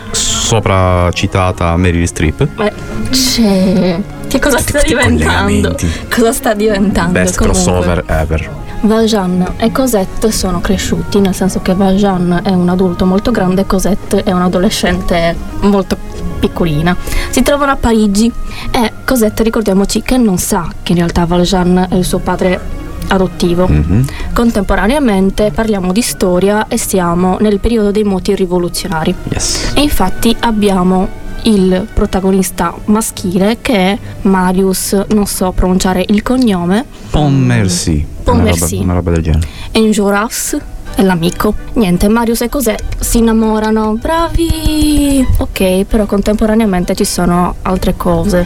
sopra 0.48 1.12
citata 1.12 1.76
Meryl 1.76 2.08
Streep. 2.08 2.48
Beh, 2.48 2.72
c'è. 3.10 4.02
Che 4.30 4.40
cosa 4.40 4.60
sta 4.60 4.82
diventando? 4.82 5.76
Cosa 6.10 6.32
sta 6.32 6.54
diventando? 6.54 7.12
Best 7.12 7.38
Comunque. 7.38 7.62
crossover 7.62 8.04
ever. 8.08 8.50
Valjean 8.80 9.56
e 9.58 9.74
Cosette 9.74 10.32
sono 10.32 10.62
cresciuti, 10.62 11.20
nel 11.20 11.36
senso 11.36 11.60
che 11.62 11.74
Valjean 11.74 12.44
è 12.46 12.52
un 12.52 12.70
adulto 12.70 13.06
molto 13.06 13.32
grande 13.32 13.62
e 13.62 13.66
Cosette 13.66 14.24
è 14.24 14.32
un'adolescente 14.32 15.36
molto 15.64 15.98
piccolina. 16.40 16.96
Si 17.30 17.42
trovano 17.42 17.74
a 17.74 17.76
Parigi 17.76 18.32
e 18.72 18.94
Cosette 19.04 19.44
ricordiamoci 19.44 20.02
che 20.02 20.16
non 20.16 20.38
sa 20.38 20.72
che 20.82 20.94
in 20.94 21.00
realtà 21.00 21.26
Valjean 21.26 21.88
è 21.90 21.96
il 21.96 22.06
suo 22.06 22.20
padre 22.20 22.86
adottivo. 23.08 23.68
Mhm. 23.68 24.06
Contemporaneamente 24.34 25.52
parliamo 25.54 25.92
di 25.92 26.02
storia 26.02 26.68
e 26.68 26.78
siamo 26.78 27.38
nel 27.40 27.60
periodo 27.60 27.92
dei 27.92 28.04
moti 28.04 28.36
rivoluzionari. 28.36 29.14
Yes. 29.30 29.72
E 29.76 29.82
infatti 29.82 30.36
abbiamo 30.42 31.26
il 31.44 31.88
protagonista 31.94 32.74
maschile 32.86 33.58
che 33.62 33.74
è 33.76 33.98
Marius, 34.24 35.06
non 35.10 35.26
so 35.28 35.52
pronunciare 35.52 36.04
il 36.08 36.22
cognome, 36.24 36.84
Pontmercy. 37.10 38.06
Pontmercy. 38.24 38.82
Una 38.82 38.82
roba, 38.82 38.84
una 38.84 38.94
roba 38.94 39.12
del 39.12 39.22
genere. 39.24 39.48
Enjolras 39.72 40.58
è 40.96 41.02
l'amico. 41.04 41.54
Niente, 41.74 42.08
Marius 42.10 42.42
e 42.42 42.50
Cos'è 42.50 42.76
si 43.00 43.20
innamorano, 43.20 43.94
bravi! 43.96 45.26
Ok, 45.38 45.86
però 45.86 46.06
contemporaneamente 46.06 46.96
ci 46.96 47.06
sono 47.06 47.56
altre 47.62 47.96
cose. 47.96 48.46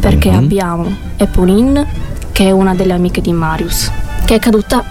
Perché 0.00 0.30
Mhm. 0.30 0.36
abbiamo 0.36 0.96
Eponine, 1.16 1.86
che 2.34 2.46
è 2.46 2.50
una 2.50 2.74
delle 2.74 2.92
amiche 2.94 3.20
di 3.20 3.32
Marius, 3.32 3.92
che 4.24 4.34
è 4.34 4.38
caduta 4.40 4.82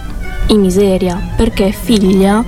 in 0.47 0.61
miseria 0.61 1.19
perché 1.35 1.67
è 1.67 1.71
figlia 1.71 2.41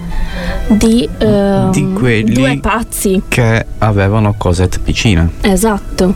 di, 0.67 1.07
ehm, 1.17 1.71
Di 1.71 1.93
quelli 1.93 2.33
due 2.33 2.57
pazzi. 2.61 3.21
Che 3.27 3.65
avevano 3.79 4.35
Cosette 4.37 4.79
piccina. 4.79 5.29
Esatto, 5.41 6.13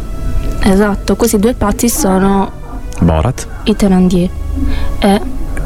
esatto. 0.62 1.16
Questi 1.18 1.38
due 1.40 1.54
pazzi 1.56 1.90
sono 1.90 2.50
Borat, 3.02 3.46
i 3.64 3.76
Thénardier 3.76 4.30
e 5.00 5.22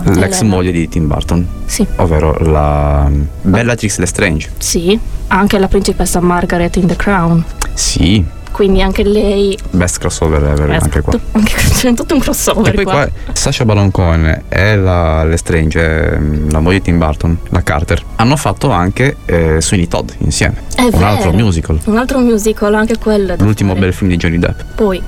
l'ex 0.06 0.40
Elena. 0.40 0.56
moglie 0.56 0.72
di 0.72 0.90
Tim 0.90 1.06
Burton. 1.08 1.48
Sì. 1.66 1.86
Ovvero 1.98 2.36
la 2.40 3.08
Bellatrix 3.44 3.98
Lestrange. 4.00 4.50
Sì, 4.58 5.00
anche 5.28 5.60
la 5.60 5.68
principessa 5.68 6.20
Margaret 6.20 6.76
in 6.78 6.88
The 6.88 6.96
Crown. 6.96 7.44
Sì, 7.76 8.26
Quindi 8.54 8.82
anche 8.84 9.04
lei. 9.04 9.58
best 9.72 9.98
crossover 9.98 10.44
ever 10.44 10.70
anche 10.70 11.02
qua. 11.02 11.20
Anche 11.32 11.54
c'è 11.56 11.94
tutto 11.96 12.14
un 12.14 12.20
crossover 12.22 12.72
E 12.72 12.76
poi 12.76 12.84
qua. 12.84 12.94
qua 12.94 13.10
Sasha 13.34 13.66
Baron 13.66 13.90
Cohen 13.92 14.44
e 14.48 14.76
la 14.78 15.24
Lestrange, 15.24 16.14
ehm, 16.14 16.52
la 16.52 16.60
moglie 16.60 16.78
di 16.78 16.84
Tim 16.84 17.00
Burton, 17.00 17.36
la 17.50 17.62
Carter, 17.64 18.02
hanno 18.18 18.36
fatto 18.38 18.70
anche 18.70 19.18
eh, 19.26 19.58
Sweeney 19.60 19.88
Todd 19.88 20.10
insieme. 20.20 20.56
È 20.76 20.84
un 20.84 20.90
vero. 20.92 21.06
altro 21.06 21.32
musical. 21.34 21.80
Un 21.86 21.98
altro 21.98 22.20
musical, 22.20 22.74
anche 22.76 22.98
quello. 23.00 23.34
L'ultimo 23.40 23.70
fare. 23.74 23.86
bel 23.86 23.94
film 23.94 24.12
di 24.12 24.18
Johnny 24.18 24.38
Depp. 24.38 24.60
Poi. 24.76 25.02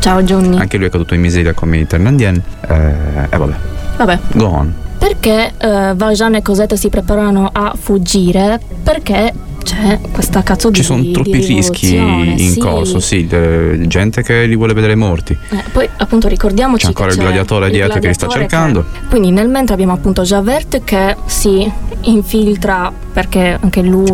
Ciao 0.00 0.20
Johnny. 0.22 0.58
Anche 0.58 0.76
lui 0.76 0.86
è 0.86 0.90
caduto 0.90 1.14
in 1.14 1.20
miseria 1.20 1.52
come 1.54 1.86
Ternandien. 1.86 2.42
Eh, 2.68 3.26
e 3.30 3.36
vabbè, 3.36 3.54
Vabbè. 3.96 4.18
go 4.32 4.46
on. 4.46 4.74
Perché 4.98 5.52
eh, 5.56 5.92
Valjean 5.94 6.34
e 6.34 6.42
Cosette 6.42 6.76
si 6.76 6.88
preparano 6.88 7.48
a 7.52 7.74
fuggire? 7.78 8.60
Perché 8.82 9.32
c'è 9.62 9.98
questa 10.12 10.42
cazzo 10.42 10.70
di 10.70 10.76
Ci 10.76 10.82
sono 10.82 11.04
troppi 11.10 11.44
rischi 11.44 11.94
in 11.94 12.52
sì. 12.52 12.58
corso, 12.58 13.00
sì, 13.00 13.26
de, 13.26 13.86
gente 13.86 14.22
che 14.22 14.44
li 14.46 14.56
vuole 14.56 14.74
vedere 14.74 14.94
morti. 14.94 15.36
Eh, 15.50 15.64
poi 15.72 15.88
appunto 15.98 16.28
ricordiamoci 16.28 16.82
c'è 16.82 16.88
ancora 16.88 17.08
che 17.08 17.14
il 17.14 17.20
gladiatore 17.20 17.66
il 17.66 17.72
dietro 17.72 17.98
gladiatore 17.98 18.00
che 18.00 18.06
li 18.08 18.14
sta 18.14 18.28
cercando. 18.28 18.84
Che... 18.92 19.08
Quindi 19.08 19.30
nel 19.30 19.48
mentre 19.48 19.74
abbiamo 19.74 19.92
appunto 19.92 20.22
Javert 20.22 20.82
che 20.84 21.16
si 21.26 21.70
infiltra 22.02 22.92
perché 23.12 23.58
anche 23.60 23.82
lui 23.82 24.08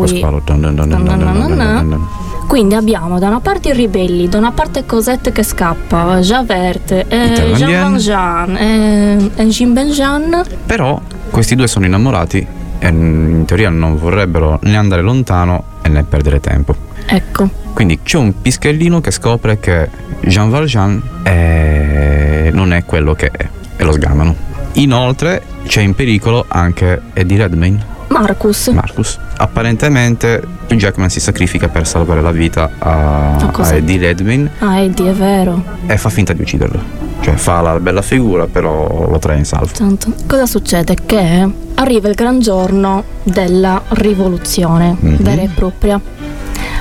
quindi 2.47 2.75
abbiamo 2.75 3.19
da 3.19 3.27
una 3.27 3.41
parte 3.41 3.69
i 3.69 3.73
ribelli, 3.73 4.29
da 4.29 4.37
una 4.37 4.53
parte 4.53 4.85
Cosette 4.85 5.33
che 5.33 5.43
scappa, 5.43 6.19
Javert, 6.19 6.91
eh, 6.91 7.53
Jean 7.55 7.91
Valjean 7.91 8.55
eh, 8.55 9.31
e 9.35 9.43
eh, 9.43 9.45
Jean 9.47 9.73
Benjean. 9.73 10.43
Però 10.65 10.99
questi 11.29 11.55
due 11.55 11.67
sono 11.67 11.85
innamorati 11.85 12.56
e 12.79 12.87
in 12.89 13.43
teoria 13.45 13.69
non 13.69 13.97
vorrebbero 13.97 14.59
né 14.63 14.75
andare 14.77 15.01
lontano 15.01 15.63
e 15.81 15.89
né 15.89 16.03
perdere 16.03 16.39
tempo. 16.39 16.75
Ecco, 17.05 17.49
Quindi 17.73 17.99
c'è 18.03 18.17
un 18.17 18.41
pischellino 18.41 18.99
che 19.01 19.11
scopre 19.11 19.59
che 19.59 19.89
Jean 20.21 20.49
Valjean 20.49 21.01
è- 21.23 22.49
non 22.51 22.73
è 22.73 22.83
quello 22.85 23.13
che 23.13 23.27
è 23.31 23.47
e 23.77 23.83
lo 23.83 23.91
sgamano. 23.91 24.35
Inoltre 24.73 25.41
c'è 25.65 25.81
in 25.81 25.93
pericolo 25.95 26.45
anche 26.47 27.01
Eddie 27.13 27.37
Redmayne, 27.37 27.95
Marcus. 28.09 28.67
Marcus. 28.69 29.19
Apparentemente 29.37 30.41
Jackman 30.69 31.09
si 31.09 31.19
sacrifica 31.19 31.67
per 31.67 31.87
salvare 31.87 32.21
la 32.21 32.31
vita 32.31 32.69
a, 32.79 33.35
a 33.35 33.73
Eddie 33.73 33.99
Redmayne 33.99 34.51
ah, 34.59 34.79
Eddie, 34.79 35.11
è 35.11 35.13
vero. 35.13 35.63
e 35.85 35.97
fa 35.97 36.09
finta 36.09 36.33
di 36.33 36.41
ucciderlo. 36.41 37.05
Cioè 37.21 37.35
fa 37.35 37.61
la 37.61 37.79
bella 37.79 38.01
figura 38.01 38.47
però 38.47 39.09
lo 39.09 39.19
trae 39.19 39.37
in 39.37 39.45
salvo. 39.45 39.67
Tanto. 39.67 40.13
Cosa 40.25 40.45
succede? 40.45 40.95
Che 41.05 41.49
arriva 41.79 42.07
il 42.09 42.15
gran 42.15 42.39
giorno 42.39 43.03
della 43.23 43.81
rivoluzione 43.89 44.95
Mhm. 44.99 45.17
vera 45.17 45.41
e 45.41 45.49
propria, 45.53 45.99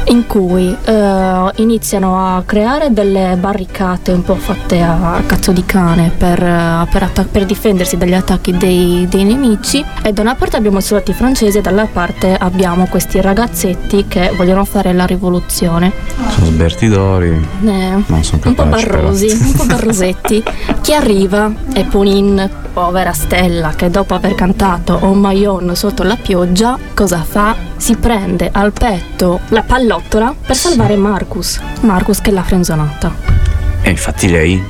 in 0.08 0.26
cui 0.26 0.76
eh, 0.84 1.50
iniziano 1.56 2.36
a 2.36 2.42
creare 2.46 2.92
delle 2.92 3.36
barricate 3.38 4.12
un 4.12 4.22
po' 4.22 4.36
fatte 4.36 4.80
a 4.80 5.20
cazzo 5.26 5.50
di 5.52 5.64
cane 5.64 6.12
per, 6.16 6.40
eh, 6.42 6.86
per 6.90 7.02
atta- 7.02 7.26
per 7.28 7.44
difendersi 7.44 7.96
dagli 7.96 8.14
attacchi 8.14 8.56
dei, 8.56 9.06
dei 9.10 9.24
nemici. 9.24 9.84
E 10.02 10.12
da 10.12 10.22
una 10.22 10.34
parte 10.34 10.56
abbiamo 10.56 10.78
i 10.78 10.82
soldati 10.82 11.12
francesi 11.12 11.58
e 11.58 11.60
dall'altra 11.60 11.84
parte 12.06 12.34
abbiamo 12.38 12.86
questi 12.86 13.20
ragazzetti 13.20 14.06
che 14.06 14.32
vogliono 14.36 14.64
fare 14.64 14.92
la 14.92 15.06
rivoluzione. 15.06 15.92
Sono 16.30 16.46
sbertidori. 16.46 17.28
Eh, 17.64 18.02
Non 18.06 18.22
sono 18.22 18.40
un 18.44 18.54
po' 18.54 18.62
capaci, 18.62 18.84
però. 18.86 18.98
barrosi, 19.02 19.26
un 19.40 19.52
po' 19.56 19.64
barrosetti. 19.64 20.42
Chi 20.82 20.92
arriva 20.94 21.50
è 21.72 21.84
Ponin, 21.84 22.48
povera 22.72 23.12
Stella, 23.12 23.70
che 23.74 23.90
dopo 23.90 24.14
aver 24.14 24.34
cantato 24.34 24.98
Oh 25.02 25.14
My 25.14 25.44
Own 25.46 25.74
sotto 25.74 26.02
la 26.04 26.16
pioggia, 26.16 26.78
cosa 26.94 27.24
fa? 27.28 27.54
Si 27.76 27.96
prende 27.96 28.48
al 28.52 28.72
petto 28.72 29.40
la 29.48 29.62
pallottola 29.62 30.34
per 30.46 30.56
salvare 30.56 30.96
Marcus. 30.96 31.60
Marcus 31.80 32.20
che 32.20 32.30
l'ha 32.30 32.42
frenzonata. 32.42 33.14
E 33.82 33.90
infatti 33.90 34.28
lei 34.28 34.62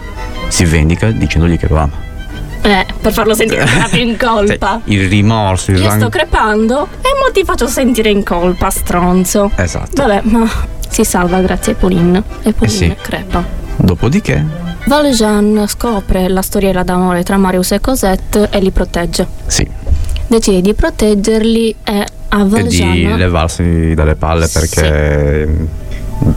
si 0.49 0.65
vendica 0.65 1.11
dicendogli 1.11 1.57
che 1.59 1.69
lo 1.69 1.77
ama. 1.77 2.05
Eh, 2.63 2.87
per 3.01 3.13
farlo 3.13 3.35
sentire 3.35 3.65
più 3.91 4.01
in 4.03 4.17
colpa. 4.17 4.81
Il 4.85 5.09
rimorso, 5.09 5.71
il 5.71 5.79
Io 5.79 5.91
sto 5.91 6.09
crepando 6.09 6.89
e 7.01 7.09
mo 7.23 7.31
ti 7.33 7.45
faccio 7.45 7.69
sentire 7.69 8.11
in 8.11 8.25
colpa, 8.25 8.71
stronzo. 8.71 9.51
Esatto. 9.55 10.03
Vabbè, 10.03 10.23
ma 10.25 10.49
si 10.89 11.05
salva 11.05 11.41
grazie 11.41 11.73
a 11.73 11.75
Pauline. 11.77 12.23
E 12.43 12.53
Pauline 12.53 12.97
sì. 12.97 12.97
crepa. 13.01 13.45
Dopodiché 13.77 14.65
Valjean 14.87 15.65
scopre 15.67 16.29
la 16.29 16.43
storiella 16.43 16.85
d'amore 16.85 17.25
tra 17.25 17.37
Marius 17.37 17.73
e 17.73 17.81
Cosette 17.81 18.49
e 18.51 18.61
li 18.61 18.71
protegge. 18.71 19.27
Sì. 19.47 19.69
Decide 20.29 20.61
di 20.61 20.75
proteggerli 20.75 21.75
e 21.83 22.07
a 22.29 22.47
e 22.53 22.63
di 22.65 23.07
levarsi 23.17 23.95
dalle 23.95 24.15
palle 24.15 24.49
perché 24.49 25.69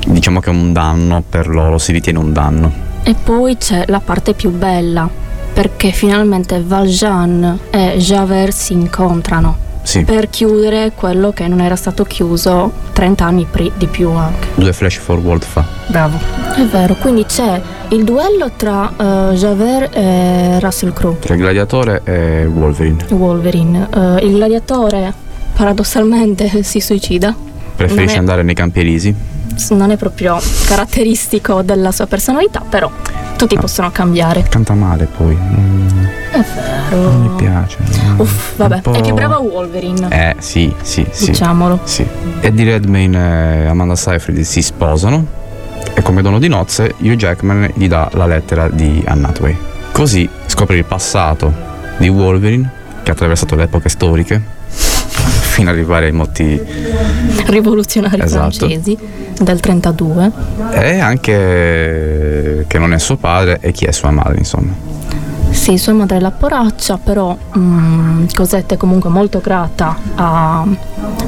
diciamo 0.07 0.39
che 0.39 0.49
è 0.49 0.53
un 0.53 0.73
danno 0.73 1.23
per 1.27 1.47
loro, 1.47 1.77
si 1.77 1.91
ritiene 1.91 2.19
un 2.19 2.33
danno. 2.33 2.87
E 3.03 3.15
poi 3.15 3.57
c'è 3.57 3.85
la 3.87 3.99
parte 3.99 4.33
più 4.33 4.51
bella, 4.51 5.09
perché 5.53 5.91
finalmente 5.91 6.61
Valjean 6.65 7.59
e 7.69 7.95
Javert 7.97 8.51
si 8.51 8.73
incontrano. 8.73 9.67
Sì. 9.81 10.03
Per 10.03 10.29
chiudere 10.29 10.91
quello 10.93 11.31
che 11.31 11.47
non 11.47 11.61
era 11.61 11.75
stato 11.75 12.03
chiuso 12.03 12.71
30 12.93 13.25
anni 13.25 13.47
pri- 13.49 13.71
di 13.75 13.87
più 13.87 14.11
anche. 14.11 14.49
Due 14.53 14.73
flash 14.73 14.97
forward 14.97 15.43
fa. 15.43 15.65
Bravo. 15.87 16.19
È 16.55 16.63
vero, 16.65 16.93
quindi 16.95 17.25
c'è 17.25 17.59
il 17.89 18.03
duello 18.03 18.51
tra 18.55 18.91
eh, 18.95 19.33
Javert 19.35 19.95
e 19.95 20.59
Russell 20.59 20.93
Crowe, 20.93 21.17
Tra 21.19 21.33
il 21.33 21.39
gladiatore 21.39 22.01
e 22.03 22.45
Wolverine. 22.45 23.05
Wolverine. 23.09 23.87
Eh, 23.91 24.25
il 24.25 24.35
gladiatore 24.35 25.13
paradossalmente 25.59 26.63
si 26.63 26.79
suicida. 26.79 27.35
Preferisce 27.75 28.15
è- 28.15 28.19
andare 28.19 28.43
nei 28.43 28.55
campi 28.55 28.79
elisi? 28.79 29.13
Non 29.71 29.91
è 29.91 29.97
proprio 29.97 30.39
caratteristico 30.67 31.61
della 31.63 31.91
sua 31.91 32.05
personalità, 32.07 32.61
però 32.61 32.89
tutti 33.35 33.57
possono 33.57 33.91
cambiare. 33.91 34.43
Canta 34.47 34.73
male 34.73 35.05
poi. 35.17 35.35
mm, 35.35 36.05
È 36.31 36.39
vero. 36.55 37.01
non 37.01 37.21
mi 37.23 37.29
piace. 37.35 37.77
Uff, 38.15 38.55
vabbè, 38.55 38.81
è 38.83 39.01
più 39.01 39.13
brava 39.13 39.39
Wolverine. 39.39 40.07
Eh, 40.09 40.35
sì, 40.39 40.73
sì, 40.81 41.05
sì. 41.11 41.25
Diciamolo. 41.31 41.81
Sì. 41.83 42.07
Eddie 42.39 42.63
Redmayne 42.63 43.63
e 43.63 43.67
Amanda 43.67 43.97
Seyfried 43.97 44.39
si 44.41 44.61
sposano 44.61 45.25
e 45.93 46.01
come 46.01 46.21
dono 46.21 46.39
di 46.39 46.47
nozze 46.47 46.95
Hugh 46.99 47.15
Jackman 47.15 47.69
gli 47.73 47.89
dà 47.89 48.09
la 48.13 48.27
lettera 48.27 48.69
di 48.69 49.03
Anne 49.05 49.27
Hathaway. 49.27 49.57
Così 49.91 50.29
scopre 50.45 50.77
il 50.77 50.85
passato 50.85 51.51
di 51.97 52.07
Wolverine 52.07 52.71
che 53.03 53.09
ha 53.11 53.13
attraversato 53.13 53.55
le 53.55 53.63
epoche 53.63 53.89
storiche 53.89 54.57
fino 55.59 55.71
ad 55.71 55.75
arrivare 55.75 56.05
ai 56.05 56.11
motti 56.13 56.61
Rivoluzionari 57.45 58.21
Esatto. 58.21 58.51
francesi 58.51 58.97
del 59.41 59.59
32. 59.59 60.31
e 60.71 60.99
anche 60.99 62.65
che 62.65 62.77
non 62.77 62.93
è 62.93 62.97
suo 62.99 63.17
padre 63.17 63.57
e 63.59 63.73
chi 63.73 63.83
è 63.85 63.91
sua 63.91 64.09
madre, 64.11 64.37
insomma. 64.37 64.71
Sì, 65.49 65.77
sua 65.77 65.93
madre 65.93 66.17
è 66.17 66.19
la 66.21 66.31
poraccia, 66.31 66.97
però 67.03 67.35
mm, 67.57 68.27
Cosette 68.33 68.75
è 68.75 68.77
comunque 68.77 69.09
molto 69.09 69.39
grata 69.39 69.97
a, 70.15 70.65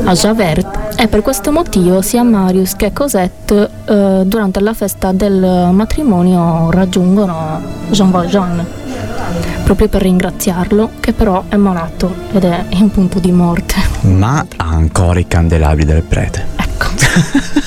a 0.05 0.13
Javert 0.13 0.93
e 0.95 1.07
per 1.07 1.21
questo 1.21 1.51
motivo 1.51 2.01
sia 2.01 2.23
Marius 2.23 2.75
che 2.75 2.93
Cosette 2.93 3.69
eh, 3.85 4.21
durante 4.25 4.61
la 4.61 4.73
festa 4.73 5.11
del 5.11 5.69
matrimonio 5.73 6.71
raggiungono 6.71 7.61
Jean 7.89 8.11
Valjean 8.11 8.65
proprio 9.63 9.87
per 9.87 10.01
ringraziarlo 10.01 10.91
che 10.99 11.13
però 11.13 11.43
è 11.47 11.55
malato 11.55 12.13
ed 12.33 12.43
è 12.43 12.65
in 12.71 12.89
punto 12.91 13.19
di 13.19 13.31
morte. 13.31 13.75
Ma 14.01 14.39
ha 14.57 14.65
ancora 14.69 15.19
i 15.19 15.27
candelabri 15.27 15.85
del 15.85 16.01
prete. 16.03 16.59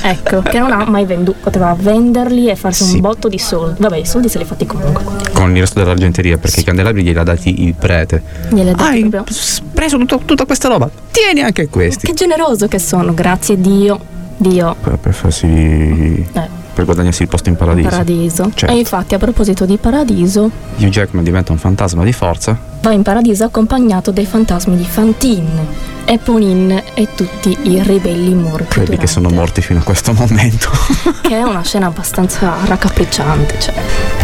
Ecco, 0.03 0.41
che 0.49 0.59
non 0.59 0.73
ha 0.73 0.85
mai 0.89 1.05
venduto, 1.07 1.39
poteva 1.43 1.75
venderli 1.79 2.49
e 2.49 2.57
farsi 2.57 2.85
Sì. 2.85 2.95
un 2.97 3.01
botto 3.01 3.29
di 3.29 3.39
soldi. 3.39 3.81
Vabbè, 3.81 3.97
i 3.99 4.07
soldi 4.07 4.29
se 4.29 4.39
li 4.39 4.45
ha 4.45 4.47
fatti 4.47 4.67
comunque. 4.67 5.03
Con 5.33 5.55
il 5.55 5.61
resto 5.61 5.79
dell'argenteria, 5.79 6.37
perché 6.39 6.61
i 6.61 6.65
candelabri 6.65 7.03
glieli 7.03 7.19
ha 7.19 7.23
dati 7.23 7.65
il 7.65 7.75
prete. 7.75 8.23
Gliele 8.51 8.71
ha 8.71 8.75
dati 8.75 8.91
Hai 8.91 9.09
proprio. 9.09 9.35
preso 9.73 9.97
tutto- 9.99 10.23
tutta 10.25 10.45
questa 10.47 10.69
roba, 10.69 10.91
tieni 11.11 11.43
anche 11.43 11.69
questi. 11.69 12.07
Che 12.07 12.13
generoso 12.15 12.67
che 12.69 12.79
sono, 12.79 13.15
grazie 13.15 13.61
Dio. 13.61 14.13
Dio, 14.37 14.75
Per, 14.83 14.97
per 14.99 15.15
farsi. 15.15 15.47
Eh. 15.47 16.63
Per 16.75 16.85
guadagnarsi 16.85 17.23
il 17.23 17.29
posto 17.29 17.49
in 17.49 17.57
paradiso. 17.57 17.89
paradiso. 17.89 18.51
Certo. 18.53 18.75
E 18.75 18.79
infatti, 18.79 19.15
a 19.15 19.19
proposito 19.19 19.65
di 19.65 19.79
paradiso, 19.79 20.51
Hugh 20.77 20.89
Jackman 20.89 21.25
diventa 21.25 21.53
un 21.53 21.59
fantasma 21.59 22.05
di 22.05 22.13
forza. 22.13 22.59
va 22.83 22.93
in 22.93 23.03
paradiso 23.03 23.45
accompagnato 23.45 24.11
dai 24.11 24.27
fantasmi 24.27 24.77
di 24.77 24.85
Fantine, 24.85 25.93
Eponine 26.05 26.85
e 26.93 27.09
tutti 27.15 27.57
i 27.63 27.83
ribelli 27.83 28.35
morti. 28.35 28.81
Quelli 28.81 28.99
che 28.99 29.07
sono 29.07 29.31
morti 29.31 29.63
fino 29.63 29.79
a 29.79 29.83
questo 29.83 30.13
momento. 30.13 30.69
Che 31.25 31.35
è 31.35 31.43
una 31.43 31.63
scena 31.63 31.87
abbastanza 31.87 32.55
raccapricciante. 32.67 33.59
Cioè. 33.59 33.75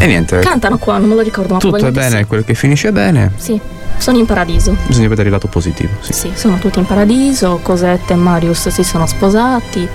e 0.00 0.06
niente. 0.06 0.38
Cantano 0.40 0.76
qua, 0.76 0.98
non 0.98 1.08
me 1.08 1.14
lo 1.14 1.22
ricordo, 1.22 1.54
ma 1.54 1.58
Tutto 1.58 1.76
è 1.76 1.90
bene, 1.90 2.26
quel 2.26 2.44
che 2.44 2.52
finisce 2.54 2.92
bene. 2.92 3.32
Sì. 3.36 3.58
Sono 4.00 4.16
in 4.16 4.24
paradiso. 4.24 4.74
Bisogna 4.86 5.08
vedere 5.08 5.28
il 5.28 5.34
lato 5.34 5.46
positivo. 5.46 5.92
Sì. 6.00 6.14
Sì, 6.14 6.32
sono 6.34 6.56
tutti 6.56 6.78
in 6.78 6.86
paradiso, 6.86 7.60
Cosette 7.62 8.14
e 8.14 8.16
Marius 8.16 8.68
si 8.68 8.82
sono 8.82 9.06
sposati, 9.06 9.86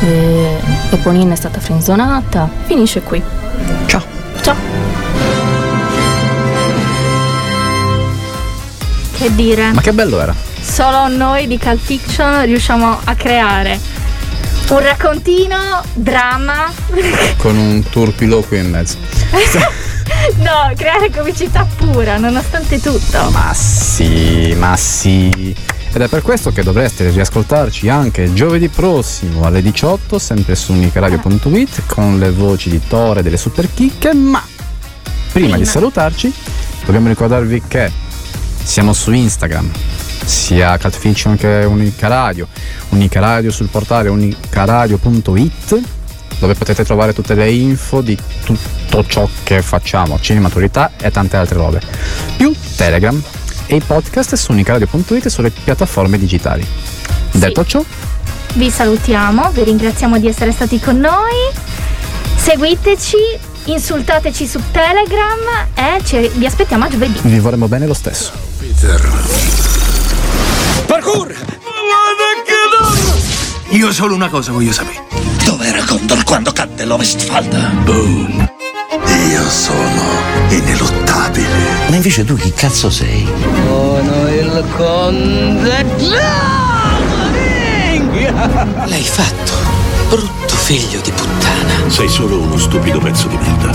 e 0.00 0.58
Eponine 0.90 1.32
è 1.32 1.36
stata 1.36 1.58
frenzonata, 1.58 2.48
finisce 2.66 3.02
qui. 3.02 3.20
Ciao. 3.86 4.02
Ciao. 4.42 4.54
Che 9.18 9.34
dire? 9.34 9.72
Ma 9.72 9.80
che 9.80 9.92
bello 9.92 10.20
era. 10.20 10.32
Solo 10.60 11.08
noi 11.08 11.48
di 11.48 11.58
Cult 11.58 11.80
Fiction 11.80 12.44
riusciamo 12.44 13.00
a 13.02 13.14
creare 13.16 13.80
un 14.68 14.78
raccontino, 14.78 15.82
dramma, 15.94 16.72
Con 17.38 17.56
un 17.56 17.82
turpiloquio 17.82 18.60
in 18.60 18.70
mezzo. 18.70 18.98
no, 20.38 20.72
creare 20.76 21.10
comicità 21.10 21.66
pura, 21.76 22.18
nonostante 22.18 22.80
tutto. 22.80 23.30
Ma 23.30 23.52
sì, 23.54 24.54
ma 24.56 24.76
sì. 24.76 25.54
Ed 25.90 26.02
è 26.02 26.08
per 26.08 26.22
questo 26.22 26.52
che 26.52 26.62
dovreste 26.62 27.08
riascoltarci 27.10 27.88
anche 27.88 28.32
giovedì 28.34 28.68
prossimo 28.68 29.44
alle 29.44 29.62
18, 29.62 30.18
sempre 30.18 30.54
su 30.54 30.72
unicaradio.it, 30.72 31.82
con 31.86 32.18
le 32.18 32.30
voci 32.30 32.68
di 32.68 32.80
Tore 32.86 33.22
delle 33.22 33.38
super 33.38 33.68
chicche. 33.72 34.12
Ma 34.12 34.42
prima 35.32 35.56
di 35.56 35.64
salutarci, 35.64 36.32
dobbiamo 36.84 37.08
ricordarvi 37.08 37.62
che 37.66 37.90
siamo 38.62 38.92
su 38.92 39.12
Instagram, 39.12 39.70
sia 40.24 40.76
Cat 40.76 40.94
Fiction 40.94 41.36
che 41.36 41.64
Unica 41.66 42.08
Radio, 42.08 42.46
Unica 42.90 43.20
Radio 43.20 43.50
sul 43.50 43.68
portale 43.68 44.10
unicaradio.it, 44.10 45.82
dove 46.38 46.54
potete 46.54 46.84
trovare 46.84 47.12
tutte 47.12 47.34
le 47.34 47.50
info 47.50 48.00
di 48.00 48.16
tutto 48.44 49.04
ciò 49.06 49.28
che 49.42 49.60
facciamo, 49.62 50.18
cinematurità 50.20 50.92
e 51.00 51.10
tante 51.10 51.36
altre 51.36 51.56
robe. 51.56 51.80
Più 52.36 52.54
Telegram 52.76 53.20
e 53.66 53.76
i 53.76 53.80
podcast 53.80 54.34
su 54.34 54.52
unicaradio.it 54.52 55.26
e 55.26 55.30
sulle 55.30 55.50
piattaforme 55.50 56.18
digitali. 56.18 56.66
Detto 57.32 57.64
ciò, 57.64 57.82
Vi 58.54 58.70
salutiamo, 58.70 59.50
vi 59.52 59.64
ringraziamo 59.64 60.18
di 60.18 60.26
essere 60.28 60.52
stati 60.52 60.78
con 60.80 60.98
noi. 60.98 61.50
Seguiteci, 62.36 63.16
insultateci 63.64 64.46
su 64.46 64.60
Telegram 64.70 65.38
e 65.74 66.00
ci- 66.04 66.30
vi 66.34 66.46
aspettiamo 66.46 66.84
a 66.84 66.88
giovedì. 66.88 67.18
vi 67.22 67.38
vorremmo 67.40 67.68
bene 67.68 67.86
lo 67.86 67.94
stesso. 67.94 68.32
Parkour! 70.86 71.34
Io 73.70 73.92
solo 73.92 74.14
una 74.14 74.28
cosa 74.30 74.52
voglio 74.52 74.72
sapere. 74.72 75.07
Dov'era 75.48 75.82
Condor 75.82 76.24
quando 76.24 76.52
cadde 76.52 76.84
l'Ovestfalda? 76.84 77.70
Boom. 77.82 78.46
Io 79.30 79.48
sono 79.48 80.02
ineluttabile. 80.50 81.48
Ma 81.88 81.96
invece 81.96 82.22
tu 82.22 82.34
chi 82.36 82.52
cazzo 82.52 82.90
sei? 82.90 83.26
Sono 83.64 84.28
il 84.28 84.64
conte 84.76 85.86
L'hai 88.84 89.02
fatto, 89.02 89.52
brutto 90.10 90.54
figlio 90.54 91.00
di 91.00 91.12
puttana. 91.12 91.88
Sei 91.88 92.10
solo 92.10 92.40
uno 92.40 92.58
stupido 92.58 92.98
pezzo 92.98 93.26
di 93.28 93.38
merda. 93.38 93.70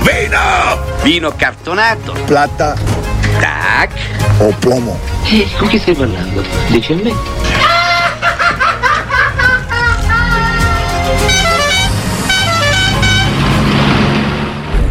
Vino! 0.00 1.02
Vino 1.02 1.30
cartonato. 1.36 2.14
Plata 2.24 2.74
Tac. 3.38 3.90
o 4.38 4.54
plomo. 4.58 4.98
E 5.24 5.46
con 5.58 5.68
chi 5.68 5.78
stai 5.78 5.94
parlando? 5.94 6.42
Dici 6.68 6.92
a 6.92 6.96
me? 6.96 7.57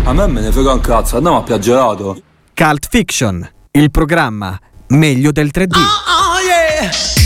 A 0.08 0.14
me 0.14 0.26
me 0.28 0.39
ne 0.39 0.53
frega 0.53 0.72
un 0.72 0.80
cazzo, 0.80 1.18
andiamo 1.18 1.39
a 1.39 1.43
piaggerato. 1.43 2.22
Cult 2.53 2.88
Fiction, 2.89 3.45
il 3.72 3.91
programma 3.91 4.58
meglio 4.88 5.34
del 5.34 5.49
3D. 5.53 5.76
Oh 5.76 6.39
yeah! 6.39 7.16